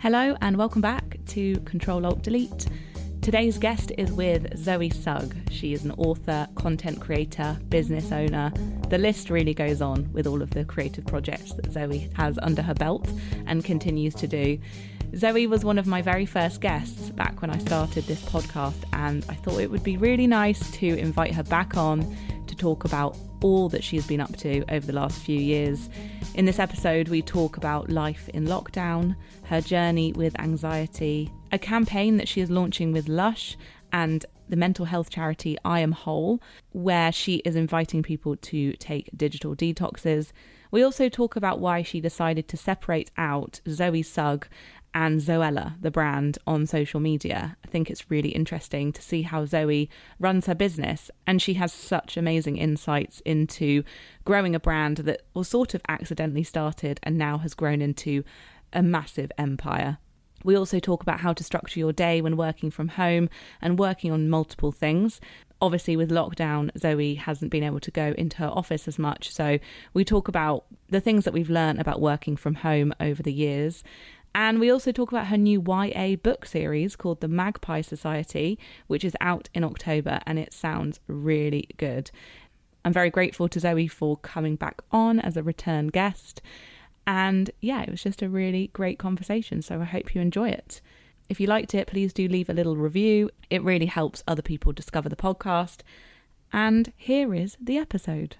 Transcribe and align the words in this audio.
Hello 0.00 0.34
and 0.40 0.56
welcome 0.56 0.80
back 0.80 1.18
to 1.26 1.56
Control 1.66 2.06
Alt 2.06 2.22
Delete. 2.22 2.66
Today's 3.20 3.58
guest 3.58 3.92
is 3.98 4.10
with 4.10 4.56
Zoe 4.56 4.88
Sugg. 4.88 5.36
She 5.50 5.74
is 5.74 5.84
an 5.84 5.90
author, 5.90 6.48
content 6.54 7.02
creator, 7.02 7.58
business 7.68 8.10
owner. 8.10 8.50
The 8.88 8.96
list 8.96 9.28
really 9.28 9.52
goes 9.52 9.82
on 9.82 10.10
with 10.14 10.26
all 10.26 10.40
of 10.40 10.52
the 10.52 10.64
creative 10.64 11.04
projects 11.04 11.52
that 11.52 11.70
Zoe 11.70 12.08
has 12.14 12.38
under 12.40 12.62
her 12.62 12.72
belt 12.72 13.10
and 13.46 13.62
continues 13.62 14.14
to 14.14 14.26
do. 14.26 14.58
Zoe 15.16 15.46
was 15.46 15.66
one 15.66 15.76
of 15.76 15.86
my 15.86 16.00
very 16.00 16.24
first 16.24 16.62
guests 16.62 17.10
back 17.10 17.42
when 17.42 17.50
I 17.50 17.58
started 17.58 18.04
this 18.04 18.22
podcast, 18.22 18.82
and 18.94 19.22
I 19.28 19.34
thought 19.34 19.60
it 19.60 19.70
would 19.70 19.84
be 19.84 19.98
really 19.98 20.26
nice 20.26 20.70
to 20.78 20.86
invite 20.86 21.34
her 21.34 21.42
back 21.42 21.76
on 21.76 22.16
to 22.46 22.56
talk 22.56 22.84
about 22.84 23.18
all 23.42 23.68
that 23.70 23.84
she's 23.84 24.06
been 24.06 24.20
up 24.20 24.36
to 24.38 24.64
over 24.72 24.86
the 24.86 24.92
last 24.92 25.20
few 25.20 25.38
years. 25.38 25.88
In 26.34 26.44
this 26.44 26.58
episode, 26.58 27.08
we 27.08 27.22
talk 27.22 27.56
about 27.56 27.90
life 27.90 28.28
in 28.30 28.46
lockdown, 28.46 29.16
her 29.44 29.60
journey 29.60 30.12
with 30.12 30.38
anxiety, 30.40 31.30
a 31.52 31.58
campaign 31.58 32.16
that 32.18 32.28
she 32.28 32.40
is 32.40 32.50
launching 32.50 32.92
with 32.92 33.08
Lush, 33.08 33.56
and 33.92 34.24
the 34.48 34.56
mental 34.56 34.84
health 34.84 35.10
charity 35.10 35.56
I 35.64 35.80
Am 35.80 35.92
Whole, 35.92 36.40
where 36.72 37.12
she 37.12 37.36
is 37.36 37.56
inviting 37.56 38.02
people 38.02 38.36
to 38.36 38.72
take 38.74 39.10
digital 39.16 39.54
detoxes. 39.54 40.32
We 40.70 40.82
also 40.82 41.08
talk 41.08 41.36
about 41.36 41.58
why 41.58 41.82
she 41.82 42.00
decided 42.00 42.46
to 42.48 42.56
separate 42.56 43.10
out 43.16 43.60
Zoe 43.68 44.02
Sugg 44.02 44.46
and 44.94 45.20
Zoella, 45.20 45.74
the 45.80 45.90
brand, 45.90 46.38
on 46.46 46.66
social 46.66 47.00
media. 47.00 47.56
I 47.64 47.68
think 47.68 47.90
it's 47.90 48.10
really 48.10 48.30
interesting 48.30 48.92
to 48.92 49.02
see 49.02 49.22
how 49.22 49.44
Zoe 49.44 49.88
runs 50.18 50.46
her 50.46 50.54
business, 50.54 51.10
and 51.26 51.40
she 51.40 51.54
has 51.54 51.72
such 51.72 52.16
amazing 52.16 52.56
insights 52.56 53.20
into 53.20 53.84
growing 54.24 54.54
a 54.54 54.60
brand 54.60 54.98
that 54.98 55.22
was 55.34 55.48
sort 55.48 55.74
of 55.74 55.82
accidentally 55.88 56.42
started 56.42 57.00
and 57.02 57.16
now 57.16 57.38
has 57.38 57.54
grown 57.54 57.80
into 57.80 58.24
a 58.72 58.82
massive 58.82 59.30
empire. 59.38 59.98
We 60.42 60.56
also 60.56 60.78
talk 60.80 61.02
about 61.02 61.20
how 61.20 61.32
to 61.34 61.44
structure 61.44 61.78
your 61.78 61.92
day 61.92 62.22
when 62.22 62.36
working 62.36 62.70
from 62.70 62.88
home 62.88 63.28
and 63.60 63.78
working 63.78 64.10
on 64.10 64.30
multiple 64.30 64.72
things. 64.72 65.20
Obviously, 65.62 65.96
with 65.96 66.10
lockdown, 66.10 66.70
Zoe 66.78 67.16
hasn't 67.16 67.50
been 67.50 67.62
able 67.62 67.80
to 67.80 67.90
go 67.90 68.14
into 68.16 68.38
her 68.38 68.48
office 68.48 68.88
as 68.88 68.98
much. 68.98 69.30
So, 69.30 69.58
we 69.92 70.04
talk 70.04 70.28
about 70.28 70.64
the 70.88 71.00
things 71.00 71.24
that 71.24 71.34
we've 71.34 71.50
learned 71.50 71.80
about 71.80 72.00
working 72.00 72.36
from 72.36 72.54
home 72.54 72.94
over 72.98 73.22
the 73.22 73.32
years 73.32 73.84
and 74.34 74.60
we 74.60 74.70
also 74.70 74.92
talk 74.92 75.10
about 75.10 75.26
her 75.26 75.36
new 75.36 75.62
YA 75.66 76.16
book 76.16 76.46
series 76.46 76.96
called 76.96 77.20
The 77.20 77.28
Magpie 77.28 77.80
Society, 77.80 78.58
which 78.86 79.04
is 79.04 79.16
out 79.20 79.48
in 79.54 79.64
October 79.64 80.20
and 80.26 80.38
it 80.38 80.52
sounds 80.52 81.00
really 81.06 81.68
good. 81.76 82.10
I'm 82.84 82.92
very 82.92 83.10
grateful 83.10 83.48
to 83.48 83.60
Zoe 83.60 83.88
for 83.88 84.16
coming 84.18 84.56
back 84.56 84.82
on 84.90 85.20
as 85.20 85.36
a 85.36 85.42
return 85.42 85.88
guest. 85.88 86.40
And 87.06 87.50
yeah, 87.60 87.82
it 87.82 87.90
was 87.90 88.02
just 88.02 88.22
a 88.22 88.28
really 88.28 88.68
great 88.72 88.98
conversation. 88.98 89.62
So 89.62 89.80
I 89.80 89.84
hope 89.84 90.14
you 90.14 90.20
enjoy 90.20 90.50
it. 90.50 90.80
If 91.28 91.40
you 91.40 91.46
liked 91.46 91.74
it, 91.74 91.86
please 91.86 92.12
do 92.12 92.28
leave 92.28 92.48
a 92.48 92.54
little 92.54 92.76
review. 92.76 93.30
It 93.50 93.62
really 93.62 93.86
helps 93.86 94.22
other 94.26 94.42
people 94.42 94.72
discover 94.72 95.08
the 95.08 95.16
podcast. 95.16 95.80
And 96.52 96.92
here 96.96 97.34
is 97.34 97.56
the 97.60 97.78
episode. 97.78 98.36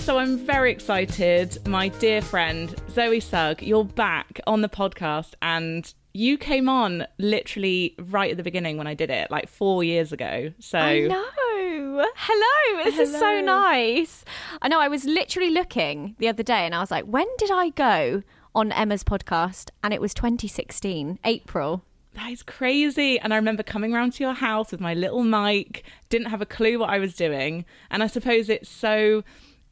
So 0.00 0.18
I'm 0.18 0.38
very 0.38 0.72
excited. 0.72 1.64
My 1.68 1.88
dear 1.88 2.20
friend, 2.20 2.74
Zoe 2.90 3.20
Sugg, 3.20 3.62
you're 3.62 3.84
back 3.84 4.40
on 4.46 4.60
the 4.62 4.68
podcast 4.68 5.34
and 5.40 5.92
you 6.14 6.36
came 6.36 6.68
on 6.68 7.06
literally 7.18 7.94
right 7.98 8.30
at 8.30 8.36
the 8.36 8.42
beginning 8.42 8.76
when 8.76 8.86
I 8.86 8.94
did 8.94 9.10
it, 9.10 9.30
like 9.30 9.48
four 9.48 9.84
years 9.84 10.10
ago. 10.10 10.52
So 10.58 10.78
I 10.78 11.00
know. 11.02 12.06
Hello. 12.16 12.84
This 12.84 12.94
Hello. 12.94 13.02
is 13.02 13.12
so 13.12 13.40
nice. 13.40 14.24
I 14.62 14.68
know. 14.68 14.80
I 14.80 14.88
was 14.88 15.04
literally 15.04 15.50
looking 15.50 16.16
the 16.18 16.28
other 16.28 16.42
day 16.42 16.64
and 16.66 16.74
I 16.74 16.80
was 16.80 16.90
like, 16.90 17.04
when 17.04 17.26
did 17.38 17.50
I 17.50 17.68
go 17.68 18.22
on 18.54 18.72
Emma's 18.72 19.04
podcast? 19.04 19.70
And 19.84 19.94
it 19.94 20.00
was 20.00 20.12
2016, 20.14 21.20
April. 21.24 21.84
That 22.14 22.30
is 22.30 22.42
crazy. 22.42 23.20
And 23.20 23.32
I 23.32 23.36
remember 23.36 23.62
coming 23.62 23.94
around 23.94 24.14
to 24.14 24.24
your 24.24 24.34
house 24.34 24.72
with 24.72 24.80
my 24.80 24.94
little 24.94 25.22
mic, 25.22 25.84
didn't 26.08 26.30
have 26.30 26.42
a 26.42 26.46
clue 26.46 26.78
what 26.80 26.90
I 26.90 26.98
was 26.98 27.14
doing. 27.14 27.64
And 27.90 28.02
I 28.02 28.08
suppose 28.08 28.48
it's 28.48 28.68
so 28.68 29.22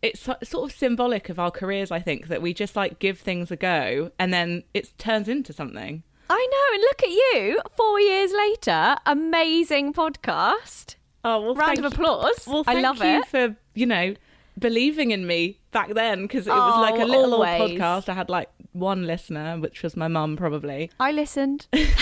it's 0.02 0.20
sort 0.20 0.70
of 0.70 0.72
symbolic 0.72 1.28
of 1.28 1.38
our 1.38 1.50
careers, 1.50 1.90
I 1.90 2.00
think, 2.00 2.28
that 2.28 2.40
we 2.40 2.54
just 2.54 2.76
like 2.76 2.98
give 2.98 3.18
things 3.18 3.50
a 3.50 3.56
go 3.56 4.12
and 4.18 4.32
then 4.32 4.62
it 4.74 4.92
turns 4.98 5.28
into 5.28 5.52
something. 5.52 6.02
I 6.30 6.48
know, 6.50 6.74
and 6.74 6.82
look 6.82 7.02
at 7.02 7.10
you, 7.10 7.60
four 7.76 8.00
years 8.00 8.32
later, 8.32 8.96
amazing 9.06 9.94
podcast. 9.94 10.96
Oh, 11.24 11.40
well, 11.40 11.54
round 11.54 11.78
of 11.78 11.92
applause. 11.92 12.46
Well, 12.46 12.64
I 12.66 12.80
love 12.80 12.98
you 12.98 13.20
it 13.20 13.26
for 13.26 13.56
you 13.74 13.86
know 13.86 14.14
believing 14.58 15.10
in 15.10 15.26
me 15.26 15.58
back 15.70 15.94
then 15.94 16.22
because 16.22 16.46
it 16.46 16.50
was 16.50 16.74
oh, 16.76 16.80
like 16.80 17.00
a 17.00 17.04
little 17.04 17.34
always. 17.34 17.60
old 17.60 17.70
podcast. 17.72 18.08
I 18.08 18.14
had 18.14 18.28
like 18.28 18.50
one 18.72 19.06
listener, 19.06 19.58
which 19.58 19.82
was 19.82 19.96
my 19.96 20.08
mum, 20.08 20.36
probably. 20.36 20.90
I 21.00 21.12
listened, 21.12 21.66
but 21.72 21.92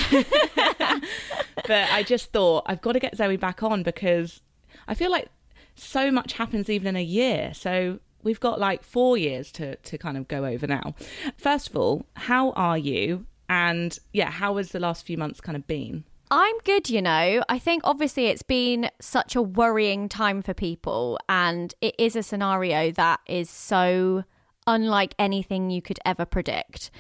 I 1.69 2.05
just 2.07 2.33
thought 2.33 2.65
I've 2.67 2.81
got 2.81 2.93
to 2.93 3.01
get 3.01 3.17
Zoe 3.17 3.37
back 3.37 3.63
on 3.63 3.83
because 3.83 4.41
I 4.89 4.95
feel 4.95 5.11
like 5.11 5.29
so 5.77 6.11
much 6.11 6.35
happens 6.35 6.69
even 6.69 6.89
in 6.89 6.97
a 6.97 7.03
year. 7.03 7.53
So 7.55 8.01
we've 8.23 8.41
got 8.41 8.59
like 8.59 8.83
four 8.83 9.17
years 9.17 9.53
to, 9.53 9.77
to 9.77 9.99
kind 9.99 10.17
of 10.17 10.27
go 10.29 10.45
over 10.45 10.67
now. 10.67 10.95
First 11.37 11.71
of 11.71 11.77
all, 11.77 12.07
how 12.15 12.51
are 12.53 12.77
you? 12.77 13.27
And 13.49 13.97
yeah, 14.13 14.31
how 14.31 14.57
has 14.57 14.71
the 14.71 14.81
last 14.81 15.07
few 15.07 15.17
months 15.17 15.41
kind 15.41 15.57
of 15.57 15.67
been? 15.67 16.05
I'm 16.31 16.59
good, 16.65 16.91
you 16.91 17.01
know. 17.01 17.45
I 17.49 17.59
think 17.61 17.83
obviously 17.85 18.27
it's 18.27 18.43
been 18.43 18.91
such 19.01 19.37
a 19.37 19.43
worrying 19.43 20.09
time 20.09 20.43
for 20.43 20.55
people, 20.55 21.21
and 21.29 21.73
it 21.81 21.95
is 21.99 22.17
a 22.17 22.23
scenario 22.23 22.91
that 22.93 23.21
is 23.27 23.49
so 23.49 24.25
unlike 24.67 25.15
anything 25.21 25.71
you 25.71 25.81
could 25.81 26.01
ever 26.05 26.25
predict. 26.25 26.91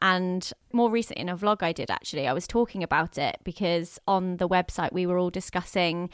And 0.00 0.48
more 0.72 0.90
recently, 0.90 1.22
in 1.22 1.28
a 1.28 1.36
vlog 1.36 1.64
I 1.64 1.72
did 1.72 1.90
actually, 1.90 2.28
I 2.28 2.32
was 2.32 2.46
talking 2.46 2.84
about 2.84 3.18
it 3.18 3.38
because 3.42 3.98
on 4.06 4.36
the 4.36 4.48
website 4.48 4.92
we 4.92 5.06
were 5.06 5.18
all 5.18 5.30
discussing 5.30 6.10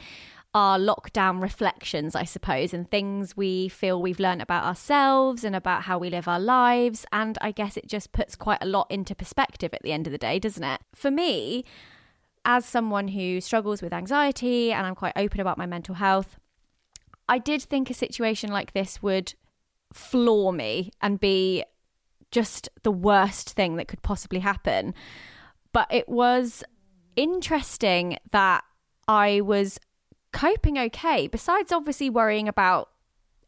our 0.53 0.77
lockdown 0.77 1.41
reflections, 1.41 2.15
I 2.15 2.25
suppose, 2.25 2.73
and 2.73 2.89
things 2.89 3.35
we 3.35 3.69
feel 3.69 4.01
we've 4.01 4.19
learned 4.19 4.41
about 4.41 4.65
ourselves 4.65 5.43
and 5.43 5.55
about 5.55 5.83
how 5.83 5.97
we 5.97 6.09
live 6.09 6.27
our 6.27 6.39
lives. 6.39 7.05
And 7.11 7.37
I 7.41 7.51
guess 7.51 7.75
it 7.75 7.87
just 7.87 8.11
puts 8.11 8.35
quite 8.35 8.59
a 8.61 8.67
lot 8.67 8.87
into 8.91 9.15
perspective 9.15 9.73
at 9.73 9.81
the 9.81 9.91
end 9.91 10.05
of 10.05 10.11
the 10.11 10.17
day, 10.17 10.37
doesn't 10.37 10.63
it? 10.63 10.81
For 10.93 11.09
me, 11.09 11.65
as 12.45 12.65
someone 12.65 13.09
who 13.09 13.41
struggles 13.41 13.81
with 13.81 13.93
anxiety 13.93 14.71
and 14.71 14.85
I'm 14.85 14.95
quite 14.95 15.13
open 15.15 15.39
about 15.39 15.57
my 15.57 15.65
mental 15.65 15.95
health, 15.95 16.37
I 17.27 17.39
did 17.39 17.63
think 17.63 17.89
a 17.89 17.95
situation 17.95 18.51
like 18.51 18.73
this 18.73 19.01
would 19.01 19.33
floor 19.91 20.53
me 20.53 20.91
and 21.01 21.19
be 21.19 21.63
just 22.31 22.69
the 22.83 22.91
worst 22.91 23.51
thing 23.51 23.77
that 23.77 23.87
could 23.87 24.01
possibly 24.01 24.39
happen. 24.39 24.93
But 25.71 25.87
it 25.91 26.09
was 26.09 26.63
interesting 27.15 28.17
that 28.31 28.63
I 29.07 29.41
was 29.41 29.79
coping 30.33 30.77
okay, 30.77 31.27
besides 31.27 31.71
obviously 31.71 32.09
worrying 32.09 32.49
about 32.49 32.89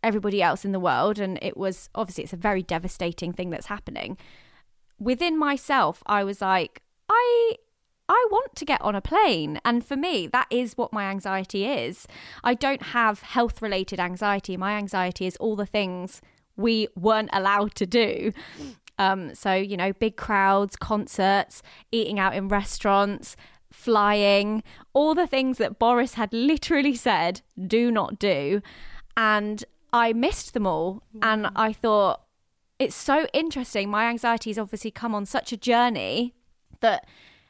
everybody 0.01 0.41
else 0.41 0.63
in 0.63 0.71
the 0.71 0.79
world. 0.79 1.19
And 1.19 1.37
it 1.41 1.57
was 1.57 1.89
obviously, 1.93 2.23
it's 2.23 2.33
a 2.33 2.37
very 2.37 2.63
devastating 2.63 3.33
thing 3.33 3.49
that's 3.49 3.65
happening. 3.65 4.17
Within 4.99 5.37
myself, 5.37 6.01
I 6.05 6.23
was 6.23 6.39
like, 6.41 6.81
I. 7.09 7.57
I 8.07 8.27
want 8.29 8.55
to 8.57 8.65
get 8.65 8.83
on 8.83 8.93
a 8.93 9.01
plane. 9.01 9.59
And 9.65 9.83
for 9.83 9.95
me, 9.95 10.27
that 10.27 10.45
is 10.51 10.77
what 10.77 10.93
my 10.93 11.05
anxiety 11.05 11.65
is. 11.65 12.05
I 12.43 12.53
don't 12.53 12.83
have 12.83 13.21
health 13.21 13.63
related 13.63 13.99
anxiety. 13.99 14.55
My 14.57 14.73
anxiety 14.73 15.25
is 15.25 15.35
all 15.37 15.55
the 15.55 15.65
things 15.65 16.21
we 16.55 16.87
weren't 16.95 17.31
allowed 17.33 17.73
to 17.75 17.87
do. 17.87 18.31
Um, 18.99 19.33
so, 19.33 19.53
you 19.55 19.75
know, 19.75 19.91
big 19.91 20.17
crowds, 20.17 20.75
concerts, 20.75 21.63
eating 21.91 22.19
out 22.19 22.35
in 22.35 22.47
restaurants, 22.47 23.35
flying, 23.75 24.63
all 24.93 25.13
the 25.13 25.27
things 25.27 25.57
that 25.57 25.77
Boris 25.77 26.13
had 26.15 26.33
literally 26.33 26.95
said, 26.95 27.41
do 27.67 27.91
not 27.91 28.17
do. 28.17 28.61
And 29.17 29.63
I 29.91 30.13
missed 30.13 30.53
them 30.53 30.65
all. 30.65 31.03
And 31.21 31.45
mm. 31.45 31.51
I 31.55 31.73
thought, 31.73 32.21
it's 32.79 32.95
so 32.95 33.27
interesting. 33.33 33.89
My 33.89 34.05
anxiety 34.05 34.49
has 34.49 34.57
obviously 34.57 34.91
come 34.91 35.13
on 35.13 35.25
such 35.25 35.51
a 35.51 35.57
journey 35.57 36.33
that 36.81 37.05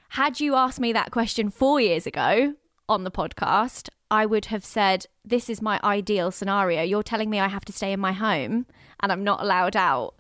had 0.09 0.39
you 0.39 0.55
asked 0.55 0.79
me 0.79 0.93
that 0.93 1.11
question 1.11 1.49
four 1.49 1.79
years 1.79 2.05
ago 2.05 2.55
on 2.87 3.03
the 3.03 3.11
podcast, 3.11 3.89
I 4.11 4.25
would 4.25 4.45
have 4.45 4.63
said, 4.63 5.07
This 5.23 5.49
is 5.49 5.61
my 5.61 5.79
ideal 5.83 6.31
scenario. 6.31 6.83
You're 6.83 7.03
telling 7.03 7.29
me 7.29 7.39
I 7.39 7.47
have 7.47 7.65
to 7.65 7.73
stay 7.73 7.91
in 7.91 7.99
my 7.99 8.11
home 8.11 8.65
and 8.99 9.11
I'm 9.11 9.23
not 9.23 9.41
allowed 9.41 9.75
out. 9.75 10.15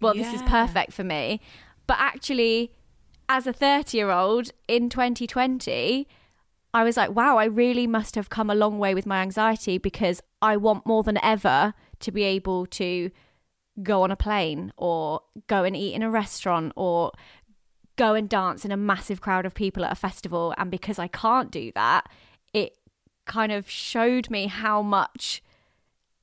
Well, 0.00 0.16
yeah. 0.16 0.22
this 0.22 0.40
is 0.40 0.48
perfect 0.48 0.92
for 0.92 1.04
me. 1.04 1.40
But 1.86 1.98
actually, 2.00 2.72
as 3.28 3.46
a 3.46 3.52
30 3.52 3.96
year 3.96 4.10
old 4.10 4.50
in 4.68 4.88
2020, 4.88 6.08
I 6.74 6.84
was 6.84 6.96
like, 6.96 7.10
wow, 7.10 7.38
I 7.38 7.46
really 7.46 7.86
must 7.86 8.14
have 8.16 8.28
come 8.28 8.50
a 8.50 8.54
long 8.54 8.78
way 8.78 8.94
with 8.94 9.06
my 9.06 9.22
anxiety 9.22 9.78
because 9.78 10.20
I 10.42 10.56
want 10.56 10.86
more 10.86 11.02
than 11.02 11.18
ever 11.22 11.74
to 12.00 12.12
be 12.12 12.22
able 12.22 12.66
to 12.66 13.10
go 13.82 14.02
on 14.02 14.10
a 14.10 14.16
plane 14.16 14.72
or 14.76 15.20
go 15.46 15.64
and 15.64 15.76
eat 15.76 15.94
in 15.94 16.02
a 16.02 16.10
restaurant 16.10 16.72
or 16.76 17.12
go 17.96 18.14
and 18.14 18.28
dance 18.28 18.64
in 18.64 18.72
a 18.72 18.76
massive 18.76 19.20
crowd 19.20 19.46
of 19.46 19.54
people 19.54 19.84
at 19.84 19.92
a 19.92 19.96
festival. 19.96 20.54
And 20.58 20.70
because 20.70 20.98
I 20.98 21.08
can't 21.08 21.50
do 21.50 21.72
that, 21.74 22.08
it 22.52 22.76
kind 23.24 23.52
of 23.52 23.68
showed 23.68 24.30
me 24.30 24.46
how 24.46 24.82
much 24.82 25.42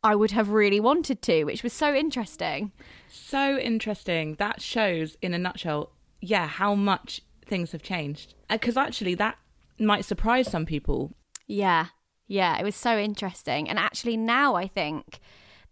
I 0.03 0.15
would 0.15 0.31
have 0.31 0.49
really 0.49 0.79
wanted 0.79 1.21
to, 1.23 1.45
which 1.45 1.63
was 1.63 1.73
so 1.73 1.95
interesting. 1.95 2.71
So 3.07 3.57
interesting. 3.57 4.35
That 4.35 4.61
shows, 4.61 5.17
in 5.21 5.33
a 5.33 5.39
nutshell, 5.39 5.91
yeah, 6.23 6.47
how 6.47 6.73
much 6.73 7.21
things 7.45 7.73
have 7.73 7.83
changed. 7.83 8.33
Because 8.49 8.77
actually, 8.77 9.15
that 9.15 9.37
might 9.77 10.05
surprise 10.05 10.49
some 10.49 10.65
people. 10.65 11.11
Yeah, 11.47 11.87
yeah, 12.27 12.57
it 12.57 12.63
was 12.63 12.75
so 12.75 12.97
interesting. 12.97 13.69
And 13.69 13.77
actually, 13.77 14.15
now 14.15 14.55
I 14.55 14.67
think 14.67 15.19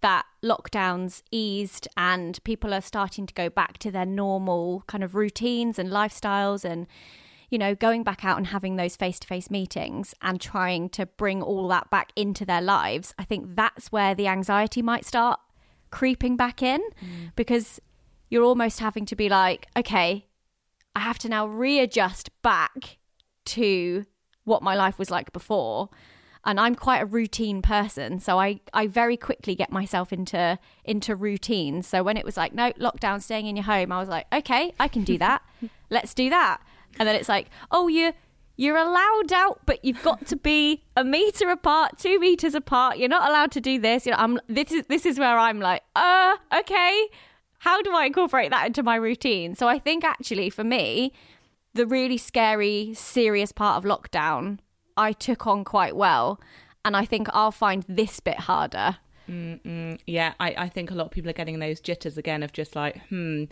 that 0.01 0.25
lockdowns 0.43 1.21
eased 1.31 1.87
and 1.95 2.43
people 2.43 2.73
are 2.73 2.81
starting 2.81 3.25
to 3.27 3.33
go 3.33 3.49
back 3.49 3.77
to 3.77 3.91
their 3.91 4.05
normal 4.05 4.83
kind 4.87 5.03
of 5.03 5.15
routines 5.15 5.79
and 5.79 5.89
lifestyles 5.89 6.65
and 6.65 6.87
you 7.51 7.57
know 7.59 7.75
going 7.75 8.01
back 8.01 8.25
out 8.25 8.37
and 8.37 8.47
having 8.47 8.77
those 8.77 8.95
face-to-face 8.95 9.51
meetings 9.51 10.15
and 10.23 10.41
trying 10.41 10.89
to 10.89 11.05
bring 11.05 11.43
all 11.43 11.67
that 11.67 11.87
back 11.91 12.11
into 12.15 12.45
their 12.45 12.61
lives 12.61 13.13
i 13.19 13.23
think 13.23 13.55
that's 13.55 13.91
where 13.91 14.15
the 14.15 14.25
anxiety 14.25 14.81
might 14.81 15.05
start 15.05 15.39
creeping 15.91 16.35
back 16.35 16.63
in 16.63 16.81
mm. 16.81 17.31
because 17.35 17.79
you're 18.31 18.43
almost 18.43 18.79
having 18.79 19.05
to 19.05 19.15
be 19.15 19.29
like 19.29 19.67
okay 19.77 20.25
i 20.95 20.99
have 20.99 21.17
to 21.17 21.29
now 21.29 21.45
readjust 21.47 22.29
back 22.41 22.97
to 23.45 24.05
what 24.43 24.61
my 24.61 24.75
life 24.75 24.97
was 24.99 25.11
like 25.11 25.31
before 25.31 25.89
and 26.43 26.59
I'm 26.59 26.75
quite 26.75 27.01
a 27.01 27.05
routine 27.05 27.61
person, 27.61 28.19
so 28.19 28.39
I 28.39 28.61
I 28.73 28.87
very 28.87 29.17
quickly 29.17 29.55
get 29.55 29.71
myself 29.71 30.11
into 30.11 30.57
into 30.83 31.15
routine. 31.15 31.83
So 31.83 32.03
when 32.03 32.17
it 32.17 32.25
was 32.25 32.35
like 32.37 32.53
no 32.53 32.71
lockdown, 32.73 33.21
staying 33.21 33.47
in 33.47 33.55
your 33.55 33.65
home, 33.65 33.91
I 33.91 33.99
was 33.99 34.09
like, 34.09 34.25
okay, 34.33 34.73
I 34.79 34.87
can 34.87 35.03
do 35.03 35.17
that. 35.19 35.43
Let's 35.89 36.13
do 36.13 36.29
that. 36.29 36.61
And 36.99 37.07
then 37.07 37.15
it's 37.15 37.29
like, 37.29 37.49
oh, 37.69 37.87
you 37.87 38.13
you're 38.57 38.77
allowed 38.77 39.31
out, 39.33 39.61
but 39.65 39.83
you've 39.85 40.01
got 40.03 40.25
to 40.27 40.35
be 40.35 40.83
a 40.95 41.03
meter 41.03 41.49
apart, 41.49 41.97
two 41.97 42.19
meters 42.19 42.53
apart. 42.53 42.97
You're 42.97 43.09
not 43.09 43.29
allowed 43.29 43.51
to 43.53 43.61
do 43.61 43.79
this. 43.79 44.05
You 44.05 44.11
know, 44.11 44.17
I'm 44.17 44.39
this 44.47 44.71
is 44.71 44.85
this 44.87 45.05
is 45.05 45.19
where 45.19 45.37
I'm 45.37 45.59
like, 45.59 45.83
uh, 45.95 46.37
okay. 46.59 47.07
How 47.61 47.79
do 47.83 47.93
I 47.93 48.05
incorporate 48.05 48.49
that 48.49 48.65
into 48.65 48.81
my 48.81 48.95
routine? 48.95 49.53
So 49.53 49.67
I 49.67 49.77
think 49.77 50.03
actually 50.03 50.49
for 50.49 50.63
me, 50.63 51.13
the 51.75 51.85
really 51.85 52.17
scary, 52.17 52.91
serious 52.95 53.51
part 53.51 53.77
of 53.77 53.87
lockdown 53.87 54.57
I 54.97 55.11
took 55.11 55.45
on 55.45 55.63
quite 55.63 55.95
well. 55.95 56.41
And 56.83 56.97
I 56.97 57.05
think 57.05 57.27
I'll 57.31 57.51
find 57.51 57.85
this 57.87 58.19
bit 58.19 58.39
harder. 58.39 58.97
Mm-mm. 59.29 59.99
Yeah, 60.07 60.33
I, 60.39 60.55
I 60.57 60.69
think 60.69 60.89
a 60.89 60.95
lot 60.95 61.05
of 61.05 61.11
people 61.11 61.29
are 61.29 61.33
getting 61.33 61.59
those 61.59 61.79
jitters 61.79 62.17
again 62.17 62.41
of 62.41 62.51
just 62.51 62.75
like, 62.75 62.99
hmm, 63.09 63.43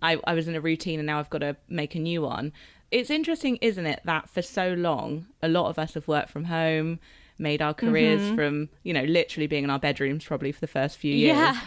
I, 0.00 0.20
I 0.22 0.34
was 0.34 0.46
in 0.46 0.54
a 0.54 0.60
routine 0.60 1.00
and 1.00 1.06
now 1.06 1.18
I've 1.18 1.30
got 1.30 1.38
to 1.38 1.56
make 1.68 1.96
a 1.96 1.98
new 1.98 2.22
one. 2.22 2.52
It's 2.92 3.10
interesting, 3.10 3.56
isn't 3.56 3.84
it, 3.84 4.00
that 4.04 4.30
for 4.30 4.42
so 4.42 4.74
long, 4.74 5.26
a 5.42 5.48
lot 5.48 5.70
of 5.70 5.76
us 5.80 5.94
have 5.94 6.06
worked 6.06 6.30
from 6.30 6.44
home, 6.44 7.00
made 7.36 7.60
our 7.60 7.74
careers 7.74 8.22
mm-hmm. 8.22 8.36
from, 8.36 8.68
you 8.84 8.92
know, 8.92 9.02
literally 9.02 9.48
being 9.48 9.64
in 9.64 9.70
our 9.70 9.80
bedrooms 9.80 10.24
probably 10.24 10.52
for 10.52 10.60
the 10.60 10.68
first 10.68 10.98
few 10.98 11.12
years. 11.12 11.36
Yeah. 11.36 11.60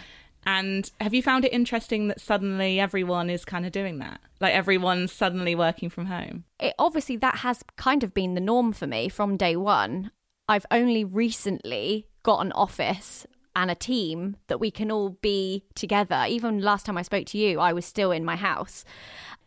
And 0.46 0.90
have 1.00 1.12
you 1.12 1.22
found 1.22 1.44
it 1.44 1.52
interesting 1.52 2.08
that 2.08 2.20
suddenly 2.20 2.80
everyone 2.80 3.28
is 3.28 3.44
kind 3.44 3.66
of 3.66 3.72
doing 3.72 3.98
that? 3.98 4.20
Like 4.40 4.54
everyone's 4.54 5.12
suddenly 5.12 5.54
working 5.54 5.90
from 5.90 6.06
home? 6.06 6.44
It, 6.58 6.74
obviously, 6.78 7.16
that 7.18 7.38
has 7.38 7.62
kind 7.76 8.02
of 8.02 8.14
been 8.14 8.34
the 8.34 8.40
norm 8.40 8.72
for 8.72 8.86
me 8.86 9.08
from 9.08 9.36
day 9.36 9.56
one. 9.56 10.10
I've 10.48 10.66
only 10.70 11.04
recently 11.04 12.08
got 12.22 12.44
an 12.44 12.52
office 12.52 13.26
and 13.54 13.70
a 13.70 13.74
team 13.74 14.36
that 14.46 14.60
we 14.60 14.70
can 14.70 14.90
all 14.90 15.10
be 15.20 15.64
together. 15.74 16.24
Even 16.28 16.60
last 16.60 16.86
time 16.86 16.96
I 16.96 17.02
spoke 17.02 17.26
to 17.26 17.38
you, 17.38 17.60
I 17.60 17.72
was 17.72 17.84
still 17.84 18.10
in 18.10 18.24
my 18.24 18.36
house. 18.36 18.84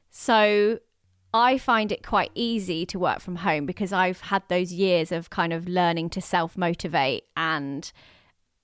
So 0.10 0.80
I 1.34 1.58
find 1.58 1.92
it 1.92 2.06
quite 2.06 2.32
easy 2.36 2.86
to 2.88 3.00
work 3.00 3.20
from 3.20 3.38
home 3.38 3.66
because 3.66 3.92
I've 3.92 4.22
had 4.22 4.44
those 4.48 4.72
years 4.72 5.12
of 5.12 5.30
kind 5.30 5.52
of 5.52 5.68
learning 5.68 6.12
to 6.12 6.22
self 6.22 6.58
motivate 6.58 7.24
and 7.36 7.92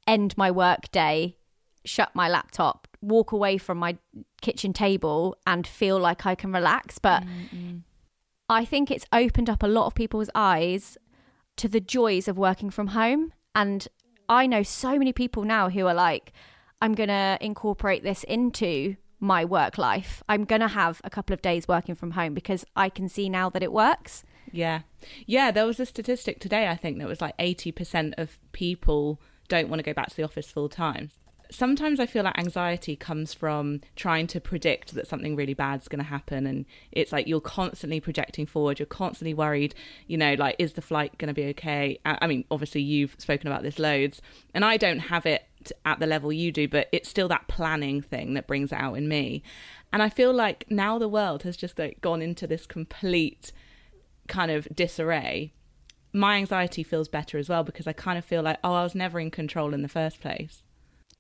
end 0.06 0.38
my 0.38 0.52
work 0.52 0.92
day 0.92 1.38
shut 1.86 2.14
my 2.14 2.28
laptop, 2.30 2.88
walk 3.02 3.32
away 3.32 3.58
from 3.58 3.78
my 3.78 3.98
kitchen 4.42 4.74
table 4.74 5.36
and 5.46 5.66
feel 5.66 6.00
like 6.00 6.26
I 6.26 6.36
can 6.36 6.52
relax. 6.52 7.00
But 7.00 7.24
Mm-mm. 7.24 7.82
I 8.48 8.66
think 8.66 8.90
it's 8.90 9.06
opened 9.14 9.50
up 9.50 9.64
a 9.64 9.68
lot 9.68 9.86
of 9.86 9.96
people's 9.96 10.30
eyes 10.34 10.98
to 11.58 11.68
the 11.68 11.80
joys 11.80 12.28
of 12.28 12.38
working 12.38 12.70
from 12.70 12.88
home. 12.88 13.34
And 13.54 13.88
I 14.28 14.48
know 14.48 14.64
so 14.64 14.98
many 14.98 15.14
people 15.14 15.44
now 15.44 15.70
who 15.70 15.86
are 15.88 15.94
like, 15.94 16.34
I'm 16.82 16.94
going 16.94 17.10
to 17.10 17.38
incorporate 17.42 18.04
this 18.04 18.24
into 18.24 18.96
my 19.20 19.44
work 19.44 19.78
life. 19.78 20.24
I'm 20.30 20.46
going 20.46 20.62
to 20.62 20.68
have 20.70 21.02
a 21.04 21.10
couple 21.10 21.34
of 21.34 21.42
days 21.42 21.68
working 21.68 21.96
from 21.96 22.12
home 22.12 22.34
because 22.34 22.66
I 22.76 22.90
can 22.90 23.10
see 23.10 23.28
now 23.30 23.50
that 23.50 23.64
it 23.64 23.74
works. 23.74 24.24
Yeah. 24.52 24.82
Yeah. 25.26 25.52
There 25.52 25.66
was 25.66 25.80
a 25.80 25.86
statistic 25.86 26.40
today, 26.40 26.68
I 26.68 26.76
think, 26.76 27.00
that 27.00 27.08
was 27.08 27.22
like 27.22 27.38
80% 27.38 28.14
of 28.18 28.40
people 28.54 29.22
don't 29.50 29.68
want 29.68 29.80
to 29.80 29.84
go 29.84 29.94
back 29.94 30.10
to 30.10 30.16
the 30.16 30.24
office 30.24 30.50
full 30.50 30.70
time 30.70 31.12
sometimes 31.52 32.00
I 32.00 32.06
feel 32.06 32.24
like 32.24 32.38
anxiety 32.38 32.96
comes 32.96 33.34
from 33.34 33.82
trying 33.96 34.28
to 34.28 34.40
predict 34.40 34.94
that 34.94 35.08
something 35.08 35.36
really 35.36 35.54
bad 35.54 35.82
is 35.82 35.88
going 35.88 36.04
to 36.04 36.10
happen. 36.10 36.46
And 36.46 36.66
it's 36.92 37.12
like 37.12 37.28
you're 37.28 37.42
constantly 37.42 38.00
projecting 38.00 38.46
forward. 38.46 38.80
You're 38.80 38.86
constantly 38.86 39.34
worried, 39.34 39.74
you 40.08 40.18
know, 40.18 40.34
like, 40.36 40.56
is 40.60 40.74
the 40.74 40.82
flight 40.82 41.18
going 41.18 41.28
to 41.28 41.34
be 41.34 41.48
okay? 41.50 42.00
I 42.06 42.28
mean, 42.28 42.46
obviously, 42.52 42.82
you've 42.82 43.16
spoken 43.18 43.48
about 43.48 43.64
this 43.64 43.80
loads, 43.80 44.22
and 44.54 44.64
I 44.64 44.78
don't 44.78 45.00
have 45.00 45.26
it 45.26 45.48
at 45.86 46.00
the 46.00 46.08
level 46.08 46.32
you 46.32 46.52
do, 46.52 46.68
but 46.68 46.88
it's 46.92 47.10
still 47.10 47.28
that 47.28 47.48
planning 47.48 48.02
thing 48.02 48.34
that 48.36 48.48
brings 48.48 48.72
it 48.72 48.78
out 48.78 48.94
in 48.94 49.08
me. 49.08 49.44
And 49.92 50.04
I 50.04 50.10
feel 50.10 50.32
like 50.32 50.66
now 50.70 51.00
the 51.00 51.10
world 51.10 51.44
has 51.44 51.58
just 51.58 51.80
like 51.80 52.00
gone 52.02 52.22
into 52.22 52.48
this 52.48 52.66
complete 52.66 53.52
kind 54.28 54.52
of 54.52 54.68
disarray. 54.74 55.52
My 56.14 56.36
anxiety 56.38 56.84
feels 56.84 57.08
better 57.08 57.38
as 57.38 57.50
well 57.50 57.64
because 57.64 57.88
I 57.88 57.94
kind 57.94 58.18
of 58.18 58.26
feel 58.26 58.42
like, 58.42 58.60
oh, 58.64 58.74
I 58.74 58.84
was 58.84 58.96
never 58.96 59.20
in 59.20 59.32
control 59.32 59.74
in 59.74 59.82
the 59.82 59.88
first 59.88 60.22
place. 60.22 60.64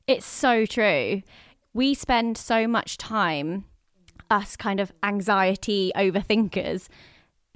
It's 0.10 0.26
so 0.26 0.66
true. 0.66 1.22
We 1.72 1.94
spend 1.94 2.36
so 2.36 2.68
much 2.68 2.98
time, 2.98 3.66
us 4.32 4.56
kind 4.56 4.80
of 4.80 4.92
anxiety 5.04 5.92
overthinkers, 5.96 6.88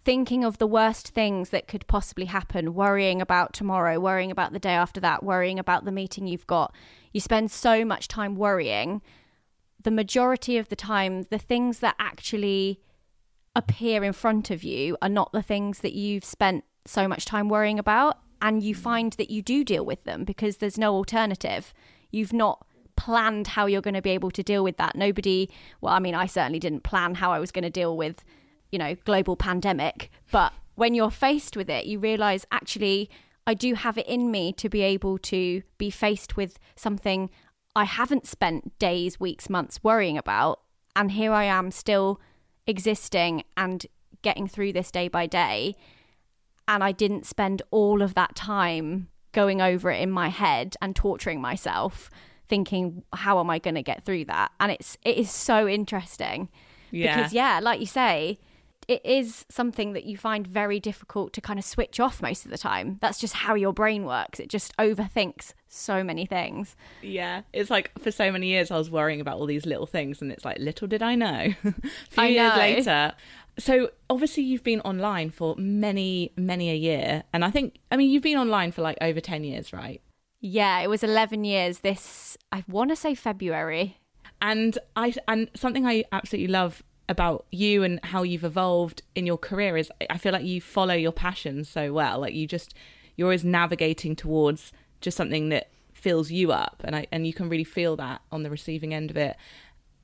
thinking 0.06 0.44
of 0.44 0.60
the 0.60 0.68
worst 0.68 1.08
things 1.08 1.50
that 1.50 1.68
could 1.68 1.88
possibly 1.88 2.26
happen, 2.26 2.76
worrying 2.76 3.24
about 3.24 3.54
tomorrow, 3.54 4.00
worrying 4.00 4.30
about 4.30 4.54
the 4.54 4.60
day 4.60 4.74
after 4.74 5.02
that, 5.02 5.24
worrying 5.24 5.58
about 5.58 5.84
the 5.84 5.92
meeting 5.92 6.28
you've 6.28 6.46
got. 6.46 6.76
You 7.12 7.20
spend 7.20 7.50
so 7.50 7.84
much 7.84 8.08
time 8.08 8.36
worrying. 8.36 9.02
The 9.82 9.90
majority 9.90 10.60
of 10.60 10.70
the 10.70 10.76
time, 10.76 11.24
the 11.32 11.40
things 11.40 11.80
that 11.80 11.96
actually 11.98 12.80
appear 13.56 14.04
in 14.04 14.14
front 14.14 14.52
of 14.52 14.64
you 14.64 14.96
are 15.02 15.10
not 15.10 15.32
the 15.32 15.42
things 15.42 15.80
that 15.80 15.94
you've 15.94 16.24
spent 16.24 16.66
so 16.86 17.08
much 17.08 17.26
time 17.26 17.50
worrying 17.50 17.80
about. 17.80 18.20
And 18.44 18.62
you 18.62 18.76
find 18.76 19.14
that 19.14 19.32
you 19.32 19.42
do 19.42 19.64
deal 19.64 19.84
with 19.84 20.04
them 20.04 20.24
because 20.24 20.58
there's 20.58 20.78
no 20.78 20.94
alternative 20.94 21.74
you've 22.14 22.32
not 22.32 22.66
planned 22.96 23.48
how 23.48 23.66
you're 23.66 23.82
going 23.82 23.96
to 23.96 24.02
be 24.02 24.12
able 24.12 24.32
to 24.32 24.44
deal 24.44 24.64
with 24.64 24.78
that. 24.78 24.96
Nobody, 24.96 25.50
well, 25.82 25.94
I 25.94 26.00
mean, 26.00 26.16
I 26.16 26.28
certainly 26.28 26.60
didn't 26.60 26.84
plan 26.84 27.16
how 27.16 27.32
I 27.34 27.40
was 27.40 27.52
going 27.52 27.64
to 27.64 27.70
deal 27.70 27.98
with, 27.98 28.24
you 28.72 28.80
know, 28.80 28.96
global 29.04 29.36
pandemic. 29.36 30.10
But 30.32 30.54
when 30.76 30.94
you're 30.94 31.12
faced 31.12 31.58
with 31.58 31.70
it, 31.70 31.86
you 31.86 32.00
realize 32.00 32.46
actually, 32.52 33.10
I 33.46 33.56
do 33.56 33.74
have 33.74 33.98
it 33.98 34.08
in 34.08 34.32
me 34.32 34.54
to 34.54 34.70
be 34.70 34.82
able 34.82 35.18
to 35.18 35.64
be 35.78 35.90
faced 35.90 36.38
with 36.38 36.60
something 36.76 37.30
I 37.76 37.86
haven't 37.86 38.28
spent 38.28 38.78
days, 38.78 39.20
weeks, 39.20 39.50
months 39.50 39.84
worrying 39.84 40.18
about. 40.18 40.62
And 40.96 41.12
here 41.12 41.34
I 41.34 41.46
am 41.46 41.72
still 41.72 42.22
existing 42.68 43.44
and 43.58 43.86
getting 44.22 44.48
through 44.48 44.74
this 44.74 44.92
day 44.92 45.08
by 45.08 45.26
day. 45.26 45.76
And 46.68 46.84
I 46.84 46.92
didn't 46.92 47.26
spend 47.26 47.64
all 47.72 48.02
of 48.02 48.14
that 48.14 48.36
time 48.36 49.10
going 49.34 49.62
over 49.62 49.92
it 49.92 50.02
in 50.02 50.10
my 50.10 50.30
head 50.30 50.76
and 50.82 50.96
torturing 50.96 51.42
myself 51.42 52.10
thinking 52.48 53.04
how 53.14 53.40
am 53.40 53.50
i 53.50 53.60
going 53.60 53.76
to 53.76 53.84
get 53.84 54.06
through 54.06 54.24
that 54.26 54.52
and 54.60 54.72
it's 54.72 54.98
it 55.04 55.18
is 55.18 55.30
so 55.30 55.68
interesting 55.68 56.50
yeah. 56.92 57.16
because 57.16 57.34
yeah 57.34 57.60
like 57.62 57.80
you 57.80 57.86
say 57.86 58.40
it 58.88 59.06
is 59.06 59.46
something 59.50 59.94
that 59.94 60.06
you 60.06 60.18
find 60.18 60.46
very 60.46 60.80
difficult 60.80 61.34
to 61.34 61.42
kind 61.42 61.60
of 61.60 61.66
switch 61.66 62.00
off 62.00 62.22
most 62.22 62.46
of 62.46 62.52
the 62.52 62.58
time. 62.58 62.98
That's 63.02 63.20
just 63.20 63.34
how 63.34 63.56
your 63.56 63.74
brain 63.74 64.06
works. 64.06 64.40
It 64.40 64.50
just 64.50 64.76
overthinks 64.78 65.54
so 65.68 66.04
many 66.04 66.26
things. 66.26 66.76
Yeah. 67.02 67.42
It's 67.52 67.70
like 67.70 67.92
for 68.00 68.12
so 68.12 68.32
many 68.32 68.48
years 68.48 68.72
I 68.72 68.78
was 68.78 68.90
worrying 68.90 69.22
about 69.22 69.38
all 69.38 69.46
these 69.46 69.66
little 69.66 69.86
things 69.86 70.22
and 70.22 70.32
it's 70.32 70.46
like 70.46 70.60
little 70.60 70.88
did 70.88 71.02
I 71.02 71.16
know. 71.16 71.54
a 71.64 71.74
few 72.10 72.24
I 72.24 72.28
years 72.28 72.54
know. 72.54 72.60
later 72.60 73.14
so 73.58 73.92
obviously 74.10 74.44
you've 74.44 74.64
been 74.64 74.82
online 74.82 75.30
for 75.30 75.56
many 75.58 76.32
many 76.36 76.70
a 76.72 76.76
year 76.76 77.24
and 77.34 77.46
i 77.46 77.52
think 77.52 77.78
i 77.92 77.98
mean 77.98 78.10
you've 78.10 78.24
been 78.24 78.38
online 78.38 78.72
for 78.72 78.82
like 78.82 78.98
over 79.02 79.20
10 79.20 79.44
years 79.44 79.74
right? 79.74 80.02
Yeah 80.42 80.80
it 80.82 80.90
was 80.90 81.04
11 81.04 81.44
years 81.44 81.80
this 81.80 82.38
i 82.52 82.64
want 82.68 82.90
to 82.90 82.96
say 82.96 83.16
february. 83.16 83.98
And 84.42 84.78
i 84.96 85.14
and 85.28 85.50
something 85.56 85.86
i 85.86 86.04
absolutely 86.12 86.52
love 86.52 86.84
about 87.10 87.46
you 87.52 87.84
and 87.84 88.00
how 88.04 88.24
you've 88.24 88.44
evolved 88.44 89.04
in 89.16 89.26
your 89.26 89.38
career 89.38 89.78
is 89.78 89.92
i 90.10 90.18
feel 90.18 90.34
like 90.34 90.46
you 90.46 90.60
follow 90.60 90.96
your 90.96 91.12
passions 91.12 91.70
so 91.70 91.94
well. 91.94 92.20
Like 92.20 92.34
you 92.34 92.48
just 92.48 92.74
you're 93.16 93.28
always 93.28 93.46
navigating 93.46 94.16
towards 94.16 94.72
just 95.02 95.16
something 95.16 95.50
that 95.50 95.70
fills 95.94 96.32
you 96.32 96.52
up 96.52 96.82
and 96.84 96.96
i 96.96 97.08
and 97.12 97.26
you 97.26 97.34
can 97.34 97.48
really 97.48 97.64
feel 97.64 97.96
that 97.96 98.22
on 98.32 98.44
the 98.44 98.50
receiving 98.50 98.94
end 98.94 99.12
of 99.12 99.18
it. 99.18 99.38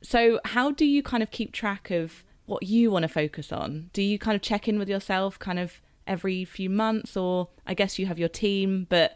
So 0.02 0.40
how 0.46 0.72
do 0.72 0.86
you 0.86 1.04
kind 1.04 1.22
of 1.22 1.32
keep 1.32 1.52
track 1.52 1.92
of 1.92 2.24
what 2.50 2.64
you 2.64 2.92
want 2.92 3.04
to 3.04 3.10
focus 3.10 3.52
on? 3.52 3.90
Do 3.94 4.02
you 4.02 4.20
kind 4.20 4.36
of 4.36 4.42
check 4.42 4.68
in 4.68 4.80
with 4.80 4.90
yourself 4.90 5.40
kind 5.40 5.60
of 5.60 5.82
every 6.08 6.44
few 6.44 6.70
months 6.70 7.16
or 7.16 7.50
I 7.68 7.74
guess 7.74 8.00
you 8.00 8.08
have 8.08 8.20
your 8.20 8.30
team, 8.30 8.88
but 8.90 9.16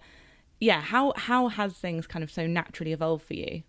yeah, 0.59 0.81
how 0.81 1.13
how 1.17 1.49
has 1.49 1.73
things 1.73 2.07
kind 2.07 2.23
of 2.23 2.31
so 2.31 2.47
naturally 2.47 2.93
evolved 2.93 3.25
for 3.25 3.33
you? 3.33 3.63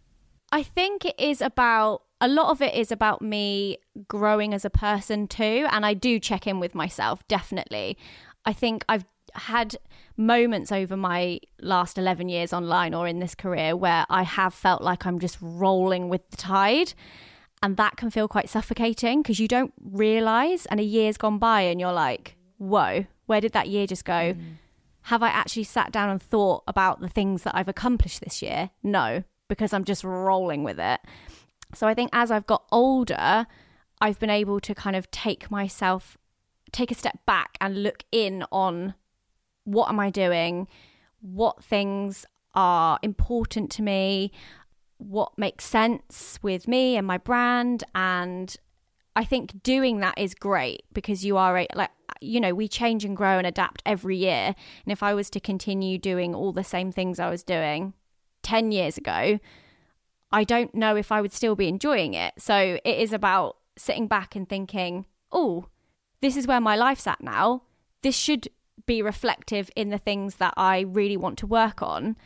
I 0.52 0.62
think 0.62 1.04
it 1.04 1.18
is 1.18 1.40
about 1.40 2.02
a 2.20 2.28
lot 2.28 2.50
of 2.50 2.62
it 2.62 2.74
is 2.74 2.92
about 2.92 3.20
me 3.20 3.78
growing 4.06 4.54
as 4.54 4.64
a 4.64 4.70
person 4.70 5.26
too. 5.26 5.66
And 5.70 5.84
I 5.84 5.94
do 5.94 6.20
check 6.20 6.46
in 6.46 6.60
with 6.60 6.74
myself, 6.74 7.26
definitely. 7.26 7.98
I 8.44 8.52
think 8.52 8.84
I've 8.88 9.04
had 9.34 9.76
moments 10.16 10.70
over 10.70 10.96
my 10.96 11.40
last 11.60 11.98
11 11.98 12.28
years 12.28 12.52
online 12.52 12.94
or 12.94 13.08
in 13.08 13.18
this 13.18 13.34
career 13.34 13.76
where 13.76 14.06
I 14.08 14.22
have 14.22 14.54
felt 14.54 14.80
like 14.80 15.06
I'm 15.06 15.18
just 15.18 15.38
rolling 15.40 16.08
with 16.08 16.30
the 16.30 16.36
tide. 16.36 16.94
And 17.64 17.78
that 17.78 17.96
can 17.96 18.10
feel 18.10 18.28
quite 18.28 18.50
suffocating 18.50 19.22
because 19.22 19.40
you 19.40 19.48
don't 19.48 19.72
realize, 19.82 20.66
and 20.66 20.78
a 20.78 20.82
year's 20.82 21.16
gone 21.16 21.38
by, 21.38 21.62
and 21.62 21.80
you're 21.80 21.94
like, 21.94 22.36
whoa, 22.58 23.06
where 23.24 23.40
did 23.40 23.52
that 23.52 23.68
year 23.68 23.86
just 23.86 24.04
go? 24.04 24.12
Mm. 24.12 24.56
Have 25.04 25.22
I 25.22 25.28
actually 25.28 25.64
sat 25.64 25.90
down 25.90 26.10
and 26.10 26.20
thought 26.20 26.62
about 26.68 27.00
the 27.00 27.08
things 27.08 27.42
that 27.44 27.56
I've 27.56 27.66
accomplished 27.66 28.20
this 28.20 28.42
year? 28.42 28.68
No, 28.82 29.24
because 29.48 29.72
I'm 29.72 29.84
just 29.84 30.04
rolling 30.04 30.62
with 30.62 30.78
it. 30.78 31.00
So 31.72 31.86
I 31.86 31.94
think 31.94 32.10
as 32.12 32.30
I've 32.30 32.46
got 32.46 32.66
older, 32.70 33.46
I've 33.98 34.18
been 34.18 34.28
able 34.28 34.60
to 34.60 34.74
kind 34.74 34.94
of 34.94 35.10
take 35.10 35.50
myself, 35.50 36.18
take 36.70 36.90
a 36.90 36.94
step 36.94 37.18
back 37.24 37.56
and 37.62 37.82
look 37.82 38.04
in 38.12 38.44
on 38.52 38.92
what 39.64 39.88
am 39.88 39.98
I 39.98 40.10
doing? 40.10 40.68
What 41.22 41.64
things 41.64 42.26
are 42.54 42.98
important 43.02 43.70
to 43.70 43.82
me? 43.82 44.32
What 44.98 45.36
makes 45.36 45.64
sense 45.64 46.38
with 46.42 46.68
me 46.68 46.96
and 46.96 47.06
my 47.06 47.18
brand? 47.18 47.84
And 47.94 48.54
I 49.16 49.24
think 49.24 49.62
doing 49.62 50.00
that 50.00 50.18
is 50.18 50.34
great 50.34 50.84
because 50.92 51.24
you 51.24 51.36
are 51.36 51.58
a, 51.58 51.66
like, 51.74 51.90
you 52.20 52.40
know, 52.40 52.54
we 52.54 52.68
change 52.68 53.04
and 53.04 53.16
grow 53.16 53.38
and 53.38 53.46
adapt 53.46 53.82
every 53.84 54.16
year. 54.16 54.54
And 54.84 54.92
if 54.92 55.02
I 55.02 55.14
was 55.14 55.30
to 55.30 55.40
continue 55.40 55.98
doing 55.98 56.34
all 56.34 56.52
the 56.52 56.64
same 56.64 56.90
things 56.90 57.18
I 57.18 57.30
was 57.30 57.42
doing 57.42 57.94
10 58.42 58.72
years 58.72 58.96
ago, 58.96 59.38
I 60.32 60.44
don't 60.44 60.74
know 60.74 60.96
if 60.96 61.12
I 61.12 61.20
would 61.20 61.32
still 61.32 61.54
be 61.54 61.68
enjoying 61.68 62.14
it. 62.14 62.34
So 62.38 62.78
it 62.84 62.98
is 62.98 63.12
about 63.12 63.56
sitting 63.76 64.08
back 64.08 64.34
and 64.34 64.48
thinking, 64.48 65.06
oh, 65.30 65.66
this 66.20 66.36
is 66.36 66.46
where 66.46 66.60
my 66.60 66.76
life's 66.76 67.06
at 67.06 67.22
now. 67.22 67.62
This 68.02 68.16
should 68.16 68.48
be 68.86 69.02
reflective 69.02 69.70
in 69.76 69.90
the 69.90 69.98
things 69.98 70.36
that 70.36 70.54
I 70.56 70.80
really 70.80 71.16
want 71.16 71.38
to 71.38 71.46
work 71.46 71.82
on. 71.82 72.16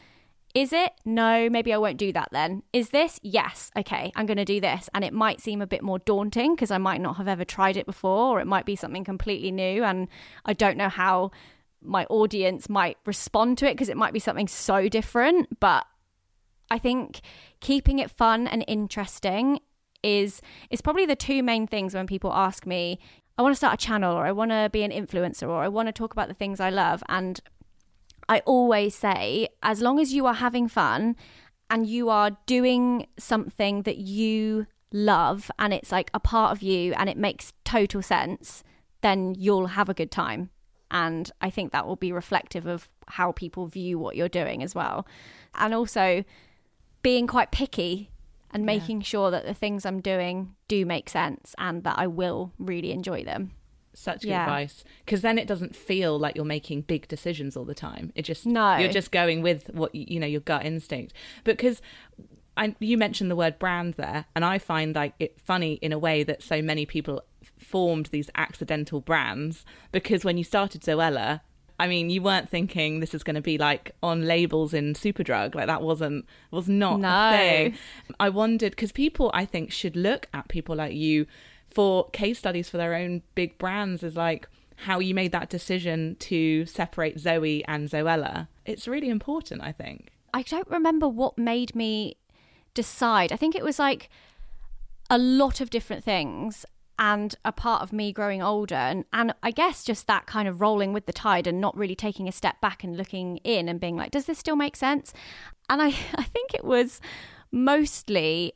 Is 0.55 0.73
it? 0.73 0.93
No, 1.05 1.51
maybe 1.51 1.73
I 1.73 1.79
won't 1.79 1.99
do 1.99 2.13
that 2.13 2.31
then. 2.33 2.63
Is 2.73 2.91
this? 2.91 3.21
Yes. 3.23 3.71
Okay, 3.77 4.13
I'm 4.17 4.27
going 4.27 4.39
to 4.39 4.45
do 4.45 4.61
this. 4.61 4.89
And 4.95 5.05
it 5.05 5.13
might 5.13 5.41
seem 5.41 5.61
a 5.61 5.67
bit 5.67 5.83
more 5.83 5.99
daunting 5.99 6.55
because 6.55 6.71
I 6.71 6.79
might 6.79 7.01
not 7.01 7.17
have 7.17 7.29
ever 7.29 7.45
tried 7.45 7.77
it 7.77 7.87
before, 7.87 8.39
or 8.39 8.41
it 8.41 8.47
might 8.47 8.67
be 8.67 8.77
something 8.77 9.05
completely 9.05 9.51
new. 9.51 9.85
And 9.85 10.09
I 10.45 10.55
don't 10.55 10.77
know 10.77 10.89
how 10.89 11.31
my 11.83 12.07
audience 12.07 12.69
might 12.69 12.97
respond 13.05 13.59
to 13.59 13.67
it 13.69 13.75
because 13.75 13.89
it 13.89 13.97
might 13.97 14.13
be 14.13 14.19
something 14.19 14.49
so 14.49 14.89
different. 14.89 15.61
But 15.61 15.87
I 16.71 16.79
think 16.79 17.21
keeping 17.61 17.99
it 17.99 18.11
fun 18.11 18.47
and 18.47 18.65
interesting 18.67 19.61
is 20.03 20.41
is 20.71 20.81
probably 20.81 21.07
the 21.07 21.17
two 21.17 21.43
main 21.43 21.67
things 21.67 21.95
when 21.95 22.07
people 22.07 22.33
ask 22.33 22.67
me, 22.67 22.99
I 23.37 23.43
want 23.43 23.53
to 23.53 23.57
start 23.57 23.75
a 23.75 23.85
channel 23.87 24.17
or 24.17 24.27
I 24.27 24.33
want 24.33 24.51
to 24.51 24.69
be 24.73 24.83
an 24.83 24.91
influencer 24.91 25.49
or 25.49 25.63
I 25.63 25.69
want 25.69 25.89
to 25.89 25.93
talk 25.93 26.13
about 26.13 26.29
the 26.29 26.35
things 26.35 26.61
I 26.61 26.71
love 26.71 27.03
and 27.09 27.41
I 28.29 28.41
always 28.41 28.95
say 28.95 29.49
as 29.63 29.81
long 29.81 29.99
as 29.99 30.13
you 30.13 30.27
are 30.27 30.35
having 30.35 30.69
fun 30.69 31.17
and 31.71 31.87
you 31.87 32.09
are 32.09 32.37
doing 32.47 33.07
something 33.19 33.83
that 33.83 33.99
you 33.99 34.67
love 34.93 35.51
and 35.59 35.73
it's 35.73 35.93
like 35.93 36.11
a 36.15 36.21
part 36.21 36.53
of 36.53 36.63
you 36.63 36.93
and 36.95 37.09
it 37.09 37.17
makes 37.17 37.53
total 37.65 38.03
sense, 38.03 38.63
then 39.03 39.35
you'll 39.37 39.69
have 39.69 39.89
a 39.89 39.95
good 39.95 40.11
time. 40.11 40.51
And 40.91 41.31
I 41.41 41.51
think 41.51 41.73
that 41.73 41.87
will 41.87 41.97
be 41.97 42.13
reflective 42.13 42.67
of 42.67 42.89
how 43.09 43.33
people 43.33 43.67
view 43.67 43.99
what 43.99 44.17
you're 44.17 44.29
doing 44.29 44.63
as 44.63 44.75
well. 44.75 45.07
And 45.55 45.75
also, 45.75 46.25
being 47.03 47.27
quite 47.27 47.51
picky 47.51 48.11
and 48.51 48.65
making 48.65 49.01
yeah. 49.01 49.05
sure 49.05 49.31
that 49.31 49.45
the 49.45 49.55
things 49.55 49.85
I'm 49.85 50.01
doing 50.01 50.55
do 50.67 50.87
make 50.87 51.09
sense 51.09 51.55
and 51.59 51.85
that 51.85 51.99
I 51.99 52.07
will 52.07 52.53
really 52.59 52.93
enjoy 52.93 53.23
them. 53.25 53.53
Such 53.99 54.23
good 54.23 54.29
yeah. 54.29 54.45
advice 54.45 54.85
because 55.05 55.23
then 55.23 55.39
it 55.39 55.49
doesn't 55.49 55.75
feel 55.75 56.19
like 56.19 56.37
you're 56.37 56.45
making 56.45 56.83
big 56.83 57.09
decisions 57.09 57.57
all 57.57 57.65
the 57.65 57.75
time. 57.75 58.13
It 58.15 58.23
just 58.23 58.47
no, 58.47 58.77
you're 58.77 58.93
just 58.93 59.11
going 59.11 59.43
with 59.43 59.69
what 59.71 59.95
you 59.95 60.21
know 60.21 60.27
your 60.27 60.41
gut 60.41 60.65
instinct. 60.65 61.13
Because 61.45 61.83
I, 62.57 62.75
you 62.81 62.99
mentioned 62.99 63.31
the 63.31 63.37
word 63.37 63.59
brand 63.59 63.95
there, 63.95 64.27
and 64.35 64.45
I 64.45 64.59
find 64.59 64.95
like 64.95 65.15
it 65.19 65.41
funny 65.41 65.75
in 65.75 65.93
a 65.93 65.99
way 65.99 66.23
that 66.25 66.43
so 66.43 66.61
many 66.63 66.87
people 66.87 67.23
formed 67.59 68.07
these 68.07 68.31
accidental 68.35 69.01
brands 69.01 69.65
because 69.93 70.25
when 70.25 70.39
you 70.39 70.45
started 70.45 70.83
Zoella, 70.83 71.41
I 71.81 71.87
mean, 71.87 72.11
you 72.11 72.23
weren't 72.23 72.49
thinking 72.49 72.99
this 72.99 73.15
is 73.15 73.23
going 73.23 73.37
to 73.37 73.43
be 73.43 73.59
like 73.59 73.93
on 74.03 74.27
labels 74.27 74.75
in 74.75 74.95
Superdrug. 74.95 75.55
Like 75.55 75.67
that 75.67 75.83
wasn't 75.83 76.27
was 76.51 76.69
not 76.69 77.01
no. 77.01 77.09
a 77.09 77.37
thing. 77.37 77.79
I 78.19 78.29
wondered 78.31 78.73
because 78.73 78.91
people, 78.91 79.31
I 79.33 79.45
think, 79.45 79.71
should 79.71 79.97
look 79.97 80.27
at 80.35 80.49
people 80.49 80.75
like 80.75 80.95
you 80.95 81.27
for 81.79 82.11
case 82.11 82.37
studies 82.41 82.69
for 82.69 82.77
their 82.77 82.93
own 82.93 83.23
big 83.37 83.57
brands. 83.57 84.03
Is 84.03 84.17
like 84.17 84.49
how 84.79 84.99
you 84.99 85.15
made 85.15 85.31
that 85.31 85.49
decision 85.49 86.17
to 86.19 86.67
separate 86.67 87.21
Zoe 87.21 87.65
and 87.67 87.89
Zoella. 87.89 88.49
It's 88.67 88.89
really 88.89 89.09
important, 89.09 89.63
I 89.63 89.71
think. 89.71 90.11
I 90.35 90.43
don't 90.43 90.69
remember 90.69 91.07
what 91.07 91.39
made 91.39 91.77
me 91.77 92.17
decide. 92.75 93.31
I 93.31 93.37
think 93.37 93.55
it 93.55 93.63
was 93.63 93.79
like 93.79 94.11
a 95.09 95.19
lot 95.19 95.61
of 95.61 95.71
different 95.71 96.03
things 96.03 96.67
and 96.99 97.37
a 97.45 97.53
part 97.53 97.83
of 97.83 97.93
me 97.93 98.13
growing 98.13 98.43
older 98.43 98.75
and, 98.75 99.05
and 99.13 99.33
I 99.45 99.53
guess 99.53 99.85
just 99.85 100.09
that 100.09 100.27
kind 100.27 100.49
of 100.49 100.61
rolling 100.61 100.93
with 100.93 101.07
the 101.07 101.13
tide 101.13 101.47
and 101.47 101.61
not 101.61 101.77
really 101.77 101.95
taking 101.95 102.27
a 102.27 102.33
step 102.33 102.61
back 102.61 102.83
and 102.83 102.97
looking 102.97 103.37
in 103.45 103.69
and 103.69 103.79
being 103.79 103.97
like, 103.97 104.11
does 104.11 104.25
this 104.25 104.41
still 104.41 104.57
make 104.57 104.75
sense? 104.75 105.15
And 105.71 105.81
I, 105.81 105.87
I 106.15 106.25
think 106.25 106.55
it 106.55 106.65
was 106.65 107.01
mostly 107.51 108.53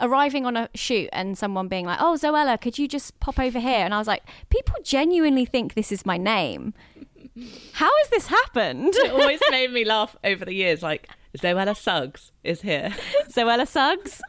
arriving 0.00 0.46
on 0.46 0.56
a 0.56 0.68
shoot 0.74 1.08
and 1.12 1.36
someone 1.36 1.68
being 1.68 1.86
like, 1.86 1.98
oh, 2.00 2.16
Zoella, 2.20 2.60
could 2.60 2.78
you 2.78 2.88
just 2.88 3.18
pop 3.20 3.38
over 3.38 3.58
here? 3.58 3.84
And 3.84 3.94
I 3.94 3.98
was 3.98 4.06
like, 4.06 4.22
people 4.50 4.76
genuinely 4.82 5.44
think 5.44 5.74
this 5.74 5.92
is 5.92 6.06
my 6.06 6.16
name. 6.16 6.74
How 7.72 7.90
has 7.98 8.08
this 8.10 8.26
happened? 8.26 8.94
It 8.94 9.12
always 9.12 9.40
made 9.50 9.72
me 9.72 9.84
laugh 9.84 10.16
over 10.24 10.44
the 10.44 10.54
years. 10.54 10.82
Like, 10.82 11.08
Zoella 11.36 11.76
Suggs 11.76 12.32
is 12.42 12.62
here. 12.62 12.94
Zoella 13.30 13.66
Suggs? 13.66 14.20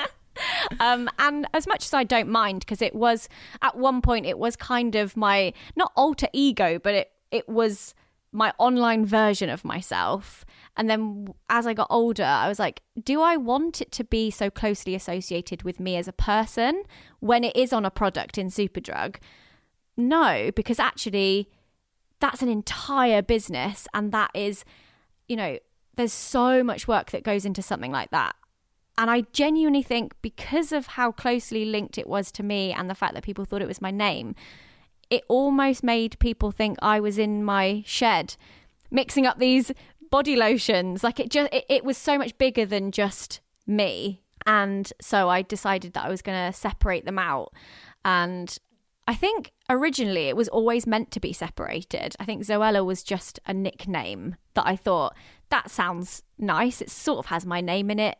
um, 0.80 1.08
and 1.18 1.46
as 1.54 1.66
much 1.66 1.84
as 1.84 1.94
I 1.94 2.04
don't 2.04 2.28
mind, 2.28 2.60
because 2.60 2.82
it 2.82 2.94
was 2.94 3.28
at 3.62 3.76
one 3.76 4.02
point 4.02 4.26
it 4.26 4.38
was 4.38 4.56
kind 4.56 4.94
of 4.94 5.16
my 5.16 5.52
not 5.76 5.92
alter 5.96 6.28
ego, 6.32 6.78
but 6.78 6.94
it 6.94 7.10
it 7.30 7.48
was 7.48 7.94
my 8.32 8.52
online 8.58 9.06
version 9.06 9.48
of 9.48 9.64
myself. 9.64 10.44
And 10.76 10.90
then 10.90 11.34
as 11.48 11.66
I 11.66 11.74
got 11.74 11.86
older, 11.88 12.24
I 12.24 12.48
was 12.48 12.58
like, 12.58 12.82
do 13.02 13.20
I 13.20 13.36
want 13.36 13.80
it 13.80 13.92
to 13.92 14.04
be 14.04 14.30
so 14.30 14.50
closely 14.50 14.94
associated 14.94 15.62
with 15.62 15.78
me 15.78 15.96
as 15.96 16.08
a 16.08 16.12
person 16.12 16.82
when 17.20 17.44
it 17.44 17.56
is 17.56 17.72
on 17.72 17.84
a 17.84 17.90
product 17.90 18.38
in 18.38 18.48
Superdrug? 18.48 19.16
No, 19.96 20.50
because 20.54 20.80
actually 20.80 21.48
that's 22.18 22.42
an 22.42 22.48
entire 22.48 23.22
business 23.22 23.86
and 23.94 24.10
that 24.12 24.30
is, 24.34 24.64
you 25.28 25.36
know, 25.36 25.58
there's 25.96 26.12
so 26.12 26.64
much 26.64 26.88
work 26.88 27.12
that 27.12 27.22
goes 27.22 27.44
into 27.44 27.62
something 27.62 27.92
like 27.92 28.10
that. 28.10 28.34
And 28.98 29.10
I 29.10 29.22
genuinely 29.32 29.82
think 29.82 30.14
because 30.22 30.72
of 30.72 30.86
how 30.86 31.12
closely 31.12 31.64
linked 31.64 31.98
it 31.98 32.08
was 32.08 32.32
to 32.32 32.42
me 32.42 32.72
and 32.72 32.90
the 32.90 32.94
fact 32.94 33.14
that 33.14 33.24
people 33.24 33.44
thought 33.44 33.62
it 33.62 33.68
was 33.68 33.82
my 33.82 33.90
name, 33.90 34.34
it 35.10 35.22
almost 35.28 35.84
made 35.84 36.18
people 36.18 36.50
think 36.50 36.78
I 36.80 36.98
was 36.98 37.18
in 37.18 37.44
my 37.44 37.82
shed 37.86 38.36
mixing 38.90 39.26
up 39.26 39.38
these 39.38 39.72
body 40.14 40.36
lotions. 40.36 41.02
Like 41.02 41.18
it 41.18 41.28
just 41.28 41.52
it, 41.52 41.64
it 41.68 41.84
was 41.84 41.98
so 41.98 42.16
much 42.16 42.38
bigger 42.38 42.64
than 42.64 42.92
just 42.92 43.40
me. 43.66 44.22
And 44.46 44.92
so 45.00 45.28
I 45.28 45.42
decided 45.42 45.92
that 45.94 46.04
I 46.04 46.08
was 46.08 46.22
going 46.22 46.38
to 46.46 46.56
separate 46.56 47.04
them 47.04 47.18
out. 47.18 47.52
And 48.04 48.56
I 49.08 49.16
think 49.16 49.50
originally 49.68 50.28
it 50.28 50.36
was 50.36 50.46
always 50.48 50.86
meant 50.86 51.10
to 51.10 51.20
be 51.20 51.32
separated. 51.32 52.14
I 52.20 52.26
think 52.26 52.44
Zoella 52.44 52.84
was 52.84 53.02
just 53.02 53.40
a 53.44 53.52
nickname 53.52 54.36
that 54.54 54.64
I 54.64 54.76
thought 54.76 55.16
that 55.48 55.68
sounds 55.68 56.22
nice. 56.38 56.80
It 56.80 56.90
sort 56.90 57.18
of 57.18 57.26
has 57.26 57.44
my 57.44 57.60
name 57.60 57.90
in 57.90 57.98
it 57.98 58.16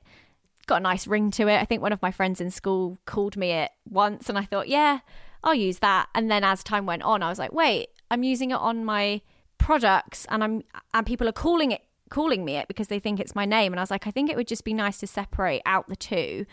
got 0.67 0.81
a 0.81 0.81
nice 0.81 1.07
ring 1.07 1.31
to 1.31 1.47
it. 1.47 1.61
I 1.61 1.65
think 1.65 1.81
one 1.83 1.93
of 1.93 2.03
my 2.03 2.11
friends 2.11 2.41
in 2.41 2.51
school 2.51 2.99
called 3.05 3.37
me 3.37 3.53
it 3.53 3.71
once, 3.89 4.29
and 4.29 4.39
I 4.39 4.47
thought, 4.47 4.67
yeah, 4.67 5.01
I'll 5.45 5.55
use 5.55 5.79
that. 5.81 6.09
And 6.15 6.31
then 6.31 6.43
as 6.43 6.65
time 6.65 6.87
went 6.87 7.03
on, 7.03 7.23
I 7.23 7.29
was 7.29 7.39
like, 7.39 7.53
wait, 7.53 7.89
I'm 8.11 8.23
using 8.23 8.51
it 8.51 8.55
on 8.57 8.85
my 8.85 9.21
products, 9.59 10.27
and 10.31 10.43
I'm 10.45 10.63
and 10.93 11.07
people 11.07 11.29
are 11.29 11.33
calling 11.33 11.73
it 11.73 11.83
calling 12.11 12.45
me 12.45 12.57
it 12.57 12.69
because 12.69 12.89
they 12.89 12.99
think 12.99 13.19
it's 13.19 13.35
my 13.35 13.45
name. 13.45 13.73
And 13.73 13.81
I 13.81 13.83
was 13.83 13.91
like, 13.91 14.07
I 14.07 14.11
think 14.11 14.31
it 14.31 14.37
would 14.37 14.47
just 14.47 14.65
be 14.65 14.75
nice 14.75 14.99
to 14.99 15.07
separate 15.07 15.63
out 15.67 15.89
the 15.89 15.97
two. 15.97 16.47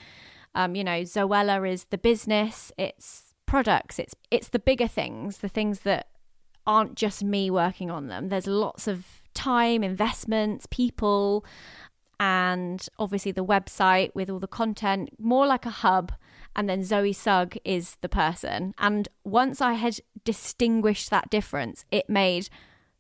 Um, 0.55 0.75
you 0.75 0.84
know, 0.84 1.01
Zoella 1.01 1.70
is 1.70 1.86
the 1.86 1.98
business, 1.98 2.72
it's 2.77 3.34
products, 3.46 4.00
it's 4.00 4.15
it's 4.29 4.50
the 4.50 4.60
bigger 4.60 4.88
things, 4.88 5.39
the 5.39 5.50
things 5.50 5.81
that 5.81 6.08
aren't 6.65 6.96
just 6.96 7.24
me 7.24 7.50
working 7.50 7.89
on 7.89 8.08
them. 8.08 8.29
There's 8.29 8.48
lots 8.48 8.88
of 8.88 9.05
time, 9.34 9.84
investments, 9.84 10.67
people, 10.70 11.46
and 12.20 12.88
obviously 13.00 13.31
the 13.31 13.46
website 13.46 14.13
with 14.13 14.29
all 14.29 14.39
the 14.39 14.48
content, 14.48 15.10
more 15.20 15.48
like 15.48 15.65
a 15.65 15.72
hub. 15.72 16.12
And 16.55 16.70
then 16.70 16.84
Zoe 16.84 17.13
Sugg 17.13 17.58
is 17.63 17.98
the 18.01 18.10
person. 18.10 18.74
And 18.77 19.08
once 19.24 19.62
I 19.62 19.74
had 19.74 20.00
distinguished 20.25 21.10
that 21.10 21.29
difference, 21.29 21.86
it 21.91 22.10
made 22.10 22.50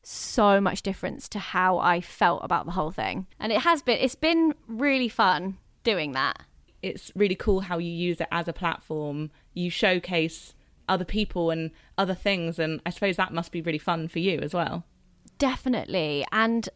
so 0.03 0.59
much 0.59 0.81
difference 0.81 1.29
to 1.29 1.39
how 1.39 1.77
I 1.77 2.01
felt 2.01 2.43
about 2.43 2.65
the 2.65 2.71
whole 2.71 2.91
thing. 2.91 3.27
And 3.39 3.51
it 3.51 3.61
has 3.61 3.81
been, 3.81 3.99
it's 3.99 4.15
been 4.15 4.55
really 4.67 5.09
fun 5.09 5.57
doing 5.83 6.13
that. 6.13 6.41
It's 6.81 7.11
really 7.15 7.35
cool 7.35 7.61
how 7.61 7.77
you 7.77 7.91
use 7.91 8.19
it 8.19 8.27
as 8.31 8.47
a 8.47 8.53
platform. 8.53 9.29
You 9.53 9.69
showcase 9.69 10.55
other 10.89 11.05
people 11.05 11.51
and 11.51 11.71
other 11.97 12.15
things. 12.15 12.57
And 12.57 12.81
I 12.85 12.89
suppose 12.89 13.17
that 13.17 13.33
must 13.33 13.51
be 13.51 13.61
really 13.61 13.77
fun 13.77 14.07
for 14.07 14.19
you 14.19 14.39
as 14.39 14.53
well. 14.53 14.83
Definitely. 15.37 16.25
And 16.31 16.67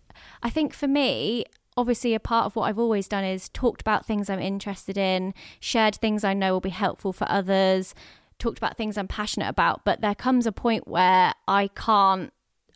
I 0.43 0.49
think 0.49 0.73
for 0.73 0.87
me, 0.87 1.45
obviously 1.77 2.13
a 2.13 2.19
part 2.19 2.45
of 2.45 2.55
what 2.55 2.63
I've 2.63 2.79
always 2.79 3.07
done 3.07 3.23
is 3.23 3.49
talked 3.49 3.81
about 3.81 4.05
things 4.05 4.29
I'm 4.29 4.39
interested 4.39 4.97
in, 4.97 5.33
shared 5.59 5.95
things 5.95 6.23
I 6.23 6.33
know 6.33 6.53
will 6.53 6.61
be 6.61 6.69
helpful 6.69 7.13
for 7.13 7.29
others, 7.29 7.93
talked 8.39 8.57
about 8.57 8.77
things 8.77 8.97
I'm 8.97 9.07
passionate 9.07 9.49
about, 9.49 9.83
but 9.85 10.01
there 10.01 10.15
comes 10.15 10.45
a 10.45 10.51
point 10.51 10.87
where 10.87 11.33
I 11.47 11.69
can't 11.75 12.31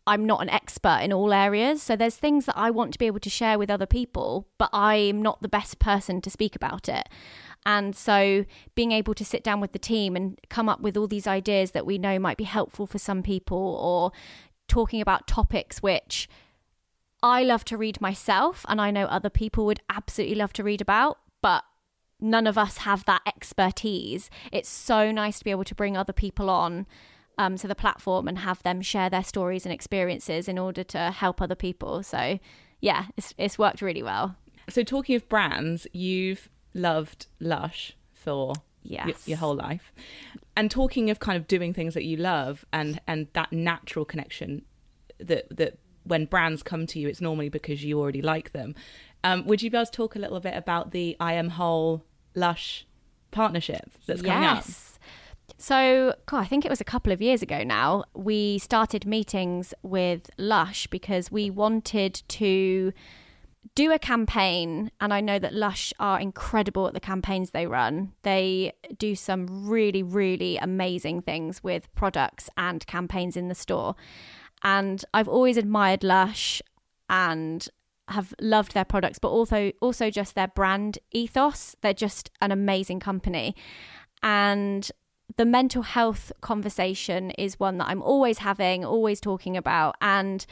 I'm 0.10 0.26
not 0.26 0.42
an 0.42 0.50
expert 0.50 1.02
in 1.04 1.14
all 1.14 1.32
areas. 1.32 1.84
So 1.84 1.96
there's 1.96 2.16
things 2.16 2.48
that 2.48 2.58
I 2.58 2.72
want 2.72 2.94
to 2.94 3.00
be 3.00 3.06
able 3.06 3.20
to 3.20 3.30
share 3.30 3.60
with 3.60 3.70
other 3.70 3.86
people, 3.86 4.48
but 4.58 4.72
I'm 4.74 5.22
not 5.22 5.44
the 5.44 5.48
best 5.48 5.78
person 5.78 6.20
to 6.22 6.32
speak 6.32 6.56
about 6.56 6.90
it. 6.90 7.08
And 7.64 7.96
so 7.96 8.46
being 8.74 8.92
able 8.92 9.14
to 9.14 9.24
sit 9.24 9.44
down 9.44 9.62
with 9.62 9.72
the 9.72 9.78
team 9.78 10.16
and 10.16 10.40
come 10.50 10.68
up 10.68 10.82
with 10.82 10.98
all 10.98 11.06
these 11.06 11.28
ideas 11.28 11.72
that 11.72 11.86
we 11.86 12.00
know 12.00 12.18
might 12.18 12.38
be 12.38 12.46
helpful 12.46 12.88
for 12.88 12.98
some 12.98 13.22
people 13.22 13.58
or 13.80 14.12
talking 14.68 15.00
about 15.00 15.28
topics 15.28 15.84
which 15.84 16.28
I 17.22 17.44
love 17.44 17.64
to 17.66 17.78
read 17.78 18.02
myself 18.02 18.66
and 18.68 18.82
I 18.82 18.90
know 18.90 19.06
other 19.06 19.30
people 19.30 19.64
would 19.66 19.82
absolutely 19.90 20.38
love 20.38 20.54
to 20.54 20.64
read 20.64 20.82
about, 20.82 21.20
but 21.44 21.64
none 22.20 22.48
of 22.48 22.58
us 22.58 22.78
have 22.78 23.06
that 23.06 23.22
expertise. 23.28 24.32
It's 24.52 24.70
so 24.70 25.12
nice 25.12 25.38
to 25.38 25.46
be 25.46 25.52
able 25.52 25.66
to 25.66 25.76
bring 25.76 25.96
other 25.96 26.14
people 26.14 26.50
on 26.50 26.88
um, 27.40 27.56
to 27.56 27.68
the 27.68 27.74
platform 27.74 28.28
and 28.28 28.40
have 28.40 28.62
them 28.64 28.82
share 28.82 29.10
their 29.10 29.24
stories 29.24 29.66
and 29.66 29.74
experiences 29.74 30.48
in 30.48 30.60
order 30.60 30.84
to 30.84 31.10
help 31.10 31.42
other 31.42 31.56
people. 31.56 32.04
So, 32.04 32.38
yeah, 32.82 33.06
it's, 33.18 33.34
it's 33.38 33.58
worked 33.58 33.82
really 33.82 34.04
well. 34.04 34.36
So, 34.68 34.84
talking 34.84 35.16
of 35.16 35.28
brands, 35.30 35.88
you've 35.94 36.50
loved 36.74 37.28
Lush 37.40 37.96
for 38.12 38.54
yes. 38.84 39.06
your, 39.06 39.16
your 39.26 39.38
whole 39.38 39.56
life. 39.56 39.94
And 40.58 40.70
talking 40.70 41.10
of 41.10 41.20
kind 41.20 41.38
of 41.38 41.48
doing 41.48 41.74
things 41.74 41.94
that 41.94 42.04
you 42.04 42.18
love 42.18 42.66
and, 42.74 43.00
and 43.08 43.28
that 43.32 43.54
natural 43.54 44.04
connection 44.04 44.64
that, 45.18 45.46
that 45.56 45.80
when 46.04 46.26
brands 46.26 46.62
come 46.62 46.86
to 46.88 47.00
you, 47.00 47.08
it's 47.08 47.22
normally 47.22 47.48
because 47.48 47.84
you 47.86 48.00
already 48.00 48.22
like 48.22 48.52
them. 48.52 48.76
Um, 49.24 49.46
would 49.46 49.62
you 49.62 49.72
be 49.72 49.78
able 49.78 49.86
to 49.86 49.92
talk 49.92 50.18
a 50.18 50.20
little 50.20 50.42
bit 50.42 50.56
about 50.58 50.92
the 50.92 51.16
I 51.22 51.34
Am 51.34 51.50
Whole 51.50 52.04
Lush 52.36 52.86
partnership 53.32 53.90
that's 54.06 54.22
coming 54.22 54.44
yes. 54.44 54.70
up? 54.70 54.89
So, 55.58 56.14
God, 56.26 56.40
I 56.40 56.46
think 56.46 56.66
it 56.66 56.70
was 56.70 56.82
a 56.82 56.86
couple 56.86 57.12
of 57.12 57.22
years 57.22 57.42
ago 57.42 57.64
now, 57.64 58.04
we 58.14 58.60
started 58.60 59.06
meetings 59.06 59.74
with 59.84 60.30
Lush 60.38 60.88
because 60.88 61.32
we 61.32 61.50
wanted 61.50 62.22
to 62.30 62.94
do 63.76 63.92
a 63.92 64.00
campaign. 64.00 64.92
And 65.00 65.14
I 65.14 65.22
know 65.22 65.40
that 65.40 65.54
Lush 65.54 65.94
are 66.00 66.20
incredible 66.20 66.88
at 66.88 66.94
the 66.94 67.00
campaigns 67.00 67.52
they 67.52 67.68
run. 67.68 68.14
They 68.24 68.74
do 68.98 69.16
some 69.16 69.68
really, 69.68 70.04
really 70.04 70.58
amazing 70.58 71.22
things 71.22 71.64
with 71.64 71.94
products 71.96 72.50
and 72.58 72.86
campaigns 72.88 73.36
in 73.38 73.48
the 73.48 73.56
store. 73.56 73.96
And 74.64 75.04
I've 75.14 75.28
always 75.28 75.58
admired 75.58 76.04
Lush 76.04 76.62
and 77.10 77.68
have 78.10 78.34
loved 78.42 78.74
their 78.74 78.86
products, 78.86 79.20
but 79.20 79.30
also 79.30 79.72
also 79.82 80.10
just 80.10 80.36
their 80.36 80.48
brand 80.48 81.00
ethos. 81.12 81.76
They're 81.82 81.94
just 81.94 82.32
an 82.42 82.52
amazing 82.52 83.00
company. 83.00 83.56
And 84.24 84.90
the 85.40 85.46
mental 85.46 85.84
health 85.84 86.34
conversation 86.42 87.32
is 87.32 87.58
one 87.58 87.78
that 87.78 87.88
I'm 87.88 88.02
always 88.02 88.40
having, 88.40 88.84
always 88.84 89.22
talking 89.22 89.56
about. 89.56 89.96
And 90.02 90.46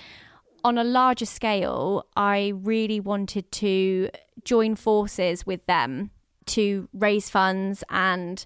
on 0.63 0.77
a 0.77 0.83
larger 0.85 1.25
scale, 1.25 2.05
I 2.15 2.53
really 2.55 3.01
wanted 3.01 3.51
to 3.51 4.09
join 4.45 4.77
forces 4.77 5.45
with 5.45 5.65
them 5.65 6.11
to 6.55 6.87
raise 6.93 7.29
funds 7.29 7.83
and 7.89 8.45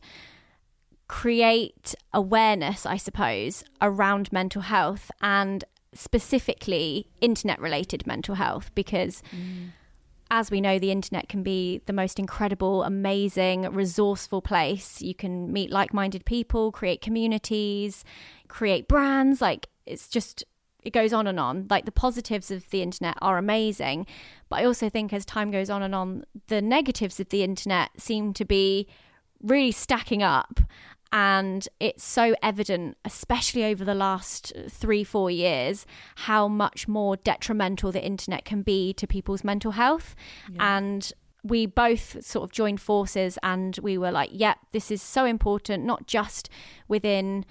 create 1.07 1.93
awareness, 2.11 2.87
I 2.87 2.97
suppose, 2.97 3.63
around 3.79 4.33
mental 4.33 4.63
health 4.63 5.11
and 5.21 5.63
specifically 5.93 7.07
internet 7.21 7.61
related 7.61 8.07
mental 8.07 8.33
health 8.33 8.71
because. 8.73 9.21
Mm 9.31 9.73
as 10.31 10.49
we 10.49 10.61
know, 10.61 10.79
the 10.79 10.91
internet 10.91 11.27
can 11.27 11.43
be 11.43 11.81
the 11.87 11.93
most 11.93 12.17
incredible, 12.17 12.83
amazing, 12.83 13.63
resourceful 13.63 14.41
place. 14.41 15.01
You 15.01 15.13
can 15.13 15.51
meet 15.51 15.71
like 15.71 15.93
minded 15.93 16.23
people, 16.23 16.71
create 16.71 17.01
communities, 17.01 18.05
create 18.47 18.87
brands. 18.87 19.41
Like, 19.41 19.67
it's 19.85 20.07
just, 20.07 20.45
it 20.83 20.93
goes 20.93 21.11
on 21.11 21.27
and 21.27 21.37
on. 21.37 21.67
Like, 21.69 21.83
the 21.83 21.91
positives 21.91 22.49
of 22.49 22.69
the 22.69 22.81
internet 22.81 23.17
are 23.21 23.37
amazing. 23.37 24.07
But 24.47 24.59
I 24.59 24.65
also 24.65 24.89
think 24.89 25.11
as 25.11 25.25
time 25.25 25.51
goes 25.51 25.69
on 25.69 25.83
and 25.83 25.93
on, 25.93 26.23
the 26.47 26.61
negatives 26.61 27.19
of 27.19 27.27
the 27.27 27.43
internet 27.43 27.89
seem 27.97 28.33
to 28.35 28.45
be 28.45 28.87
really 29.43 29.73
stacking 29.73 30.23
up. 30.23 30.61
And 31.13 31.67
it's 31.79 32.03
so 32.03 32.35
evident, 32.41 32.97
especially 33.03 33.65
over 33.65 33.83
the 33.83 33.95
last 33.95 34.53
three, 34.69 35.03
four 35.03 35.29
years, 35.29 35.85
how 36.15 36.47
much 36.47 36.87
more 36.87 37.17
detrimental 37.17 37.91
the 37.91 38.03
internet 38.03 38.45
can 38.45 38.61
be 38.61 38.93
to 38.93 39.05
people's 39.05 39.43
mental 39.43 39.71
health. 39.71 40.15
Yeah. 40.53 40.77
And 40.77 41.11
we 41.43 41.65
both 41.65 42.23
sort 42.23 42.43
of 42.43 42.51
joined 42.51 42.79
forces 42.79 43.37
and 43.43 43.77
we 43.81 43.97
were 43.97 44.11
like, 44.11 44.29
yep, 44.31 44.39
yeah, 44.39 44.67
this 44.71 44.91
is 44.91 45.01
so 45.01 45.25
important, 45.25 45.83
not 45.83 46.07
just 46.07 46.49
within 46.87 47.45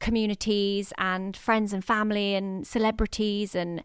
communities 0.00 0.92
and 0.98 1.36
friends 1.36 1.72
and 1.72 1.84
family 1.84 2.34
and 2.34 2.66
celebrities 2.66 3.54
and 3.54 3.82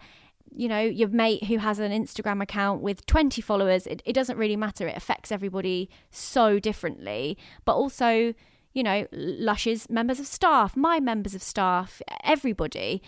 you 0.52 0.68
know 0.68 0.80
your 0.80 1.10
mate 1.10 1.44
who 1.44 1.58
has 1.58 1.78
an 1.80 1.92
instagram 1.92 2.42
account 2.42 2.82
with 2.82 3.06
20 3.06 3.42
followers 3.42 3.86
it, 3.86 4.02
it 4.06 4.14
doesn't 4.14 4.38
really 4.38 4.56
matter 4.56 4.88
it 4.88 4.96
affects 4.96 5.32
everybody 5.32 5.90
so 6.10 6.58
differently 6.58 7.38
but 7.66 7.74
also 7.74 8.34
you 8.74 8.84
know, 8.84 9.08
Lush's 9.12 9.90
members 9.90 10.20
of 10.20 10.28
staff, 10.28 10.78
my 10.78 11.00
members 11.00 11.34
of 11.34 11.42
staff, 11.42 12.02
everybody. 12.24 13.02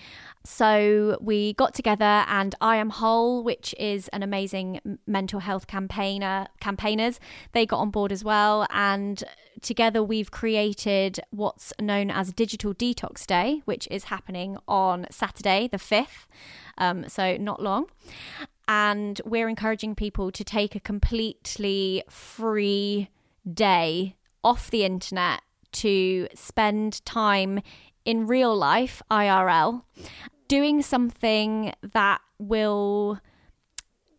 So 0.43 1.17
we 1.21 1.53
got 1.53 1.75
together 1.75 2.25
and 2.27 2.55
I 2.59 2.77
Am 2.77 2.89
Whole, 2.89 3.43
which 3.43 3.75
is 3.79 4.07
an 4.07 4.23
amazing 4.23 4.99
mental 5.05 5.39
health 5.39 5.67
campaigner, 5.67 6.47
campaigners, 6.59 7.19
they 7.51 7.65
got 7.65 7.77
on 7.77 7.91
board 7.91 8.11
as 8.11 8.23
well. 8.23 8.65
And 8.71 9.23
together 9.61 10.03
we've 10.03 10.31
created 10.31 11.19
what's 11.29 11.73
known 11.79 12.09
as 12.09 12.33
Digital 12.33 12.73
Detox 12.73 13.27
Day, 13.27 13.61
which 13.65 13.87
is 13.91 14.05
happening 14.05 14.57
on 14.67 15.05
Saturday, 15.11 15.67
the 15.71 15.77
5th. 15.77 16.25
Um, 16.79 17.07
so 17.07 17.37
not 17.37 17.61
long. 17.61 17.85
And 18.67 19.21
we're 19.25 19.49
encouraging 19.49 19.93
people 19.93 20.31
to 20.31 20.43
take 20.43 20.75
a 20.75 20.79
completely 20.79 22.03
free 22.09 23.09
day 23.53 24.15
off 24.43 24.71
the 24.71 24.83
internet 24.83 25.41
to 25.73 26.27
spend 26.33 27.03
time 27.05 27.61
in 28.05 28.27
real 28.27 28.55
life, 28.55 29.01
IRL, 29.11 29.83
doing 30.47 30.81
something 30.81 31.73
that 31.93 32.21
will 32.39 33.19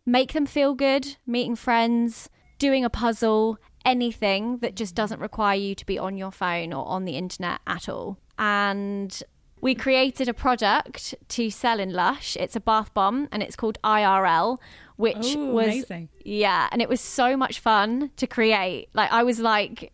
make 0.05 0.33
them 0.33 0.45
feel 0.45 0.73
good, 0.73 1.17
meeting 1.25 1.55
friends, 1.55 2.29
doing 2.57 2.83
a 2.83 2.89
puzzle, 2.89 3.57
anything 3.85 4.57
that 4.59 4.75
just 4.75 4.95
doesn't 4.95 5.19
require 5.19 5.57
you 5.57 5.75
to 5.75 5.85
be 5.85 5.99
on 5.99 6.17
your 6.17 6.31
phone 6.31 6.73
or 6.73 6.85
on 6.87 7.05
the 7.05 7.17
internet 7.17 7.59
at 7.67 7.89
all. 7.89 8.17
And 8.39 9.21
we 9.61 9.75
created 9.75 10.27
a 10.27 10.33
product 10.33 11.15
to 11.29 11.49
sell 11.49 11.79
in 11.79 11.93
Lush. 11.93 12.35
It's 12.37 12.55
a 12.55 12.59
bath 12.59 12.93
bomb 12.93 13.29
and 13.31 13.41
it's 13.41 13.55
called 13.55 13.77
IRL, 13.83 14.57
which 14.97 15.35
Ooh, 15.35 15.47
was 15.51 15.67
amazing. 15.67 16.09
yeah, 16.25 16.67
and 16.71 16.81
it 16.81 16.89
was 16.89 16.99
so 16.99 17.37
much 17.37 17.59
fun 17.59 18.11
to 18.17 18.27
create. 18.27 18.89
Like 18.93 19.11
I 19.11 19.23
was 19.23 19.39
like 19.39 19.93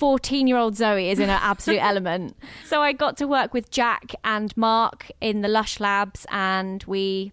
14 0.00 0.46
year 0.46 0.56
old 0.56 0.76
Zoe 0.76 1.10
is 1.10 1.18
in 1.18 1.28
her 1.28 1.38
absolute 1.42 1.78
element. 1.82 2.34
So 2.64 2.80
I 2.80 2.92
got 2.94 3.18
to 3.18 3.28
work 3.28 3.52
with 3.52 3.70
Jack 3.70 4.14
and 4.24 4.56
Mark 4.56 5.10
in 5.20 5.42
the 5.42 5.48
Lush 5.48 5.78
Labs 5.78 6.26
and 6.30 6.82
we 6.84 7.32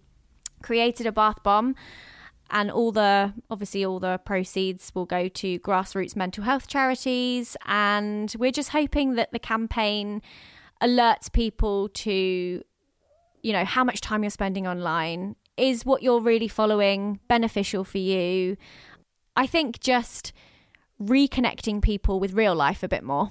created 0.62 1.06
a 1.06 1.12
bath 1.12 1.42
bomb. 1.42 1.74
And 2.50 2.70
all 2.70 2.92
the 2.92 3.32
obviously 3.48 3.86
all 3.86 3.98
the 3.98 4.18
proceeds 4.18 4.92
will 4.94 5.06
go 5.06 5.28
to 5.28 5.58
grassroots 5.60 6.14
mental 6.14 6.44
health 6.44 6.68
charities. 6.68 7.56
And 7.64 8.34
we're 8.38 8.52
just 8.52 8.68
hoping 8.68 9.14
that 9.14 9.32
the 9.32 9.38
campaign 9.38 10.20
alerts 10.82 11.32
people 11.32 11.88
to 11.88 12.62
you 13.42 13.52
know 13.52 13.64
how 13.64 13.82
much 13.82 14.02
time 14.02 14.22
you're 14.22 14.30
spending 14.30 14.66
online. 14.66 15.36
Is 15.56 15.86
what 15.86 16.02
you're 16.02 16.20
really 16.20 16.48
following 16.48 17.18
beneficial 17.28 17.82
for 17.82 17.98
you? 17.98 18.58
I 19.34 19.46
think 19.46 19.80
just 19.80 20.34
reconnecting 21.02 21.80
people 21.82 22.20
with 22.20 22.32
real 22.32 22.54
life 22.54 22.82
a 22.82 22.88
bit 22.88 23.02
more. 23.02 23.30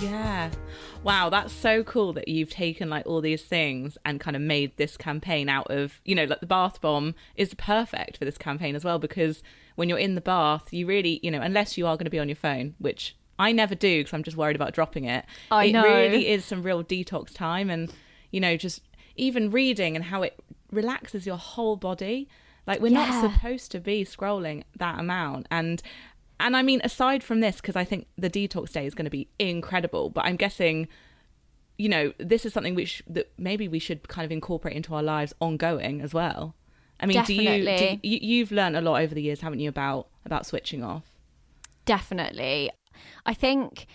Yeah. 0.00 0.50
Wow, 1.02 1.30
that's 1.30 1.52
so 1.52 1.84
cool 1.84 2.12
that 2.14 2.28
you've 2.28 2.50
taken 2.50 2.90
like 2.90 3.06
all 3.06 3.20
these 3.20 3.42
things 3.42 3.96
and 4.04 4.20
kind 4.20 4.36
of 4.36 4.42
made 4.42 4.76
this 4.76 4.96
campaign 4.96 5.48
out 5.48 5.70
of, 5.70 6.00
you 6.04 6.14
know, 6.14 6.24
like 6.24 6.40
the 6.40 6.46
bath 6.46 6.80
bomb 6.80 7.14
is 7.36 7.54
perfect 7.54 8.18
for 8.18 8.24
this 8.24 8.36
campaign 8.36 8.74
as 8.74 8.84
well 8.84 8.98
because 8.98 9.42
when 9.76 9.88
you're 9.88 9.98
in 9.98 10.16
the 10.16 10.20
bath, 10.20 10.72
you 10.72 10.86
really, 10.86 11.20
you 11.22 11.30
know, 11.30 11.40
unless 11.40 11.78
you 11.78 11.86
are 11.86 11.96
going 11.96 12.04
to 12.04 12.10
be 12.10 12.18
on 12.18 12.28
your 12.28 12.36
phone, 12.36 12.74
which 12.78 13.16
I 13.38 13.52
never 13.52 13.74
do 13.74 14.00
because 14.00 14.12
I'm 14.12 14.24
just 14.24 14.36
worried 14.36 14.56
about 14.56 14.74
dropping 14.74 15.04
it. 15.04 15.24
I 15.50 15.66
it 15.66 15.72
know. 15.72 15.84
really 15.84 16.28
is 16.28 16.44
some 16.44 16.62
real 16.62 16.82
detox 16.82 17.32
time 17.32 17.70
and, 17.70 17.92
you 18.32 18.40
know, 18.40 18.56
just 18.56 18.82
even 19.18 19.50
reading 19.50 19.96
and 19.96 20.04
how 20.06 20.22
it 20.22 20.38
relaxes 20.70 21.26
your 21.26 21.36
whole 21.36 21.76
body. 21.76 22.28
Like 22.66 22.80
we're 22.80 22.92
Yeah. 22.92 23.08
not 23.10 23.32
supposed 23.32 23.70
to 23.72 23.80
be 23.80 24.04
scrolling 24.04 24.64
that 24.78 24.98
amount 24.98 25.46
and 25.50 25.82
and 26.40 26.56
I 26.56 26.62
mean 26.62 26.80
aside 26.84 27.24
from 27.24 27.40
this 27.40 27.56
because 27.56 27.74
I 27.76 27.84
think 27.84 28.06
the 28.16 28.30
detox 28.30 28.72
day 28.72 28.86
is 28.86 28.94
going 28.94 29.06
to 29.06 29.10
be 29.10 29.28
incredible, 29.38 30.10
but 30.10 30.24
I'm 30.24 30.36
guessing 30.36 30.88
you 31.80 31.88
know, 31.88 32.12
this 32.18 32.44
is 32.44 32.52
something 32.52 32.74
which 32.74 33.02
that 33.08 33.30
maybe 33.38 33.68
we 33.68 33.78
should 33.78 34.08
kind 34.08 34.24
of 34.24 34.32
incorporate 34.32 34.74
into 34.74 34.92
our 34.96 35.02
lives 35.02 35.32
ongoing 35.40 36.00
as 36.00 36.12
well. 36.12 36.56
I 37.00 37.06
mean, 37.06 37.22
do 37.24 37.32
you, 37.32 37.64
do 37.64 37.98
you 38.02 38.18
you've 38.20 38.50
learned 38.50 38.76
a 38.76 38.80
lot 38.80 39.00
over 39.00 39.14
the 39.14 39.22
years, 39.22 39.40
haven't 39.42 39.60
you, 39.60 39.68
about 39.68 40.08
about 40.26 40.44
switching 40.44 40.82
off? 40.82 41.04
Definitely. 41.84 42.70
I 43.24 43.34
think 43.34 43.86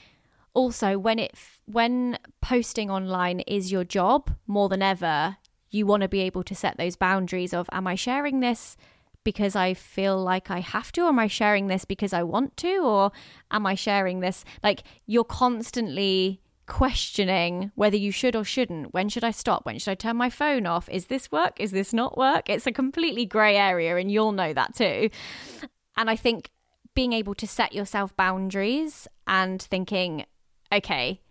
also 0.54 0.98
when 0.98 1.20
it 1.20 1.36
when 1.66 2.18
posting 2.42 2.90
online 2.90 3.42
is 3.42 3.72
your 3.72 3.84
job 3.84 4.32
more 4.48 4.70
than 4.70 4.82
ever, 4.82 5.38
you 5.70 5.86
want 5.86 6.02
to 6.02 6.10
be 6.10 6.22
able 6.22 6.44
to 6.44 6.56
set 6.56 6.78
those 6.78 6.96
boundaries 6.96 7.54
of 7.54 7.70
am 7.72 7.88
I 7.88 7.96
sharing 7.96 8.40
this 8.40 8.78
because 9.24 9.56
I 9.56 9.74
feel 9.74 10.22
like 10.22 10.52
I 10.52 10.60
have 10.60 10.92
to? 10.94 11.02
Or 11.02 11.10
am 11.10 11.20
I 11.20 11.28
sharing 11.28 11.68
this 11.68 11.86
because 11.86 12.14
I 12.14 12.24
want 12.24 12.58
to? 12.58 12.78
Or 12.80 13.12
am 13.52 13.66
I 13.66 13.76
sharing 13.76 14.20
this? 14.20 14.44
Like 14.62 14.84
you're 15.06 15.24
constantly 15.24 16.42
questioning 16.66 17.72
whether 17.76 17.98
you 17.98 18.12
should 18.12 18.36
or 18.36 18.44
shouldn't. 18.44 18.94
When 18.94 19.10
should 19.10 19.24
I 19.24 19.32
stop? 19.32 19.66
When 19.66 19.80
should 19.80 19.92
I 19.92 19.96
turn 19.96 20.18
my 20.18 20.30
phone 20.30 20.66
off? 20.66 20.88
Is 20.90 21.08
this 21.08 21.32
work? 21.32 21.60
Is 21.60 21.72
this 21.72 21.94
not 21.94 22.18
work? 22.18 22.50
It's 22.50 22.68
a 22.68 22.72
completely 22.72 23.26
grey 23.26 23.58
area 23.58 23.98
and 23.98 24.12
you'll 24.12 24.32
know 24.32 24.54
that 24.54 24.76
too. 24.76 25.10
And 25.96 26.10
I 26.10 26.16
think 26.16 26.50
being 26.96 27.14
able 27.14 27.36
to 27.36 27.48
set 27.48 27.74
yourself 27.74 28.16
boundaries 28.16 29.08
and 29.28 29.62
thinking, 29.62 30.26
okay, 30.78 31.22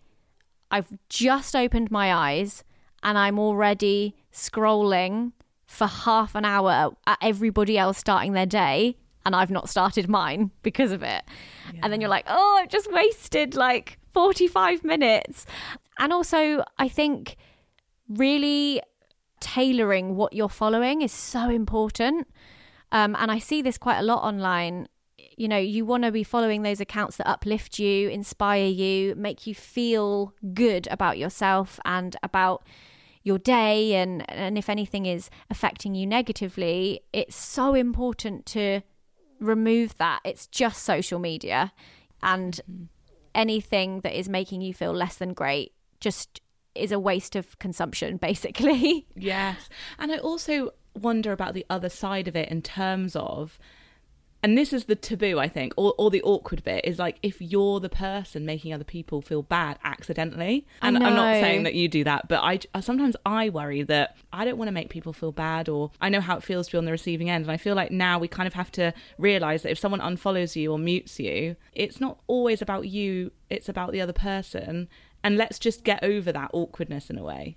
I've 0.71 0.87
just 1.09 1.55
opened 1.55 1.91
my 1.91 2.13
eyes 2.13 2.63
and 3.03 3.17
I'm 3.17 3.37
already 3.37 4.15
scrolling 4.31 5.33
for 5.65 5.87
half 5.87 6.35
an 6.35 6.45
hour 6.45 6.91
at 7.05 7.17
everybody 7.21 7.77
else 7.77 7.97
starting 7.97 8.33
their 8.33 8.45
day 8.45 8.97
and 9.25 9.35
I've 9.35 9.51
not 9.51 9.69
started 9.69 10.09
mine 10.09 10.51
because 10.63 10.91
of 10.91 11.03
it. 11.03 11.23
And 11.81 11.91
then 11.91 12.01
you're 12.01 12.09
like, 12.09 12.25
oh, 12.27 12.59
I've 12.61 12.69
just 12.69 12.91
wasted 12.91 13.55
like 13.55 13.97
45 14.13 14.83
minutes. 14.83 15.45
And 15.99 16.11
also, 16.11 16.63
I 16.77 16.87
think 16.87 17.37
really 18.09 18.81
tailoring 19.39 20.15
what 20.15 20.33
you're 20.33 20.49
following 20.49 21.01
is 21.01 21.11
so 21.11 21.49
important. 21.49 22.27
Um, 22.91 23.15
and 23.19 23.31
I 23.31 23.39
see 23.39 23.61
this 23.61 23.77
quite 23.77 23.99
a 23.99 24.03
lot 24.03 24.23
online. 24.23 24.87
You 25.37 25.47
know, 25.47 25.57
you 25.57 25.85
want 25.85 26.03
to 26.03 26.11
be 26.11 26.23
following 26.23 26.61
those 26.61 26.79
accounts 26.79 27.17
that 27.17 27.27
uplift 27.27 27.79
you, 27.79 28.09
inspire 28.09 28.65
you, 28.65 29.15
make 29.15 29.47
you 29.47 29.55
feel 29.55 30.33
good 30.53 30.87
about 30.91 31.17
yourself 31.17 31.79
and 31.85 32.15
about 32.23 32.63
your 33.23 33.39
day 33.39 33.95
and 33.95 34.29
and 34.29 34.57
if 34.57 34.69
anything 34.69 35.05
is 35.05 35.29
affecting 35.49 35.95
you 35.95 36.05
negatively, 36.05 37.01
it's 37.13 37.35
so 37.35 37.73
important 37.73 38.45
to 38.47 38.81
remove 39.39 39.97
that. 39.97 40.19
It's 40.25 40.47
just 40.47 40.83
social 40.83 41.19
media 41.19 41.71
and 42.21 42.59
mm-hmm. 42.69 42.83
anything 43.33 44.01
that 44.01 44.17
is 44.17 44.27
making 44.29 44.61
you 44.61 44.73
feel 44.73 44.93
less 44.93 45.15
than 45.15 45.33
great 45.33 45.73
just 45.99 46.41
is 46.75 46.91
a 46.91 46.99
waste 46.99 47.35
of 47.35 47.57
consumption 47.59 48.17
basically. 48.29 49.07
Yes. 49.15 49.69
And 49.97 50.11
I 50.11 50.17
also 50.17 50.71
wonder 50.95 51.31
about 51.31 51.53
the 51.53 51.65
other 51.69 51.89
side 51.89 52.27
of 52.27 52.35
it 52.35 52.49
in 52.49 52.61
terms 52.61 53.15
of 53.15 53.57
and 54.43 54.57
this 54.57 54.73
is 54.73 54.85
the 54.85 54.95
taboo, 54.95 55.39
I 55.39 55.47
think, 55.47 55.73
or, 55.77 55.93
or 55.97 56.11
the 56.11 56.21
awkward 56.21 56.65
bit 56.65 56.83
is 56.83 56.99
like 56.99 57.17
if 57.23 57.41
you're 57.41 57.79
the 57.79 57.87
person 57.87 58.45
making 58.45 58.73
other 58.73 58.83
people 58.83 59.21
feel 59.21 59.41
bad 59.41 59.79
accidentally. 59.85 60.67
And 60.81 60.97
I'm 60.97 61.15
not 61.15 61.35
saying 61.35 61.63
that 61.63 61.75
you 61.75 61.87
do 61.87 62.03
that, 62.03 62.27
but 62.27 62.41
I 62.43 62.59
sometimes 62.81 63.15
I 63.25 63.49
worry 63.49 63.83
that 63.83 64.17
I 64.33 64.43
don't 64.43 64.57
want 64.57 64.67
to 64.67 64.73
make 64.73 64.89
people 64.89 65.13
feel 65.13 65.31
bad, 65.31 65.69
or 65.69 65.91
I 66.01 66.09
know 66.09 66.19
how 66.19 66.35
it 66.35 66.43
feels 66.43 66.67
to 66.67 66.73
be 66.73 66.77
on 66.77 66.83
the 66.83 66.91
receiving 66.91 67.29
end. 67.29 67.45
And 67.45 67.51
I 67.51 67.57
feel 67.57 67.73
like 67.73 67.91
now 67.91 68.19
we 68.19 68.27
kind 68.27 68.45
of 68.45 68.53
have 68.53 68.71
to 68.73 68.93
realize 69.17 69.63
that 69.63 69.71
if 69.71 69.79
someone 69.79 70.01
unfollows 70.01 70.57
you 70.57 70.73
or 70.73 70.77
mutes 70.77 71.21
you, 71.21 71.55
it's 71.71 72.01
not 72.01 72.19
always 72.27 72.61
about 72.61 72.89
you; 72.89 73.31
it's 73.49 73.69
about 73.69 73.93
the 73.93 74.01
other 74.01 74.13
person. 74.13 74.89
And 75.23 75.37
let's 75.37 75.57
just 75.57 75.85
get 75.85 76.03
over 76.03 76.33
that 76.33 76.49
awkwardness 76.51 77.09
in 77.09 77.17
a 77.17 77.23
way. 77.23 77.55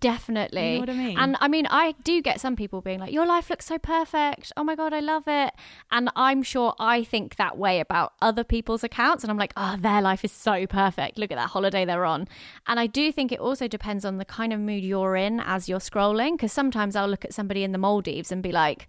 Definitely. 0.00 0.74
You 0.74 0.74
know 0.74 0.80
what 0.80 0.90
I 0.90 0.94
mean? 0.94 1.18
And 1.18 1.36
I 1.40 1.48
mean, 1.48 1.66
I 1.68 1.94
do 2.04 2.22
get 2.22 2.40
some 2.40 2.54
people 2.54 2.80
being 2.80 3.00
like, 3.00 3.12
your 3.12 3.26
life 3.26 3.50
looks 3.50 3.66
so 3.66 3.78
perfect. 3.78 4.52
Oh 4.56 4.62
my 4.62 4.76
God, 4.76 4.92
I 4.92 5.00
love 5.00 5.24
it. 5.26 5.52
And 5.90 6.08
I'm 6.14 6.42
sure 6.42 6.74
I 6.78 7.02
think 7.02 7.34
that 7.36 7.58
way 7.58 7.80
about 7.80 8.12
other 8.22 8.44
people's 8.44 8.84
accounts. 8.84 9.24
And 9.24 9.30
I'm 9.30 9.38
like, 9.38 9.52
oh, 9.56 9.76
their 9.78 10.00
life 10.00 10.24
is 10.24 10.30
so 10.30 10.66
perfect. 10.68 11.18
Look 11.18 11.32
at 11.32 11.36
that 11.36 11.50
holiday 11.50 11.84
they're 11.84 12.04
on. 12.04 12.28
And 12.68 12.78
I 12.78 12.86
do 12.86 13.10
think 13.10 13.32
it 13.32 13.40
also 13.40 13.66
depends 13.66 14.04
on 14.04 14.18
the 14.18 14.24
kind 14.24 14.52
of 14.52 14.60
mood 14.60 14.84
you're 14.84 15.16
in 15.16 15.40
as 15.40 15.68
you're 15.68 15.80
scrolling. 15.80 16.32
Because 16.32 16.52
sometimes 16.52 16.94
I'll 16.94 17.08
look 17.08 17.24
at 17.24 17.34
somebody 17.34 17.64
in 17.64 17.72
the 17.72 17.78
Maldives 17.78 18.30
and 18.30 18.40
be 18.40 18.52
like, 18.52 18.88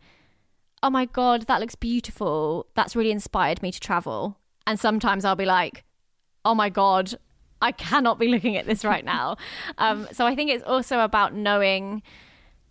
oh 0.83 0.91
my 0.91 1.05
God, 1.05 1.43
that 1.43 1.59
looks 1.59 1.75
beautiful. 1.75 2.67
That's 2.75 2.95
really 2.95 3.11
inspired 3.11 3.63
me 3.63 3.71
to 3.71 3.79
travel. 3.79 4.37
And 4.67 4.79
sometimes 4.79 5.25
I'll 5.25 5.35
be 5.35 5.45
like, 5.45 5.83
oh 6.45 6.53
my 6.53 6.69
God, 6.69 7.15
I 7.61 7.71
cannot 7.71 8.19
be 8.19 8.27
looking 8.27 8.57
at 8.57 8.65
this 8.65 8.85
right 8.85 9.03
now. 9.03 9.37
um, 9.77 10.07
so 10.11 10.25
I 10.25 10.35
think 10.35 10.51
it's 10.51 10.63
also 10.63 10.99
about 10.99 11.33
knowing 11.33 12.01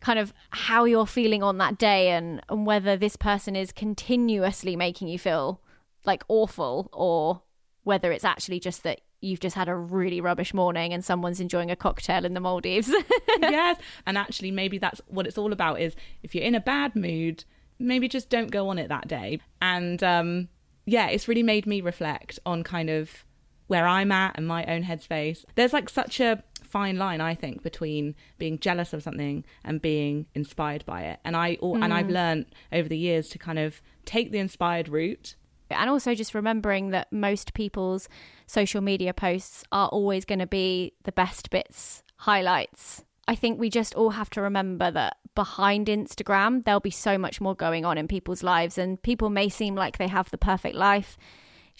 kind 0.00 0.18
of 0.18 0.32
how 0.50 0.84
you're 0.84 1.06
feeling 1.06 1.42
on 1.42 1.58
that 1.58 1.76
day 1.76 2.10
and, 2.10 2.40
and 2.48 2.66
whether 2.66 2.96
this 2.96 3.16
person 3.16 3.56
is 3.56 3.72
continuously 3.72 4.76
making 4.76 5.08
you 5.08 5.18
feel 5.18 5.60
like 6.04 6.22
awful 6.28 6.88
or 6.92 7.42
whether 7.82 8.12
it's 8.12 8.24
actually 8.24 8.60
just 8.60 8.84
that 8.84 9.00
you've 9.20 9.40
just 9.40 9.56
had 9.56 9.68
a 9.68 9.74
really 9.74 10.20
rubbish 10.20 10.54
morning 10.54 10.92
and 10.92 11.04
someone's 11.04 11.40
enjoying 11.40 11.70
a 11.70 11.76
cocktail 11.76 12.24
in 12.24 12.34
the 12.34 12.40
Maldives. 12.40 12.92
yes. 13.40 13.80
And 14.06 14.16
actually, 14.16 14.50
maybe 14.50 14.78
that's 14.78 15.00
what 15.08 15.26
it's 15.26 15.38
all 15.38 15.52
about 15.52 15.80
is 15.80 15.96
if 16.22 16.34
you're 16.34 16.44
in 16.44 16.54
a 16.54 16.60
bad 16.60 16.94
mood, 16.94 17.44
maybe 17.78 18.08
just 18.08 18.30
don't 18.30 18.50
go 18.50 18.68
on 18.68 18.78
it 18.78 18.88
that 18.88 19.08
day. 19.08 19.40
And 19.60 20.02
um, 20.02 20.48
yeah, 20.86 21.08
it's 21.08 21.26
really 21.26 21.42
made 21.42 21.66
me 21.66 21.80
reflect 21.80 22.38
on 22.46 22.62
kind 22.62 22.90
of 22.90 23.24
where 23.68 23.86
I'm 23.86 24.10
at 24.12 24.36
and 24.36 24.46
my 24.46 24.64
own 24.66 24.82
headspace. 24.82 25.44
There's 25.54 25.72
like 25.72 25.88
such 25.88 26.20
a 26.20 26.42
fine 26.62 26.98
line, 26.98 27.20
I 27.20 27.34
think, 27.34 27.62
between 27.62 28.14
being 28.38 28.58
jealous 28.58 28.92
of 28.92 29.02
something 29.02 29.44
and 29.64 29.80
being 29.80 30.26
inspired 30.34 30.84
by 30.84 31.02
it. 31.04 31.20
And 31.24 31.34
I 31.36 31.56
and 31.62 31.84
Mm. 31.84 31.92
I've 31.92 32.10
learned 32.10 32.46
over 32.72 32.88
the 32.88 32.98
years 32.98 33.28
to 33.30 33.38
kind 33.38 33.58
of 33.58 33.80
take 34.04 34.32
the 34.32 34.38
inspired 34.38 34.88
route. 34.88 35.36
and 35.70 35.90
also 35.90 36.14
just 36.14 36.34
remembering 36.34 36.90
that 36.90 37.12
most 37.12 37.52
people's 37.52 38.08
social 38.46 38.80
media 38.80 39.12
posts 39.12 39.64
are 39.70 39.88
always 39.88 40.24
going 40.24 40.38
to 40.38 40.46
be 40.46 40.94
the 41.04 41.12
best 41.12 41.50
bits, 41.50 42.02
highlights. 42.16 43.04
I 43.26 43.34
think 43.34 43.60
we 43.60 43.68
just 43.68 43.94
all 43.94 44.10
have 44.10 44.30
to 44.30 44.40
remember 44.40 44.90
that 44.90 45.18
behind 45.34 45.88
Instagram, 45.88 46.64
there'll 46.64 46.80
be 46.80 46.90
so 46.90 47.18
much 47.18 47.40
more 47.40 47.54
going 47.54 47.84
on 47.84 47.98
in 47.98 48.08
people's 48.08 48.42
lives, 48.42 48.78
and 48.78 49.00
people 49.02 49.28
may 49.28 49.50
seem 49.50 49.74
like 49.74 49.98
they 49.98 50.08
have 50.08 50.30
the 50.30 50.38
perfect 50.38 50.74
life. 50.74 51.18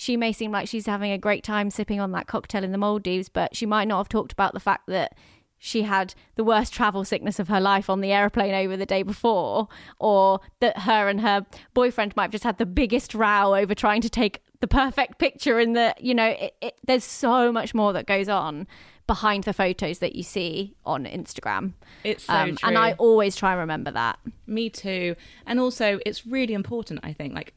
She 0.01 0.17
may 0.17 0.31
seem 0.31 0.53
like 0.53 0.69
she's 0.69 0.87
having 0.87 1.11
a 1.11 1.19
great 1.19 1.43
time 1.43 1.71
sipping 1.71 1.99
on 1.99 2.13
that 2.13 2.29
cocktail 2.29 2.63
in 2.63 2.71
the 2.71 2.79
Maldives, 2.79 3.29
but 3.29 3.57
she 3.57 3.67
might 3.67 3.89
not 3.89 3.97
have 3.99 4.09
talked 4.09 4.33
about 4.33 4.55
the 4.55 4.61
fact 4.61 4.87
that 4.87 5.17
she 5.59 5.83
had 5.83 6.15
the 6.37 6.45
worst 6.45 6.73
travel 6.73 7.05
sickness 7.05 7.41
of 7.41 7.49
her 7.49 7.61
life 7.61 7.91
on 7.91 8.01
the 8.01 8.13
aeroplane 8.13 8.55
over 8.55 8.77
the 8.77 8.87
day 8.87 9.03
before, 9.03 9.67
or 9.99 10.39
that 10.61 10.79
her 10.83 11.09
and 11.09 11.21
her 11.23 11.45
boyfriend 11.75 12.15
might 12.15 12.23
have 12.27 12.31
just 12.31 12.45
had 12.45 12.59
the 12.59 12.65
biggest 12.65 13.13
row 13.13 13.57
over 13.57 13.75
trying 13.75 14.01
to 14.01 14.09
take 14.09 14.41
the 14.61 14.69
perfect 14.69 15.19
picture 15.19 15.59
in 15.59 15.73
the, 15.73 15.93
you 15.99 16.15
know, 16.15 16.29
it, 16.29 16.55
it, 16.61 16.75
there's 16.87 17.03
so 17.03 17.51
much 17.51 17.75
more 17.75 17.93
that 17.93 18.07
goes 18.07 18.29
on 18.29 18.69
behind 19.09 19.43
the 19.43 19.53
photos 19.53 19.99
that 19.99 20.15
you 20.15 20.23
see 20.23 20.77
on 20.85 21.07
Instagram. 21.07 21.73
It's 22.05 22.23
so 22.23 22.35
Um, 22.35 22.55
true. 22.55 22.69
and 22.69 22.79
I 22.79 22.93
always 22.93 23.35
try 23.35 23.51
and 23.51 23.59
remember 23.59 23.91
that. 23.91 24.21
Me 24.47 24.71
too. 24.71 25.17
And 25.45 25.59
also, 25.59 25.99
it's 26.07 26.25
really 26.25 26.55
important, 26.55 27.01
I 27.03 27.13
think, 27.15 27.35
like 27.35 27.53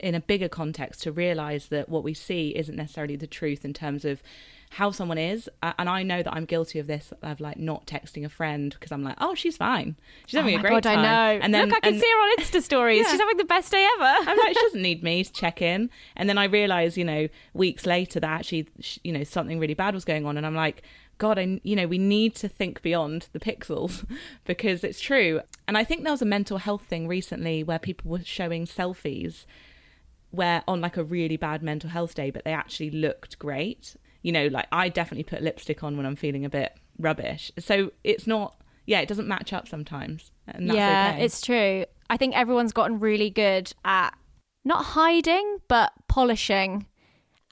in 0.00 0.14
a 0.14 0.20
bigger 0.20 0.48
context, 0.48 1.02
to 1.02 1.12
realize 1.12 1.66
that 1.66 1.88
what 1.88 2.04
we 2.04 2.14
see 2.14 2.50
isn't 2.56 2.76
necessarily 2.76 3.16
the 3.16 3.26
truth 3.26 3.64
in 3.64 3.72
terms 3.72 4.04
of 4.04 4.22
how 4.70 4.90
someone 4.90 5.18
is. 5.18 5.48
And 5.62 5.88
I 5.88 6.02
know 6.02 6.22
that 6.22 6.32
I'm 6.34 6.44
guilty 6.44 6.78
of 6.78 6.86
this 6.86 7.12
of 7.22 7.40
like 7.40 7.56
not 7.58 7.86
texting 7.86 8.24
a 8.24 8.28
friend 8.28 8.72
because 8.72 8.92
I'm 8.92 9.02
like, 9.02 9.16
oh, 9.20 9.34
she's 9.34 9.56
fine. 9.56 9.96
She's 10.26 10.36
having 10.38 10.54
oh 10.56 10.58
a 10.58 10.60
great 10.60 10.70
God, 10.70 10.82
time. 10.82 10.98
I 10.98 11.02
know. 11.02 11.40
And 11.42 11.54
then 11.54 11.68
Look, 11.68 11.78
I 11.78 11.80
can 11.80 11.92
and- 11.94 12.02
see 12.02 12.10
her 12.10 12.18
on 12.18 12.36
Insta 12.38 12.62
stories. 12.62 13.04
Yeah. 13.04 13.10
She's 13.10 13.20
having 13.20 13.36
the 13.36 13.44
best 13.44 13.70
day 13.70 13.86
ever. 13.96 14.04
I'm 14.30 14.36
like, 14.38 14.48
she 14.48 14.54
doesn't 14.54 14.82
need 14.82 15.02
me 15.02 15.24
to 15.24 15.32
check 15.32 15.62
in. 15.62 15.90
And 16.16 16.28
then 16.28 16.38
I 16.38 16.44
realize, 16.44 16.98
you 16.98 17.04
know, 17.04 17.28
weeks 17.54 17.86
later 17.86 18.20
that 18.20 18.30
actually, 18.30 18.68
you 19.02 19.12
know, 19.12 19.24
something 19.24 19.58
really 19.58 19.74
bad 19.74 19.94
was 19.94 20.04
going 20.04 20.26
on. 20.26 20.36
And 20.36 20.44
I'm 20.44 20.54
like, 20.54 20.82
God, 21.18 21.38
I, 21.38 21.60
you 21.62 21.76
know, 21.76 21.86
we 21.86 21.98
need 21.98 22.34
to 22.36 22.48
think 22.48 22.82
beyond 22.82 23.28
the 23.32 23.40
pixels 23.40 24.04
because 24.44 24.84
it's 24.84 25.00
true. 25.00 25.40
And 25.66 25.78
I 25.78 25.84
think 25.84 26.02
there 26.02 26.12
was 26.12 26.22
a 26.22 26.26
mental 26.26 26.58
health 26.58 26.82
thing 26.82 27.08
recently 27.08 27.62
where 27.62 27.78
people 27.78 28.10
were 28.10 28.22
showing 28.22 28.66
selfies 28.66 29.46
where 30.36 30.62
on 30.68 30.80
like 30.80 30.96
a 30.96 31.04
really 31.04 31.36
bad 31.36 31.62
mental 31.62 31.90
health 31.90 32.14
day, 32.14 32.30
but 32.30 32.44
they 32.44 32.52
actually 32.52 32.90
looked 32.90 33.38
great. 33.38 33.96
you 34.26 34.32
know, 34.32 34.48
like 34.48 34.66
I 34.72 34.88
definitely 34.88 35.22
put 35.22 35.40
lipstick 35.40 35.84
on 35.84 35.96
when 35.96 36.04
I'm 36.04 36.16
feeling 36.16 36.44
a 36.44 36.50
bit 36.50 36.76
rubbish. 36.98 37.52
So 37.60 37.92
it's 38.02 38.26
not, 38.26 38.60
yeah, 38.84 38.98
it 38.98 39.06
doesn't 39.06 39.28
match 39.28 39.52
up 39.52 39.68
sometimes. 39.68 40.32
And 40.48 40.68
that's 40.68 40.76
yeah, 40.76 41.12
okay. 41.14 41.24
it's 41.24 41.40
true. 41.40 41.84
I 42.10 42.16
think 42.16 42.34
everyone's 42.36 42.72
gotten 42.72 42.98
really 42.98 43.30
good 43.30 43.72
at 43.84 44.16
not 44.64 44.84
hiding, 44.84 45.58
but 45.68 45.92
polishing 46.08 46.86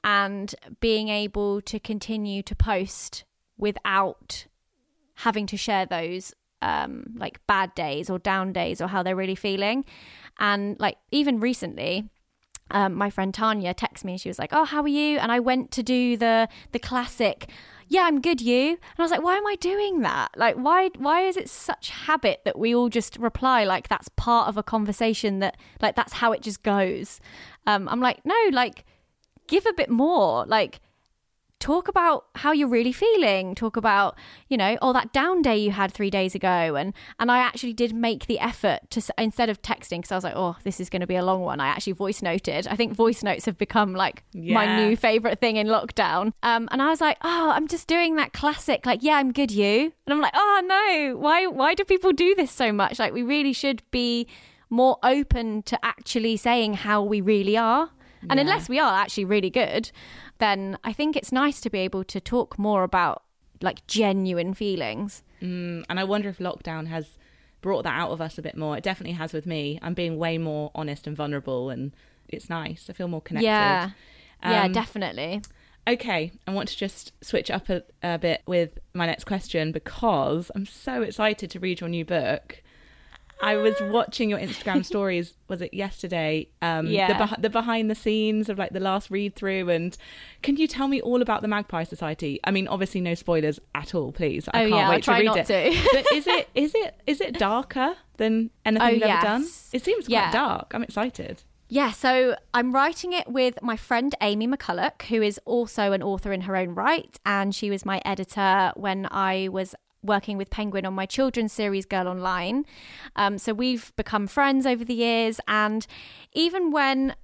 and 0.03 0.53
being 0.81 1.07
able 1.07 1.61
to 1.61 1.79
continue 1.79 2.43
to 2.43 2.53
post 2.53 3.23
without 3.57 4.45
having 5.19 5.47
to 5.47 5.55
share 5.55 5.85
those 5.85 6.33
um, 6.61 7.05
like 7.15 7.39
bad 7.47 7.73
days 7.73 8.09
or 8.09 8.19
down 8.19 8.51
days 8.51 8.81
or 8.81 8.87
how 8.87 9.01
they're 9.01 9.15
really 9.15 9.35
feeling. 9.35 9.85
And 10.39 10.77
like 10.77 10.97
even 11.11 11.39
recently, 11.39 12.09
um, 12.71 12.95
my 12.95 13.09
friend 13.09 13.33
Tanya 13.33 13.73
texted 13.73 14.05
me 14.05 14.13
and 14.13 14.21
she 14.21 14.29
was 14.29 14.39
like, 14.39 14.49
"Oh, 14.51 14.65
how 14.65 14.81
are 14.81 14.87
you?" 14.87 15.17
And 15.17 15.31
I 15.31 15.39
went 15.39 15.71
to 15.71 15.83
do 15.83 16.17
the 16.17 16.47
the 16.71 16.79
classic, 16.79 17.49
"Yeah, 17.87 18.03
I'm 18.03 18.21
good, 18.21 18.41
you." 18.41 18.69
And 18.69 18.97
I 18.97 19.01
was 19.03 19.11
like, 19.11 19.23
"Why 19.23 19.35
am 19.35 19.45
I 19.45 19.55
doing 19.55 20.01
that? 20.01 20.31
Like, 20.35 20.55
why 20.55 20.89
why 20.97 21.21
is 21.21 21.37
it 21.37 21.49
such 21.49 21.89
habit 21.89 22.41
that 22.45 22.57
we 22.57 22.73
all 22.73 22.89
just 22.89 23.17
reply 23.17 23.63
like 23.65 23.87
that's 23.87 24.09
part 24.09 24.47
of 24.47 24.57
a 24.57 24.63
conversation 24.63 25.39
that 25.39 25.57
like 25.81 25.95
that's 25.95 26.13
how 26.13 26.31
it 26.31 26.41
just 26.41 26.63
goes?" 26.63 27.19
Um, 27.67 27.87
I'm 27.89 27.99
like, 27.99 28.25
no, 28.25 28.35
like 28.51 28.85
give 29.47 29.65
a 29.65 29.73
bit 29.73 29.89
more, 29.89 30.45
like 30.45 30.79
talk 31.65 31.87
about 31.87 32.25
how 32.35 32.51
you're 32.51 32.67
really 32.79 32.91
feeling 32.91 33.55
talk 33.55 33.75
about 33.75 34.15
you 34.49 34.57
know 34.61 34.77
oh 34.83 34.93
that 34.93 35.11
down 35.19 35.41
day 35.41 35.57
you 35.57 35.71
had 35.71 35.89
three 35.91 36.11
days 36.11 36.35
ago 36.35 36.75
and 36.79 36.93
and 37.19 37.31
i 37.31 37.39
actually 37.39 37.73
did 37.73 37.91
make 38.07 38.27
the 38.27 38.37
effort 38.39 38.79
to 38.91 38.99
instead 39.17 39.49
of 39.49 39.59
texting 39.63 39.97
because 39.99 40.11
i 40.11 40.15
was 40.15 40.23
like 40.23 40.35
oh 40.35 40.55
this 40.63 40.79
is 40.79 40.91
going 40.91 40.99
to 41.01 41.07
be 41.07 41.15
a 41.15 41.25
long 41.25 41.41
one 41.41 41.59
i 41.59 41.67
actually 41.67 41.93
voice 41.93 42.21
noted. 42.21 42.67
I 42.67 42.75
think 42.75 42.93
voice 42.93 43.23
notes 43.23 43.45
have 43.45 43.57
become 43.57 43.93
like 43.93 44.17
Yeah. 44.33 44.53
my 44.59 44.65
new 44.79 44.95
favorite 44.95 45.39
thing 45.39 45.55
in 45.57 45.65
lockdown. 45.67 46.33
Um 46.43 46.63
and 46.71 46.79
i 46.83 46.89
was 46.93 47.01
like 47.01 47.17
oh 47.23 47.49
i'm 47.55 47.67
just 47.67 47.87
doing 47.87 48.15
that 48.17 48.31
classic 48.33 48.85
like 48.85 48.99
yeah 49.01 49.15
i'm 49.15 49.31
good 49.31 49.51
you. 49.51 49.91
And 50.05 50.13
i'm 50.13 50.21
like 50.21 50.35
oh 50.35 50.57
no 50.75 51.17
why 51.25 51.47
why 51.47 51.73
do 51.73 51.83
people 51.83 52.11
do 52.11 52.35
this 52.35 52.51
so 52.51 52.71
much? 52.71 52.99
Like 52.99 53.13
we 53.19 53.23
really 53.23 53.53
should 53.53 53.81
be 53.89 54.27
more 54.69 54.97
open 55.15 55.63
to 55.63 55.75
actually 55.83 56.37
saying 56.37 56.71
how 56.85 56.97
we 57.13 57.21
really 57.21 57.57
are. 57.57 57.89
And 58.29 58.37
Yeah. 58.37 58.41
unless 58.45 58.67
we 58.73 58.79
are 58.79 58.93
actually 59.03 59.25
really 59.25 59.51
good, 59.51 59.91
then 60.39 60.77
I 60.83 60.93
think 60.93 61.15
it's 61.15 61.31
nice 61.31 61.59
to 61.61 61.69
be 61.69 61.79
able 61.79 62.03
to 62.05 62.19
talk 62.19 62.57
more 62.59 62.83
about 62.83 63.23
like 63.61 63.85
genuine 63.87 64.53
feelings. 64.53 65.23
Mm, 65.41 65.85
and 65.89 65.99
I 65.99 66.03
wonder 66.03 66.29
if 66.29 66.39
lockdown 66.39 66.87
has 66.87 67.17
brought 67.61 67.83
that 67.83 67.97
out 67.97 68.11
of 68.11 68.21
us 68.21 68.37
a 68.37 68.41
bit 68.41 68.57
more. 68.57 68.77
It 68.77 68.83
definitely 68.83 69.15
has 69.15 69.33
with 69.33 69.45
me. 69.45 69.79
I'm 69.81 69.93
being 69.93 70.17
way 70.17 70.37
more 70.37 70.71
honest 70.75 71.07
and 71.07 71.15
vulnerable, 71.15 71.69
and 71.69 71.93
it's 72.27 72.49
nice. 72.49 72.89
I 72.89 72.93
feel 72.93 73.07
more 73.07 73.21
connected. 73.21 73.47
Yeah. 73.47 73.89
yeah, 74.43 74.65
Um, 74.65 74.71
definitely. 74.71 75.41
Okay, 75.87 76.31
I 76.47 76.51
want 76.51 76.69
to 76.69 76.77
just 76.77 77.11
switch 77.21 77.51
up 77.51 77.69
a, 77.69 77.83
a 78.01 78.17
bit 78.17 78.41
with 78.47 78.79
my 78.93 79.05
next 79.05 79.25
question 79.25 79.71
because 79.71 80.51
I'm 80.55 80.65
so 80.65 81.03
excited 81.03 81.51
to 81.51 81.59
read 81.59 81.79
your 81.79 81.89
new 81.89 82.03
book. 82.03 82.63
I 83.41 83.57
was 83.57 83.75
watching 83.81 84.29
your 84.29 84.39
Instagram 84.39 84.83
stories. 84.85 85.33
Was 85.49 85.61
it 85.61 85.73
yesterday? 85.73 86.47
Um, 86.61 86.87
Yeah. 86.87 87.25
The, 87.27 87.41
the 87.41 87.49
behind 87.49 87.91
the 87.91 87.95
scenes 87.95 88.49
of 88.49 88.57
like 88.57 88.71
the 88.71 88.79
last 88.79 89.11
read 89.11 89.35
through, 89.35 89.69
and 89.69 89.95
can 90.41 90.55
you 90.57 90.67
tell 90.67 90.87
me 90.87 91.01
all 91.01 91.21
about 91.21 91.41
the 91.41 91.47
Magpie 91.47 91.83
Society? 91.83 92.39
I 92.43 92.51
mean, 92.51 92.67
obviously 92.67 93.01
no 93.01 93.13
spoilers 93.13 93.59
at 93.75 93.93
all, 93.93 94.11
please. 94.11 94.47
I 94.53 94.59
Oh, 94.59 94.61
can't 94.61 94.69
yeah, 94.69 94.75
I'll 94.85 94.89
wait 94.91 95.03
try 95.03 95.15
to 95.15 95.19
read 95.29 95.35
not 95.35 95.49
it. 95.49 95.73
to. 95.73 95.89
but 95.93 96.13
is 96.13 96.27
it 96.27 96.49
is 96.55 96.73
it 96.75 97.01
is 97.05 97.21
it 97.21 97.37
darker 97.37 97.95
than 98.17 98.49
anything 98.65 98.87
Oh, 98.87 98.91
you've 98.91 99.03
ever 99.03 99.21
done? 99.21 99.41
yes. 99.41 99.69
It 99.73 99.83
seems 99.83 100.05
quite 100.07 100.13
Yeah. 100.13 100.31
dark. 100.31 100.71
I'm 100.73 100.83
excited. 100.83 101.43
Yeah, 101.67 101.91
so 101.91 102.35
I'm 102.53 102.71
writing 102.73 103.11
it 103.11 103.27
with 103.27 103.61
my 103.63 103.75
friend 103.75 104.13
Amy 104.21 104.47
McCulloch, 104.47 105.01
who 105.03 105.23
is 105.23 105.39
also 105.45 105.93
an 105.93 106.03
author 106.03 106.31
in 106.31 106.41
her 106.41 106.55
own 106.55 106.69
right. 106.75 107.19
And 107.25 107.55
she 107.55 107.71
was 107.71 107.83
my 107.83 107.99
editor 108.05 108.71
when 108.75 109.07
I 109.09 109.49
was 109.51 109.73
working 110.05 110.37
with 110.37 110.49
Penguin 110.49 110.85
on 110.85 110.93
my 110.93 111.05
children's 111.05 111.53
series 111.53 111.85
Girl 111.85 112.07
Online. 112.07 112.65
Um, 113.15 113.37
so 113.37 113.53
we've 113.53 113.91
become 113.95 114.27
friends 114.27 114.65
over 114.65 114.85
the 114.85 114.93
years. 114.93 115.39
And 115.47 115.85
even 116.33 116.71
when 116.71 117.15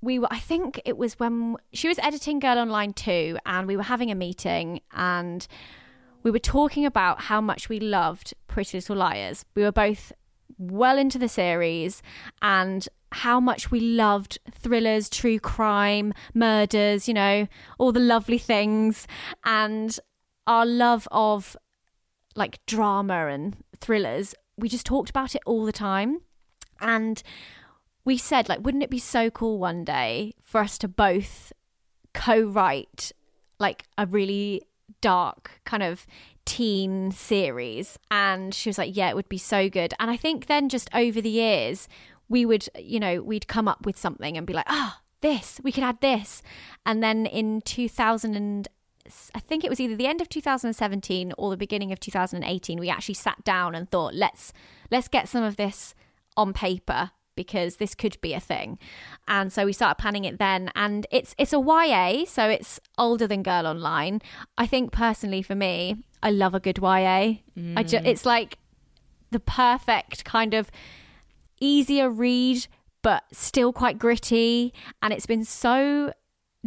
we 0.00 0.18
were, 0.18 0.28
I 0.30 0.38
think 0.38 0.80
it 0.84 0.96
was 0.96 1.18
when 1.18 1.56
she 1.72 1.88
was 1.88 1.98
editing 1.98 2.38
Girl 2.38 2.58
Online 2.58 2.92
too, 2.92 3.38
and 3.44 3.66
we 3.66 3.76
were 3.76 3.82
having 3.82 4.10
a 4.10 4.14
meeting 4.14 4.80
and 4.92 5.46
we 6.22 6.30
were 6.30 6.38
talking 6.38 6.84
about 6.86 7.22
how 7.22 7.40
much 7.40 7.68
we 7.68 7.80
loved 7.80 8.34
Pretty 8.46 8.78
Little 8.78 8.96
Liars. 8.96 9.44
We 9.54 9.62
were 9.62 9.72
both 9.72 10.12
well 10.58 10.98
into 10.98 11.18
the 11.18 11.28
series 11.28 12.02
and 12.42 12.86
how 13.12 13.40
much 13.40 13.70
we 13.70 13.80
loved 13.80 14.38
thrillers, 14.50 15.08
true 15.08 15.38
crime, 15.38 16.12
murders, 16.34 17.08
you 17.08 17.14
know, 17.14 17.48
all 17.78 17.92
the 17.92 18.00
lovely 18.00 18.38
things, 18.38 19.06
and 19.44 19.98
our 20.46 20.66
love 20.66 21.08
of 21.10 21.56
like 22.34 22.64
drama 22.66 23.26
and 23.26 23.56
thrillers. 23.80 24.34
We 24.56 24.68
just 24.68 24.86
talked 24.86 25.10
about 25.10 25.34
it 25.34 25.42
all 25.46 25.64
the 25.64 25.72
time. 25.72 26.20
And 26.80 27.22
we 28.04 28.16
said, 28.16 28.48
like, 28.48 28.64
wouldn't 28.64 28.82
it 28.82 28.90
be 28.90 28.98
so 28.98 29.30
cool 29.30 29.58
one 29.58 29.84
day 29.84 30.34
for 30.42 30.60
us 30.60 30.78
to 30.78 30.88
both 30.88 31.52
co 32.14 32.40
write 32.42 33.12
like 33.58 33.84
a 33.98 34.06
really 34.06 34.62
dark 35.00 35.60
kind 35.64 35.82
of 35.82 36.06
teen 36.44 37.10
series? 37.10 37.98
And 38.10 38.54
she 38.54 38.68
was 38.68 38.78
like, 38.78 38.96
yeah, 38.96 39.10
it 39.10 39.16
would 39.16 39.28
be 39.28 39.38
so 39.38 39.68
good. 39.68 39.94
And 40.00 40.10
I 40.10 40.16
think 40.16 40.46
then 40.46 40.68
just 40.68 40.88
over 40.94 41.20
the 41.20 41.30
years, 41.30 41.88
we 42.28 42.46
would, 42.46 42.68
you 42.78 43.00
know, 43.00 43.20
we'd 43.22 43.48
come 43.48 43.68
up 43.68 43.84
with 43.84 43.98
something 43.98 44.36
and 44.36 44.46
be 44.46 44.52
like, 44.52 44.66
ah, 44.68 45.00
this, 45.20 45.60
we 45.62 45.72
could 45.72 45.84
add 45.84 46.00
this. 46.00 46.42
And 46.86 47.02
then 47.02 47.26
in 47.26 47.60
2000 47.62 48.34
and 48.34 48.68
I 49.34 49.40
think 49.40 49.64
it 49.64 49.70
was 49.70 49.80
either 49.80 49.96
the 49.96 50.06
end 50.06 50.20
of 50.20 50.28
2017 50.28 51.32
or 51.38 51.50
the 51.50 51.56
beginning 51.56 51.92
of 51.92 52.00
2018 52.00 52.78
we 52.78 52.88
actually 52.88 53.14
sat 53.14 53.42
down 53.44 53.74
and 53.74 53.90
thought 53.90 54.14
let's 54.14 54.52
let's 54.90 55.08
get 55.08 55.28
some 55.28 55.42
of 55.42 55.56
this 55.56 55.94
on 56.36 56.52
paper 56.52 57.10
because 57.36 57.76
this 57.76 57.94
could 57.94 58.20
be 58.20 58.34
a 58.34 58.40
thing. 58.40 58.78
And 59.26 59.52
so 59.52 59.64
we 59.64 59.72
started 59.72 60.00
planning 60.00 60.24
it 60.24 60.38
then 60.38 60.70
and 60.74 61.06
it's 61.10 61.34
it's 61.38 61.52
a 61.52 61.60
YA 61.60 62.24
so 62.26 62.48
it's 62.48 62.80
older 62.98 63.26
than 63.26 63.42
Girl 63.42 63.66
Online. 63.66 64.20
I 64.58 64.66
think 64.66 64.92
personally 64.92 65.42
for 65.42 65.54
me 65.54 65.96
I 66.22 66.30
love 66.30 66.54
a 66.54 66.60
good 66.60 66.78
YA. 66.78 66.86
I 66.86 67.40
ju- 67.56 67.98
mm. 67.98 68.06
it's 68.06 68.26
like 68.26 68.58
the 69.30 69.40
perfect 69.40 70.24
kind 70.24 70.54
of 70.54 70.70
easier 71.60 72.10
read 72.10 72.66
but 73.02 73.24
still 73.32 73.72
quite 73.72 73.98
gritty 73.98 74.74
and 75.02 75.12
it's 75.12 75.26
been 75.26 75.44
so 75.44 76.12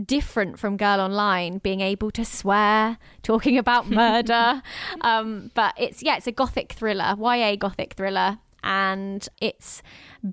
different 0.02 0.60
from 0.60 0.78
Girl 0.78 1.00
Online, 1.00 1.58
being 1.60 1.82
able 1.82 2.12
to 2.12 2.26
swear, 2.26 2.98
talking 3.22 3.58
about 3.58 3.90
murder. 3.90 4.62
um, 5.02 5.52
but 5.54 5.74
it's 5.78 6.02
yeah, 6.02 6.18
it's 6.18 6.28
a 6.28 6.32
gothic 6.32 6.74
thriller, 6.74 7.16
YA 7.18 7.56
gothic 7.56 7.94
thriller, 7.94 8.40
and 8.64 9.28
it's 9.42 9.82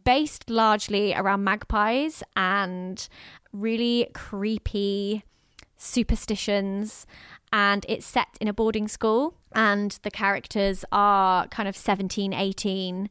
based 0.04 0.48
largely 0.48 1.14
around 1.14 1.44
magpies 1.44 2.22
and 2.36 3.08
really 3.52 4.08
creepy 4.14 5.24
superstitions. 5.76 7.06
And 7.52 7.84
it's 7.88 8.06
set 8.06 8.28
in 8.40 8.46
a 8.46 8.52
boarding 8.52 8.86
school, 8.86 9.34
and 9.52 9.98
the 10.02 10.10
characters 10.10 10.84
are 10.92 11.48
kind 11.48 11.68
of 11.68 11.76
17, 11.76 12.32
18, 12.32 13.10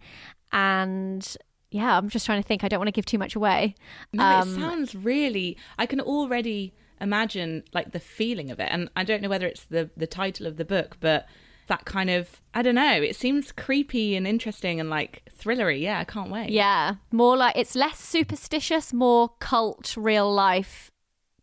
and 0.54 1.38
yeah, 1.72 1.98
I'm 1.98 2.10
just 2.10 2.26
trying 2.26 2.42
to 2.42 2.48
think. 2.48 2.64
I 2.64 2.68
don't 2.68 2.80
want 2.80 2.88
to 2.88 2.92
give 2.94 3.06
too 3.06 3.18
much 3.20 3.36
away. 3.36 3.76
No, 4.14 4.24
Um, 4.24 4.50
it 4.50 4.60
sounds 4.60 4.96
really. 4.96 5.58
I 5.78 5.86
can 5.86 6.00
already 6.02 6.74
imagine 7.02 7.64
like 7.74 7.92
the 7.92 8.00
feeling 8.00 8.52
of 8.52 8.60
it, 8.60 8.70
and 8.72 8.90
I 8.96 9.04
don't 9.04 9.22
know 9.22 9.30
whether 9.30 9.48
it's 9.48 9.66
the 9.66 9.90
the 9.96 10.08
title 10.08 10.48
of 10.48 10.58
the 10.58 10.66
book, 10.66 10.98
but 11.00 11.28
that 11.68 11.86
kind 11.86 12.10
of 12.10 12.42
I 12.54 12.62
don't 12.64 12.76
know. 12.76 12.94
It 13.02 13.16
seems 13.16 13.52
creepy 13.52 14.16
and 14.16 14.26
interesting 14.28 14.80
and 14.80 14.90
like 14.90 15.22
thrillery. 15.40 15.80
Yeah, 15.82 16.00
I 16.00 16.04
can't 16.04 16.32
wait. 16.32 16.50
Yeah, 16.50 16.96
more 17.12 17.38
like 17.38 17.56
it's 17.56 17.76
less 17.76 18.00
superstitious, 18.00 18.92
more 18.92 19.30
cult, 19.40 19.96
real 19.96 20.34
life, 20.34 20.92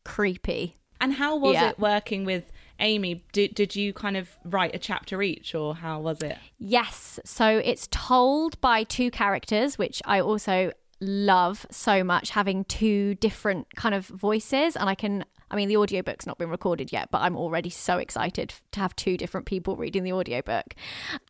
creepy. 0.05 0.77
And 1.01 1.15
how 1.15 1.37
was 1.37 1.55
Yeah. 1.55 1.71
it 1.71 1.79
working 1.79 2.25
with 2.25 2.51
Amy? 2.81 3.25
Did 3.33 3.55
did 3.55 3.75
you 3.75 3.93
kind 3.93 4.17
of 4.17 4.29
write 4.45 4.75
a 4.75 4.79
chapter 4.79 5.23
each, 5.23 5.55
or 5.55 5.75
how 5.75 6.01
was 6.01 6.23
it? 6.23 6.39
Yes, 6.59 7.19
so 7.25 7.61
it's 7.65 7.89
told 7.91 8.61
by 8.61 8.85
two 8.85 9.11
characters, 9.11 9.79
which 9.79 10.03
I 10.05 10.21
also 10.21 10.73
love 11.01 11.67
so 11.71 12.03
much 12.03 12.31
having 12.31 12.65
two 12.65 13.15
different 13.17 13.67
kind 13.77 13.95
of 13.95 14.07
voices 14.07 14.77
and 14.77 14.89
I 14.89 14.95
can 14.95 15.25
I 15.51 15.57
mean 15.57 15.69
the 15.69 15.77
audiobook's 15.77 16.27
not 16.27 16.39
been 16.39 16.49
recorded 16.49 16.91
yet 16.91 17.11
but 17.11 17.21
I'm 17.21 17.37
already 17.37 17.69
so 17.69 17.99
excited 17.99 18.55
to 18.73 18.81
have 18.81 18.97
two 18.97 19.17
different 19.19 19.47
people 19.47 19.77
reading 19.77 20.05
the 20.05 20.15
audiobook 20.15 20.75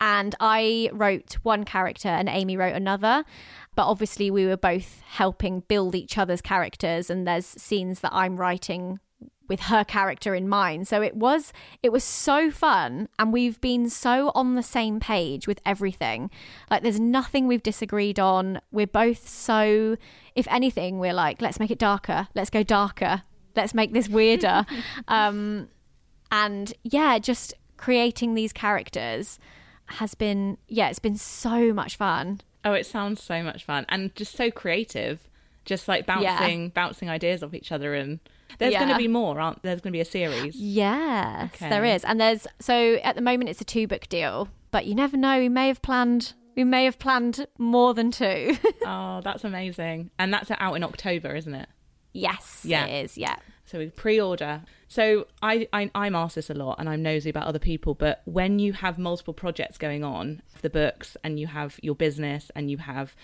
and 0.01 0.35
I 0.39 0.89
wrote 0.93 1.35
one 1.43 1.65
character 1.65 2.09
and 2.09 2.29
Amy 2.29 2.57
wrote 2.57 2.77
another 2.77 3.25
but 3.75 3.87
obviously 3.87 4.31
we 4.31 4.47
were 4.47 4.57
both 4.57 5.03
helping 5.05 5.61
build 5.61 5.97
each 5.97 6.17
other's 6.17 6.41
characters 6.41 7.11
and 7.11 7.27
there's 7.27 7.47
scenes 7.47 8.01
that 8.01 8.13
I'm 8.13 8.37
writing 8.37 9.01
with 9.49 9.61
her 9.61 9.85
character 9.85 10.35
in 10.35 10.49
mind. 10.49 10.89
So 10.89 11.03
it 11.03 11.17
was 11.17 11.53
it 11.83 11.93
was 11.93 12.05
so 12.05 12.51
fun 12.51 13.09
and 13.19 13.33
we've 13.33 13.61
been 13.61 13.89
so 13.89 14.33
on 14.35 14.55
the 14.55 14.63
same 14.63 15.01
page 15.01 15.47
with 15.47 15.61
everything. 15.65 16.31
Like 16.71 16.83
there's 16.83 17.01
nothing 17.01 17.47
we've 17.47 17.63
disagreed 17.63 18.19
on. 18.19 18.61
We're 18.71 18.87
both 18.87 19.29
so 19.29 19.97
if 20.35 20.47
anything 20.51 20.99
we're 20.99 21.15
like 21.15 21.41
let's 21.41 21.61
make 21.61 21.71
it 21.71 21.79
darker. 21.79 22.29
Let's 22.35 22.51
go 22.51 22.63
darker. 22.63 23.23
Let's 23.55 23.75
make 23.75 23.93
this 23.93 24.09
weirder. 24.09 24.67
um 25.09 25.69
And 26.31 26.73
yeah, 26.83 27.19
just 27.19 27.55
creating 27.77 28.35
these 28.35 28.53
characters 28.53 29.39
has 29.87 30.15
been 30.15 30.59
yeah, 30.69 30.89
it's 30.89 30.99
been 30.99 31.17
so 31.17 31.73
much 31.73 31.97
fun. 31.97 32.41
Oh, 32.65 32.73
it 32.73 32.87
sounds 32.87 33.23
so 33.23 33.43
much 33.43 33.65
fun 33.65 33.87
and 33.89 34.15
just 34.15 34.37
so 34.37 34.51
creative. 34.51 35.29
Just 35.65 35.89
like 35.89 36.07
bouncing 36.07 36.63
yeah. 36.63 36.69
bouncing 36.69 37.11
ideas 37.11 37.43
off 37.43 37.55
each 37.55 37.73
other 37.73 37.95
and 37.95 38.21
there's 38.59 38.73
yeah. 38.73 38.81
going 38.81 38.93
to 38.93 38.99
be 38.99 39.09
more, 39.09 39.41
aren't 39.41 39.63
there's 39.63 39.81
going 39.81 39.93
to 39.93 39.97
be 39.97 40.01
a 40.01 40.05
series. 40.05 40.57
Yes, 40.57 41.55
okay. 41.55 41.69
there 41.69 41.85
is. 41.85 42.05
And 42.05 42.21
there's 42.21 42.47
so 42.61 42.95
at 42.97 43.17
the 43.17 43.23
moment 43.23 43.51
it's 43.51 43.61
a 43.61 43.65
two 43.65 43.87
book 43.87 44.09
deal, 44.09 44.49
but 44.71 44.87
you 44.87 44.95
never 44.95 45.17
know, 45.17 45.39
we 45.39 45.49
may 45.49 45.69
have 45.69 45.83
planned 45.83 46.35
we 46.57 46.65
may 46.65 46.87
have 46.87 46.99
planned 46.99 47.47
more 47.59 47.95
than 47.95 48.11
two. 48.11 48.57
oh, 48.87 49.21
that's 49.23 49.45
amazing. 49.45 50.11
And 50.19 50.33
that's 50.33 50.51
out 50.59 50.75
in 50.75 50.83
October, 50.83 51.37
isn't 51.37 51.55
it? 51.55 51.69
Yes, 52.13 52.63
yeah. 52.65 52.87
it 52.87 53.05
is. 53.05 53.19
Yeah. 53.19 53.37
So 53.67 53.79
we 53.79 53.91
pre-order. 53.91 54.63
So 54.89 55.27
I, 55.43 55.69
I 55.73 55.91
I'm 55.95 56.15
asked 56.15 56.37
this 56.37 56.49
a 56.49 56.55
lot, 56.55 56.77
and 56.79 56.89
I'm 56.89 57.03
nosy 57.03 57.29
about 57.29 57.47
other 57.47 57.59
people. 57.59 57.95
But 57.95 58.23
when 58.25 58.59
you 58.59 58.73
have 58.73 58.99
multiple 58.99 59.35
projects 59.35 59.77
going 59.77 60.03
on, 60.03 60.41
the 60.63 60.71
books, 60.71 61.17
and 61.23 61.39
you 61.39 61.49
have 61.49 61.79
your 61.83 61.95
business, 61.95 62.51
and 62.55 62.71
you 62.71 62.79
have 62.79 63.15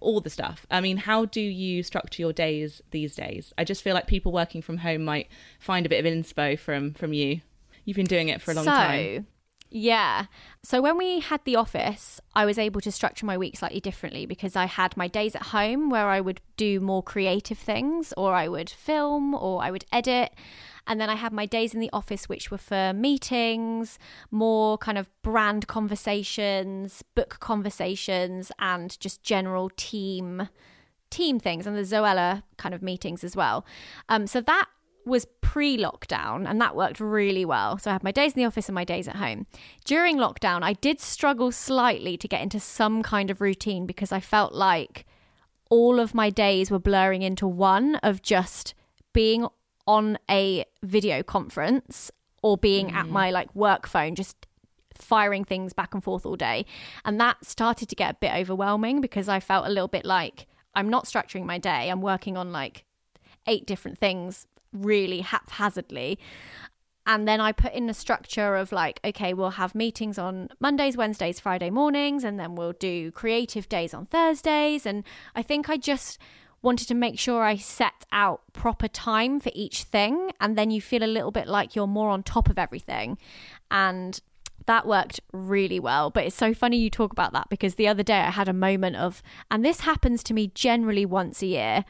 all 0.00 0.20
the 0.20 0.30
stuff. 0.30 0.66
I 0.70 0.80
mean, 0.80 0.96
how 0.96 1.24
do 1.26 1.40
you 1.40 1.82
structure 1.82 2.22
your 2.22 2.32
days 2.32 2.82
these 2.90 3.14
days? 3.14 3.52
I 3.56 3.64
just 3.64 3.82
feel 3.82 3.94
like 3.94 4.06
people 4.06 4.32
working 4.32 4.62
from 4.62 4.78
home 4.78 5.04
might 5.04 5.28
find 5.58 5.86
a 5.86 5.88
bit 5.88 6.04
of 6.04 6.10
inspo 6.10 6.58
from 6.58 6.94
from 6.94 7.12
you. 7.12 7.40
You've 7.84 7.96
been 7.96 8.06
doing 8.06 8.28
it 8.28 8.40
for 8.40 8.52
a 8.52 8.54
long 8.54 8.64
so, 8.64 8.70
time. 8.70 9.26
Yeah. 9.70 10.26
So 10.64 10.82
when 10.82 10.98
we 10.98 11.20
had 11.20 11.44
the 11.44 11.54
office, 11.54 12.20
I 12.34 12.44
was 12.44 12.58
able 12.58 12.80
to 12.80 12.90
structure 12.90 13.24
my 13.24 13.38
week 13.38 13.56
slightly 13.56 13.78
differently 13.78 14.26
because 14.26 14.56
I 14.56 14.64
had 14.66 14.96
my 14.96 15.06
days 15.06 15.36
at 15.36 15.44
home 15.44 15.90
where 15.90 16.08
I 16.08 16.20
would 16.20 16.40
do 16.56 16.80
more 16.80 17.04
creative 17.04 17.58
things 17.58 18.12
or 18.16 18.34
I 18.34 18.48
would 18.48 18.68
film 18.68 19.32
or 19.32 19.62
I 19.62 19.70
would 19.70 19.84
edit. 19.92 20.34
And 20.88 21.00
then 21.00 21.08
I 21.08 21.14
had 21.14 21.32
my 21.32 21.46
days 21.46 21.72
in 21.72 21.78
the 21.78 21.90
office, 21.92 22.28
which 22.28 22.50
were 22.50 22.58
for 22.58 22.92
meetings, 22.92 23.96
more 24.32 24.76
kind 24.76 24.98
of 24.98 25.08
brand 25.22 25.68
conversations, 25.68 27.04
book 27.14 27.38
conversations, 27.38 28.50
and 28.58 28.98
just 28.98 29.22
general 29.22 29.70
team 29.76 30.48
team 31.10 31.40
things 31.40 31.66
and 31.66 31.76
the 31.76 31.82
Zoella 31.82 32.44
kind 32.56 32.72
of 32.72 32.82
meetings 32.82 33.24
as 33.24 33.34
well. 33.34 33.66
Um, 34.08 34.28
so 34.28 34.40
that 34.40 34.66
was 35.04 35.26
pre 35.40 35.76
lockdown 35.76 36.48
and 36.48 36.60
that 36.60 36.76
worked 36.76 37.00
really 37.00 37.44
well. 37.44 37.78
So 37.78 37.90
I 37.90 37.94
had 37.94 38.04
my 38.04 38.12
days 38.12 38.32
in 38.34 38.40
the 38.40 38.46
office 38.46 38.68
and 38.68 38.74
my 38.74 38.84
days 38.84 39.08
at 39.08 39.16
home. 39.16 39.46
During 39.84 40.16
lockdown, 40.16 40.62
I 40.62 40.74
did 40.74 41.00
struggle 41.00 41.52
slightly 41.52 42.16
to 42.16 42.28
get 42.28 42.42
into 42.42 42.60
some 42.60 43.02
kind 43.02 43.30
of 43.30 43.40
routine 43.40 43.86
because 43.86 44.12
I 44.12 44.20
felt 44.20 44.52
like 44.52 45.06
all 45.70 46.00
of 46.00 46.14
my 46.14 46.30
days 46.30 46.70
were 46.70 46.78
blurring 46.78 47.22
into 47.22 47.46
one 47.46 47.96
of 47.96 48.22
just 48.22 48.74
being 49.12 49.46
on 49.86 50.18
a 50.30 50.64
video 50.82 51.22
conference 51.22 52.10
or 52.42 52.56
being 52.56 52.88
mm. 52.88 52.94
at 52.94 53.08
my 53.08 53.30
like 53.30 53.54
work 53.54 53.86
phone 53.86 54.14
just 54.14 54.46
firing 54.94 55.44
things 55.44 55.72
back 55.72 55.94
and 55.94 56.04
forth 56.04 56.26
all 56.26 56.36
day. 56.36 56.66
And 57.04 57.20
that 57.20 57.44
started 57.44 57.88
to 57.88 57.94
get 57.94 58.10
a 58.10 58.14
bit 58.14 58.32
overwhelming 58.34 59.00
because 59.00 59.28
I 59.28 59.40
felt 59.40 59.66
a 59.66 59.70
little 59.70 59.88
bit 59.88 60.04
like 60.04 60.46
I'm 60.74 60.88
not 60.88 61.06
structuring 61.06 61.44
my 61.44 61.58
day. 61.58 61.90
I'm 61.90 62.02
working 62.02 62.36
on 62.36 62.52
like 62.52 62.84
eight 63.46 63.66
different 63.66 63.98
things 63.98 64.46
really 64.72 65.20
haphazardly. 65.20 66.18
And 67.06 67.26
then 67.26 67.40
I 67.40 67.52
put 67.52 67.72
in 67.72 67.88
a 67.88 67.94
structure 67.94 68.56
of 68.56 68.72
like, 68.72 69.00
okay, 69.04 69.34
we'll 69.34 69.50
have 69.50 69.74
meetings 69.74 70.18
on 70.18 70.48
Mondays, 70.60 70.96
Wednesdays, 70.96 71.40
Friday 71.40 71.70
mornings, 71.70 72.24
and 72.24 72.38
then 72.38 72.54
we'll 72.54 72.72
do 72.72 73.10
creative 73.10 73.68
days 73.68 73.94
on 73.94 74.06
Thursdays. 74.06 74.86
And 74.86 75.04
I 75.34 75.42
think 75.42 75.68
I 75.68 75.76
just 75.76 76.18
wanted 76.62 76.86
to 76.88 76.94
make 76.94 77.18
sure 77.18 77.42
I 77.42 77.56
set 77.56 78.04
out 78.12 78.42
proper 78.52 78.86
time 78.86 79.40
for 79.40 79.50
each 79.54 79.84
thing. 79.84 80.30
And 80.40 80.56
then 80.56 80.70
you 80.70 80.80
feel 80.80 81.02
a 81.02 81.06
little 81.06 81.30
bit 81.30 81.48
like 81.48 81.74
you're 81.74 81.86
more 81.86 82.10
on 82.10 82.22
top 82.22 82.50
of 82.50 82.58
everything. 82.58 83.16
And 83.70 84.20
that 84.66 84.86
worked 84.86 85.20
really 85.32 85.80
well. 85.80 86.10
But 86.10 86.26
it's 86.26 86.36
so 86.36 86.54
funny 86.54 86.76
you 86.76 86.90
talk 86.90 87.12
about 87.12 87.32
that 87.32 87.48
because 87.48 87.74
the 87.74 87.88
other 87.88 88.02
day 88.02 88.20
I 88.20 88.30
had 88.30 88.48
a 88.48 88.52
moment 88.52 88.96
of, 88.96 89.22
and 89.50 89.64
this 89.64 89.80
happens 89.80 90.22
to 90.24 90.34
me 90.34 90.48
generally 90.54 91.06
once 91.06 91.42
a 91.42 91.46
year. 91.46 91.84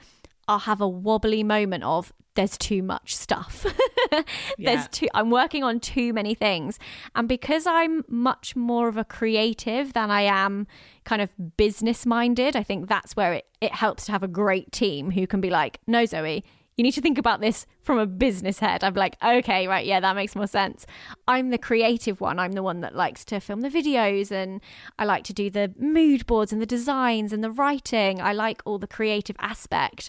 I'll 0.51 0.59
have 0.59 0.81
a 0.81 0.89
wobbly 0.89 1.45
moment 1.45 1.85
of 1.85 2.13
there's 2.35 2.59
too 2.59 2.83
much 2.83 3.15
stuff. 3.15 3.65
there's 4.59 4.89
too 4.89 5.07
I'm 5.15 5.31
working 5.31 5.63
on 5.63 5.79
too 5.79 6.13
many 6.13 6.35
things. 6.35 6.81
And 7.15 7.29
because 7.29 7.69
I'm 7.69 8.05
much 8.09 8.57
more 8.57 8.89
of 8.89 8.97
a 8.97 9.05
creative 9.05 9.93
than 9.93 10.11
I 10.11 10.23
am 10.23 10.67
kind 11.05 11.23
of 11.23 11.31
business 11.57 12.05
minded, 12.05 12.57
I 12.57 12.65
think 12.65 12.89
that's 12.89 13.15
where 13.15 13.33
it, 13.35 13.47
it 13.61 13.73
helps 13.73 14.07
to 14.07 14.13
have 14.13 14.25
a 14.25 14.29
great 14.29 14.73
team 14.73 15.13
who 15.13 15.25
can 15.29 15.41
be 15.41 15.51
like, 15.51 15.79
no, 15.87 16.05
Zoe, 16.05 16.45
you 16.81 16.83
need 16.83 16.93
to 16.93 17.03
think 17.03 17.19
about 17.19 17.43
this 17.43 17.67
from 17.83 17.99
a 17.99 18.07
business 18.07 18.59
head. 18.59 18.83
I'm 18.83 18.95
like, 18.95 19.15
okay, 19.23 19.69
right, 19.69 19.85
yeah, 19.85 20.01
that 20.01 20.17
makes 20.17 20.35
more 20.35 20.47
sense. 20.47 20.87
I'm 21.29 21.51
the 21.51 21.59
creative 21.59 22.23
one. 22.23 22.39
I'm 22.39 22.53
the 22.53 22.63
one 22.63 22.81
that 22.81 22.97
likes 22.97 23.23
to 23.27 23.39
film 23.39 23.61
the 23.61 23.69
videos 23.69 24.33
and 24.33 24.63
I 24.99 25.05
like 25.05 25.25
to 25.25 25.35
do 25.35 25.51
the 25.51 25.75
mood 25.79 26.27
boards 26.27 26.55
and 26.55 26.63
the 26.63 26.65
designs 26.65 27.35
and 27.35 27.45
the 27.45 27.51
writing. 27.51 28.19
I 28.19 28.33
like 28.33 28.63
all 28.65 28.79
the 28.79 28.87
creative 28.87 29.37
aspect 29.41 30.09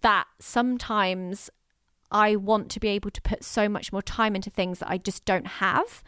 that 0.00 0.28
sometimes 0.38 1.50
I 2.12 2.36
want 2.36 2.70
to 2.70 2.78
be 2.78 2.86
able 2.90 3.10
to 3.10 3.20
put 3.20 3.42
so 3.42 3.68
much 3.68 3.90
more 3.92 4.00
time 4.00 4.36
into 4.36 4.50
things 4.50 4.78
that 4.78 4.88
I 4.88 4.98
just 4.98 5.24
don't 5.24 5.48
have. 5.48 6.04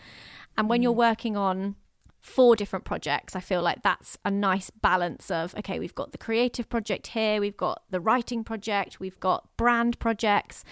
And 0.57 0.69
when 0.69 0.79
mm. 0.79 0.83
you're 0.85 0.93
working 0.93 1.37
on 1.37 1.75
four 2.21 2.57
different 2.57 2.85
projects, 2.85 3.35
I 3.35 3.41
feel 3.41 3.63
like 3.63 3.83
that's 3.83 4.19
a 4.25 4.31
nice 4.31 4.71
balance 4.71 5.31
of 5.31 5.55
okay, 5.59 5.79
we've 5.79 5.95
got 5.95 6.13
the 6.13 6.19
creative 6.19 6.69
project 6.69 7.09
here, 7.09 7.41
we've 7.41 7.57
got 7.57 7.83
the 7.91 8.01
writing 8.01 8.45
project, 8.45 9.01
we've 9.01 9.21
got 9.21 9.49
brand 9.57 9.99
projects. 9.99 10.65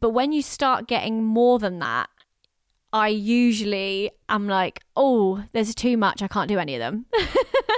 But 0.00 0.10
when 0.10 0.32
you 0.32 0.42
start 0.42 0.86
getting 0.86 1.24
more 1.24 1.58
than 1.58 1.78
that, 1.80 2.08
I 2.92 3.08
usually 3.08 4.10
am 4.28 4.46
like, 4.46 4.80
oh, 4.96 5.44
there's 5.52 5.74
too 5.74 5.96
much. 5.96 6.22
I 6.22 6.28
can't 6.28 6.48
do 6.48 6.58
any 6.58 6.74
of 6.74 6.80
them. 6.80 7.06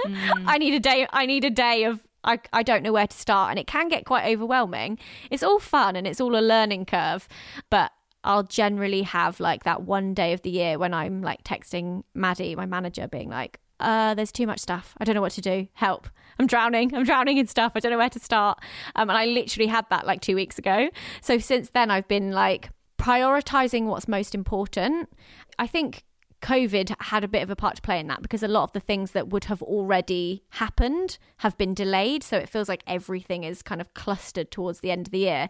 mm. 0.05 0.43
I 0.47 0.57
need 0.57 0.73
a 0.73 0.79
day. 0.79 1.07
I 1.11 1.25
need 1.25 1.43
a 1.43 1.49
day 1.49 1.83
of 1.83 2.05
I, 2.23 2.39
I 2.53 2.63
don't 2.63 2.83
know 2.83 2.93
where 2.93 3.07
to 3.07 3.17
start 3.17 3.49
and 3.49 3.59
it 3.59 3.67
can 3.67 3.87
get 3.87 4.05
quite 4.05 4.31
overwhelming. 4.31 4.99
It's 5.29 5.43
all 5.43 5.59
fun 5.59 5.95
and 5.95 6.05
it's 6.05 6.21
all 6.21 6.37
a 6.37 6.41
learning 6.41 6.85
curve, 6.85 7.27
but 7.69 7.91
I'll 8.23 8.43
generally 8.43 9.01
have 9.03 9.39
like 9.39 9.63
that 9.63 9.83
one 9.83 10.13
day 10.13 10.33
of 10.33 10.41
the 10.41 10.49
year 10.49 10.77
when 10.77 10.93
I'm 10.93 11.21
like 11.21 11.43
texting 11.43 12.03
Maddie, 12.13 12.55
my 12.55 12.65
manager, 12.65 13.07
being 13.07 13.29
like, 13.29 13.59
uh, 13.79 14.13
there's 14.13 14.31
too 14.31 14.45
much 14.45 14.59
stuff. 14.59 14.93
I 14.99 15.03
don't 15.03 15.15
know 15.15 15.21
what 15.21 15.31
to 15.33 15.41
do. 15.41 15.67
Help. 15.73 16.07
I'm 16.39 16.47
drowning. 16.47 16.95
I'm 16.95 17.03
drowning 17.03 17.37
in 17.37 17.47
stuff. 17.47 17.73
I 17.75 17.79
don't 17.79 17.91
know 17.91 17.97
where 17.97 18.09
to 18.09 18.19
start. 18.19 18.59
Um, 18.95 19.09
and 19.09 19.17
I 19.17 19.25
literally 19.25 19.67
had 19.67 19.85
that 19.89 20.05
like 20.05 20.21
two 20.21 20.35
weeks 20.35 20.59
ago. 20.59 20.89
So 21.21 21.39
since 21.39 21.69
then, 21.69 21.89
I've 21.89 22.07
been 22.07 22.31
like 22.31 22.69
prioritizing 22.99 23.85
what's 23.85 24.07
most 24.07 24.35
important. 24.35 25.09
I 25.57 25.65
think 25.65 26.03
COVID 26.41 26.95
had 26.99 27.23
a 27.23 27.27
bit 27.27 27.43
of 27.43 27.49
a 27.49 27.55
part 27.55 27.75
to 27.75 27.81
play 27.81 27.99
in 27.99 28.07
that 28.07 28.21
because 28.21 28.43
a 28.43 28.47
lot 28.47 28.63
of 28.63 28.71
the 28.73 28.79
things 28.79 29.11
that 29.11 29.29
would 29.29 29.45
have 29.45 29.61
already 29.61 30.43
happened 30.49 31.17
have 31.37 31.57
been 31.57 31.73
delayed. 31.73 32.23
So 32.23 32.37
it 32.37 32.49
feels 32.49 32.69
like 32.69 32.83
everything 32.87 33.43
is 33.43 33.61
kind 33.61 33.81
of 33.81 33.93
clustered 33.93 34.51
towards 34.51 34.79
the 34.79 34.91
end 34.91 35.07
of 35.07 35.11
the 35.11 35.19
year. 35.19 35.49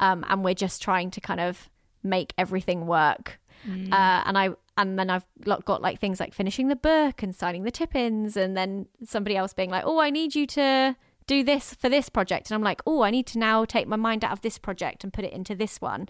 Um, 0.00 0.24
and 0.28 0.44
we're 0.44 0.54
just 0.54 0.82
trying 0.82 1.10
to 1.12 1.20
kind 1.20 1.40
of 1.40 1.70
make 2.06 2.32
everything 2.38 2.86
work. 2.86 3.40
Mm. 3.66 3.92
Uh, 3.92 4.22
and 4.26 4.38
I 4.38 4.50
and 4.76 4.98
then 4.98 5.10
I've 5.10 5.26
got 5.64 5.80
like 5.80 6.00
things 6.00 6.20
like 6.20 6.34
finishing 6.34 6.68
the 6.68 6.76
book 6.76 7.22
and 7.22 7.34
signing 7.34 7.64
the 7.64 7.70
tip-ins, 7.70 8.36
and 8.36 8.56
then 8.56 8.86
somebody 9.04 9.36
else 9.36 9.52
being 9.52 9.70
like, 9.70 9.84
"Oh, 9.86 9.98
I 9.98 10.10
need 10.10 10.34
you 10.34 10.46
to 10.48 10.96
do 11.26 11.42
this 11.42 11.74
for 11.74 11.88
this 11.88 12.08
project," 12.08 12.50
and 12.50 12.54
I'm 12.54 12.62
like, 12.62 12.82
"Oh, 12.86 13.02
I 13.02 13.10
need 13.10 13.26
to 13.28 13.38
now 13.38 13.64
take 13.64 13.88
my 13.88 13.96
mind 13.96 14.24
out 14.24 14.32
of 14.32 14.42
this 14.42 14.58
project 14.58 15.02
and 15.02 15.12
put 15.12 15.24
it 15.24 15.32
into 15.32 15.54
this 15.54 15.80
one," 15.80 16.08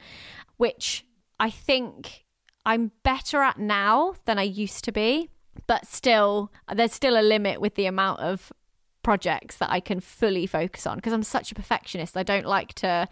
which 0.56 1.06
I 1.38 1.50
think 1.50 2.24
I'm 2.64 2.90
better 3.04 3.42
at 3.42 3.58
now 3.58 4.14
than 4.24 4.38
I 4.38 4.42
used 4.42 4.84
to 4.84 4.92
be, 4.92 5.30
but 5.66 5.86
still, 5.86 6.50
there's 6.74 6.92
still 6.92 7.18
a 7.18 7.22
limit 7.22 7.60
with 7.60 7.76
the 7.76 7.86
amount 7.86 8.20
of 8.20 8.52
projects 9.02 9.56
that 9.58 9.70
I 9.70 9.78
can 9.78 10.00
fully 10.00 10.48
focus 10.48 10.84
on 10.84 10.96
because 10.96 11.12
I'm 11.12 11.22
such 11.22 11.52
a 11.52 11.54
perfectionist. 11.54 12.16
I 12.16 12.24
don't 12.24 12.44
like 12.44 12.74
to 12.74 13.08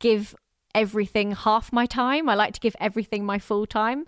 give 0.00 0.34
everything 0.74 1.32
half 1.32 1.72
my 1.72 1.86
time. 1.86 2.28
I 2.28 2.34
like 2.34 2.54
to 2.54 2.60
give 2.60 2.76
everything 2.80 3.24
my 3.24 3.38
full 3.38 3.66
time. 3.66 4.06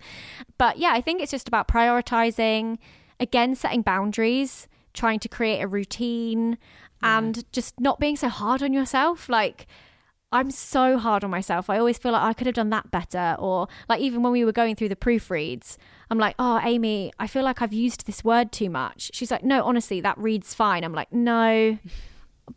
But 0.58 0.78
yeah, 0.78 0.92
I 0.92 1.00
think 1.00 1.20
it's 1.20 1.30
just 1.30 1.48
about 1.48 1.68
prioritizing, 1.68 2.78
again, 3.18 3.54
setting 3.54 3.82
boundaries, 3.82 4.68
trying 4.94 5.18
to 5.20 5.28
create 5.28 5.60
a 5.60 5.66
routine, 5.66 6.58
yeah. 7.02 7.18
and 7.18 7.50
just 7.52 7.80
not 7.80 7.98
being 7.98 8.16
so 8.16 8.28
hard 8.28 8.62
on 8.62 8.72
yourself. 8.72 9.28
Like, 9.28 9.66
I'm 10.30 10.50
so 10.50 10.96
hard 10.96 11.24
on 11.24 11.30
myself. 11.30 11.68
I 11.68 11.78
always 11.78 11.98
feel 11.98 12.12
like 12.12 12.22
I 12.22 12.32
could 12.32 12.46
have 12.46 12.54
done 12.54 12.70
that 12.70 12.90
better. 12.90 13.36
Or, 13.38 13.68
like, 13.88 14.00
even 14.00 14.22
when 14.22 14.32
we 14.32 14.44
were 14.44 14.52
going 14.52 14.76
through 14.76 14.88
the 14.88 14.96
proofreads, 14.96 15.76
I'm 16.10 16.18
like, 16.18 16.34
oh, 16.38 16.60
Amy, 16.62 17.12
I 17.18 17.26
feel 17.26 17.42
like 17.42 17.60
I've 17.60 17.72
used 17.72 18.06
this 18.06 18.24
word 18.24 18.50
too 18.52 18.70
much. 18.70 19.10
She's 19.12 19.30
like, 19.30 19.44
no, 19.44 19.62
honestly, 19.62 20.00
that 20.00 20.16
reads 20.16 20.54
fine. 20.54 20.84
I'm 20.84 20.94
like, 20.94 21.12
no. 21.12 21.78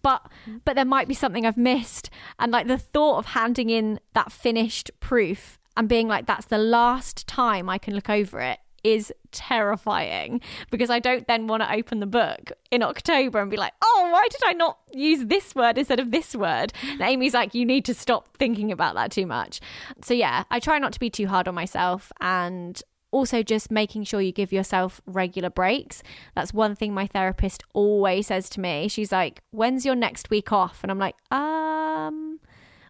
But 0.02 0.30
but 0.64 0.76
there 0.76 0.86
might 0.86 1.08
be 1.08 1.14
something 1.14 1.46
I've 1.46 1.58
missed. 1.58 2.10
And 2.40 2.52
like 2.52 2.68
the 2.68 2.78
thought 2.78 3.18
of 3.18 3.26
handing 3.28 3.70
in 3.70 4.00
that 4.14 4.32
finished 4.32 4.92
proof 5.00 5.60
and 5.78 5.90
being 5.90 6.08
like, 6.08 6.26
that's 6.26 6.48
the 6.48 6.58
last 6.58 7.28
time 7.28 7.70
I 7.70 7.78
can 7.78 7.94
look 7.94 8.10
over 8.10 8.40
it 8.40 8.60
is 8.86 9.12
terrifying 9.32 10.40
because 10.70 10.92
I 10.92 11.00
don't 11.00 11.28
then 11.28 11.48
want 11.48 11.64
to 11.64 11.74
open 11.74 12.00
the 12.00 12.06
book 12.06 12.52
in 12.70 12.84
October 12.84 13.42
and 13.42 13.50
be 13.50 13.58
like, 13.58 13.74
oh, 13.84 14.10
why 14.12 14.28
did 14.30 14.42
I 14.46 14.54
not 14.54 14.78
use 14.94 15.26
this 15.26 15.56
word 15.56 15.80
instead 15.80 16.00
of 16.00 16.12
this 16.12 16.36
word? 16.36 16.72
And 16.92 17.02
Amy's 17.02 17.34
like, 17.34 17.56
you 17.56 17.66
need 17.66 17.84
to 17.86 17.96
stop 17.96 18.38
thinking 18.38 18.72
about 18.72 18.94
that 18.94 19.12
too 19.12 19.26
much. 19.26 19.60
So, 20.04 20.14
yeah, 20.14 20.44
I 20.52 20.60
try 20.60 20.78
not 20.78 20.94
to 20.94 21.00
be 21.00 21.10
too 21.10 21.26
hard 21.26 21.48
on 21.48 21.56
myself 21.56 22.12
and 22.22 22.80
also 23.16 23.42
just 23.42 23.72
making 23.72 24.04
sure 24.04 24.20
you 24.20 24.34
give 24.34 24.52
yourself 24.52 25.00
regular 25.06 25.50
breaks. 25.50 26.04
That's 26.36 26.54
one 26.54 26.76
thing 26.76 26.94
my 26.94 27.08
therapist 27.08 27.64
always 27.74 28.28
says 28.28 28.50
to 28.50 28.60
me. 28.60 28.90
She's 28.90 29.12
like, 29.12 29.42
"When's 29.52 29.86
your 29.86 29.96
next 29.96 30.30
week 30.30 30.52
off?" 30.52 30.84
And 30.84 30.92
I'm 30.92 31.00
like, 31.00 31.16
"Um, 31.32 32.42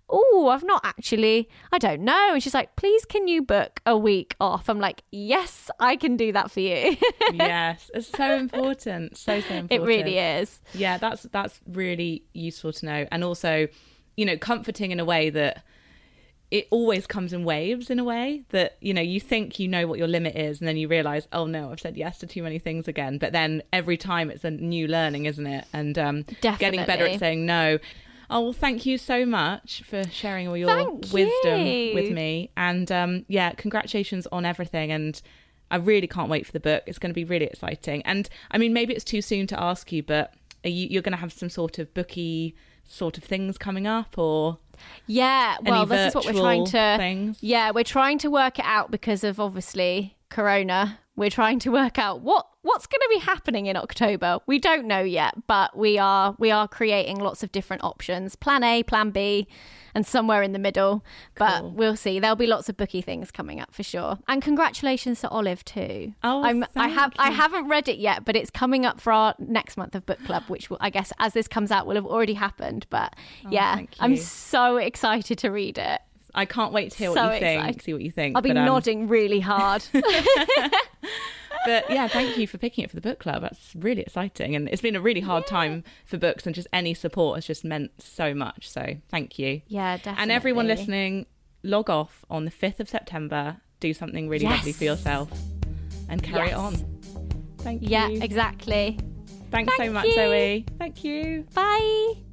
oh, 0.10 0.50
I've 0.50 0.64
not 0.64 0.82
actually. 0.84 1.48
I 1.72 1.78
don't 1.78 2.02
know." 2.02 2.30
And 2.34 2.42
she's 2.42 2.56
like, 2.56 2.76
"Please, 2.76 3.06
can 3.06 3.28
you 3.28 3.44
book 3.44 3.82
a 3.86 3.96
week 3.96 4.36
off?" 4.40 4.68
I'm 4.68 4.80
like, 4.80 5.04
"Yes, 5.12 5.70
I 5.80 5.96
can 5.96 6.18
do 6.18 6.32
that 6.32 6.50
for 6.50 6.60
you." 6.60 6.98
yes, 7.34 7.92
it's 7.94 8.10
so 8.10 8.36
important. 8.36 9.18
So 9.18 9.40
so 9.42 9.54
important. 9.54 9.72
It 9.72 9.86
really 9.86 10.18
is. 10.18 10.60
Yeah, 10.74 10.98
that's 10.98 11.24
that's 11.32 11.62
really 11.68 12.24
useful 12.34 12.74
to 12.74 12.86
know, 12.86 13.08
and 13.12 13.24
also, 13.24 13.68
you 14.18 14.26
know, 14.26 14.38
comforting 14.38 14.90
in 14.90 15.00
a 15.00 15.06
way 15.06 15.30
that 15.30 15.64
it 16.56 16.68
always 16.72 17.06
comes 17.06 17.34
in 17.34 17.44
waves 17.44 17.90
in 17.90 18.00
a 18.00 18.04
way 18.04 18.44
that 18.50 18.78
you 18.80 18.94
know 18.94 19.02
you 19.02 19.20
think 19.20 19.60
you 19.60 19.68
know 19.68 19.86
what 19.88 20.00
your 20.00 20.08
limit 20.08 20.38
is 20.38 20.62
and 20.62 20.68
then 20.70 20.78
you 20.78 20.88
realize 20.88 21.28
oh 21.34 21.46
no 21.46 21.70
i've 21.70 21.82
said 21.82 21.98
yes 21.98 22.18
to 22.20 22.26
too 22.26 22.42
many 22.42 22.60
things 22.60 22.88
again. 22.88 23.18
But 23.18 23.34
then 23.34 23.62
every 23.74 23.98
time 23.98 24.32
it's 24.32 24.46
a 24.46 24.52
new 24.52 24.88
learning 24.88 25.26
isn't 25.26 25.46
it? 25.46 25.66
And 25.74 25.98
um, 26.00 26.26
getting 26.42 26.86
better 26.86 27.06
at 27.06 27.20
saying 27.20 27.46
no. 27.46 27.80
Oh 28.30 28.42
well 28.42 28.54
thank 28.54 28.86
you 28.86 28.98
so 28.98 29.26
much 29.26 29.84
for 29.86 30.04
sharing 30.06 30.48
all 30.48 30.56
your 30.56 30.70
thank 30.70 31.12
wisdom 31.12 31.66
you. 31.66 31.94
with 31.94 32.12
me. 32.12 32.52
And 32.56 32.90
um, 32.90 33.26
yeah 33.28 33.52
congratulations 33.52 34.26
on 34.32 34.46
everything. 34.46 34.92
And 34.92 35.22
i 35.72 35.76
really 35.76 36.08
can't 36.08 36.30
wait 36.30 36.46
for 36.46 36.54
the 36.54 36.62
book. 36.62 36.84
It's 36.88 37.00
going 37.00 37.10
to 37.10 37.20
be 37.22 37.26
really 37.26 37.46
exciting. 37.46 38.02
And 38.04 38.30
i 38.52 38.58
mean 38.58 38.72
maybe 38.72 38.94
it's 38.94 39.04
too 39.04 39.22
soon 39.22 39.46
to 39.48 39.62
ask 39.62 39.92
you 39.92 40.04
but 40.04 40.34
you, 40.64 40.88
you're 40.90 41.02
going 41.02 41.12
to 41.12 41.20
have 41.26 41.34
some 41.34 41.50
sort 41.50 41.80
of 41.80 41.94
booky 41.94 42.56
sort 42.86 43.18
of 43.18 43.24
things 43.24 43.58
coming 43.58 43.88
up 43.88 44.18
or 44.18 44.60
yeah 45.08 45.58
well 45.64 45.86
this 45.86 46.10
is 46.10 46.16
what 46.16 46.26
we're 46.26 46.34
trying 46.34 46.66
to 46.66 46.96
things? 46.98 47.38
yeah 47.42 47.72
we're 47.72 47.84
trying 47.84 48.18
to 48.18 48.30
work 48.30 48.60
it 48.60 48.66
out 48.66 48.92
because 48.92 49.24
of 49.24 49.40
obviously 49.40 50.16
corona 50.30 51.00
we're 51.16 51.30
trying 51.30 51.60
to 51.60 51.72
work 51.72 51.98
out 51.98 52.22
what 52.22 52.48
what's 52.62 52.88
going 52.88 53.00
to 53.02 53.10
be 53.12 53.20
happening 53.20 53.68
in 53.68 53.78
October. 53.78 54.40
We 54.48 54.58
don't 54.58 54.88
know 54.88 55.02
yet, 55.02 55.48
but 55.48 55.78
we 55.78 55.98
are 55.98 56.36
we 56.40 56.52
are 56.52 56.68
creating 56.68 57.20
lots 57.20 57.44
of 57.44 57.52
different 57.52 57.84
options. 57.84 58.36
Plan 58.36 58.64
A, 58.64 58.84
plan 58.84 59.12
B, 59.12 59.48
and 59.94 60.06
somewhere 60.06 60.44
in 60.44 60.52
the 60.52 60.60
middle. 60.60 61.06
Cool. 61.36 61.48
But 61.48 61.72
we'll 61.74 61.96
see. 61.96 62.20
There'll 62.20 62.36
be 62.36 62.48
lots 62.48 62.68
of 62.68 62.76
booky 62.76 63.02
things 63.02 63.32
coming 63.32 63.60
up 63.60 63.74
for 63.74 63.84
sure. 63.84 64.18
And 64.28 64.42
congratulations 64.42 65.22
to 65.22 65.30
Olive 65.30 65.64
too. 65.64 66.14
Oh, 66.24 66.44
I'm, 66.44 66.66
I 66.76 66.90
have 66.90 67.14
you. 67.14 67.24
I 67.24 67.32
haven't 67.32 67.68
read 67.68 67.88
it 67.88 67.98
yet, 67.98 68.26
but 68.26 68.36
it's 68.36 68.50
coming 68.50 68.86
up 68.86 69.00
for 69.00 69.14
our 69.14 69.36
next 69.40 69.78
month 69.78 69.96
of 69.96 70.06
book 70.06 70.24
club, 70.26 70.44
which 70.48 70.70
will, 70.70 70.78
I 70.82 70.90
guess 70.90 71.14
as 71.20 71.34
this 71.34 71.48
comes 71.48 71.72
out 71.72 71.88
will 71.88 71.96
have 71.96 72.06
already 72.06 72.34
happened. 72.34 72.88
But 72.90 73.16
oh, 73.46 73.50
yeah, 73.52 73.82
I'm 74.00 74.18
so 74.18 74.78
excited 74.78 75.38
to 75.40 75.50
read 75.50 75.78
it. 75.78 76.02
I 76.36 76.46
can't 76.46 76.74
wait 76.74 76.92
to 76.92 76.98
hear 76.98 77.14
so 77.14 77.24
what 77.24 77.42
you 77.42 77.48
excited. 77.48 77.64
think. 77.64 77.82
See 77.82 77.94
what 77.94 78.02
you 78.02 78.12
think. 78.12 78.36
I'll 78.36 78.42
be 78.42 78.50
but, 78.50 78.58
um... 78.58 78.66
nodding 78.66 79.08
really 79.08 79.40
hard. 79.40 79.86
but 81.66 81.90
yeah, 81.90 82.08
thank 82.08 82.38
you 82.38 82.48
for 82.48 82.58
picking 82.58 82.84
it 82.84 82.90
for 82.90 82.96
the 82.96 83.02
book 83.02 83.20
club. 83.20 83.42
That's 83.42 83.74
really 83.76 84.02
exciting. 84.02 84.56
And 84.56 84.70
it's 84.70 84.82
been 84.82 84.96
a 84.96 85.02
really 85.02 85.22
hard 85.22 85.44
yeah. 85.46 85.58
time 85.58 85.84
for 86.06 86.18
books, 86.18 86.46
and 86.46 86.54
just 86.54 86.68
any 86.72 86.94
support 86.94 87.38
has 87.38 87.46
just 87.46 87.64
meant 87.64 87.92
so 88.02 88.34
much. 88.34 88.70
So 88.70 88.98
thank 89.10 89.40
you. 89.40 89.62
Yeah, 89.68 89.98
definitely. 89.98 90.22
And 90.22 90.32
everyone 90.32 90.68
listening, 90.68 91.26
log 91.64 91.90
off 91.90 92.26
on 92.30 92.46
the 92.46 92.52
5th 92.52 92.80
of 92.80 92.90
September, 92.90 93.58
do 93.80 93.94
something 93.94 94.30
really 94.30 94.46
yes. 94.46 94.58
lovely 94.58 94.74
for 94.74 94.84
yourself, 94.84 95.32
and 96.10 96.22
carry 96.22 96.50
yes. 96.50 96.52
it 96.52 96.58
on. 96.58 97.00
Thank 97.60 97.82
you. 97.82 97.90
Yeah, 97.90 98.10
exactly. 98.10 99.00
Thanks 99.52 99.74
thank 99.76 99.90
so 99.90 99.94
much, 99.94 100.06
you. 100.06 100.14
Zoe. 100.14 100.66
Thank 100.78 101.04
you. 101.04 101.46
Bye. 101.54 102.25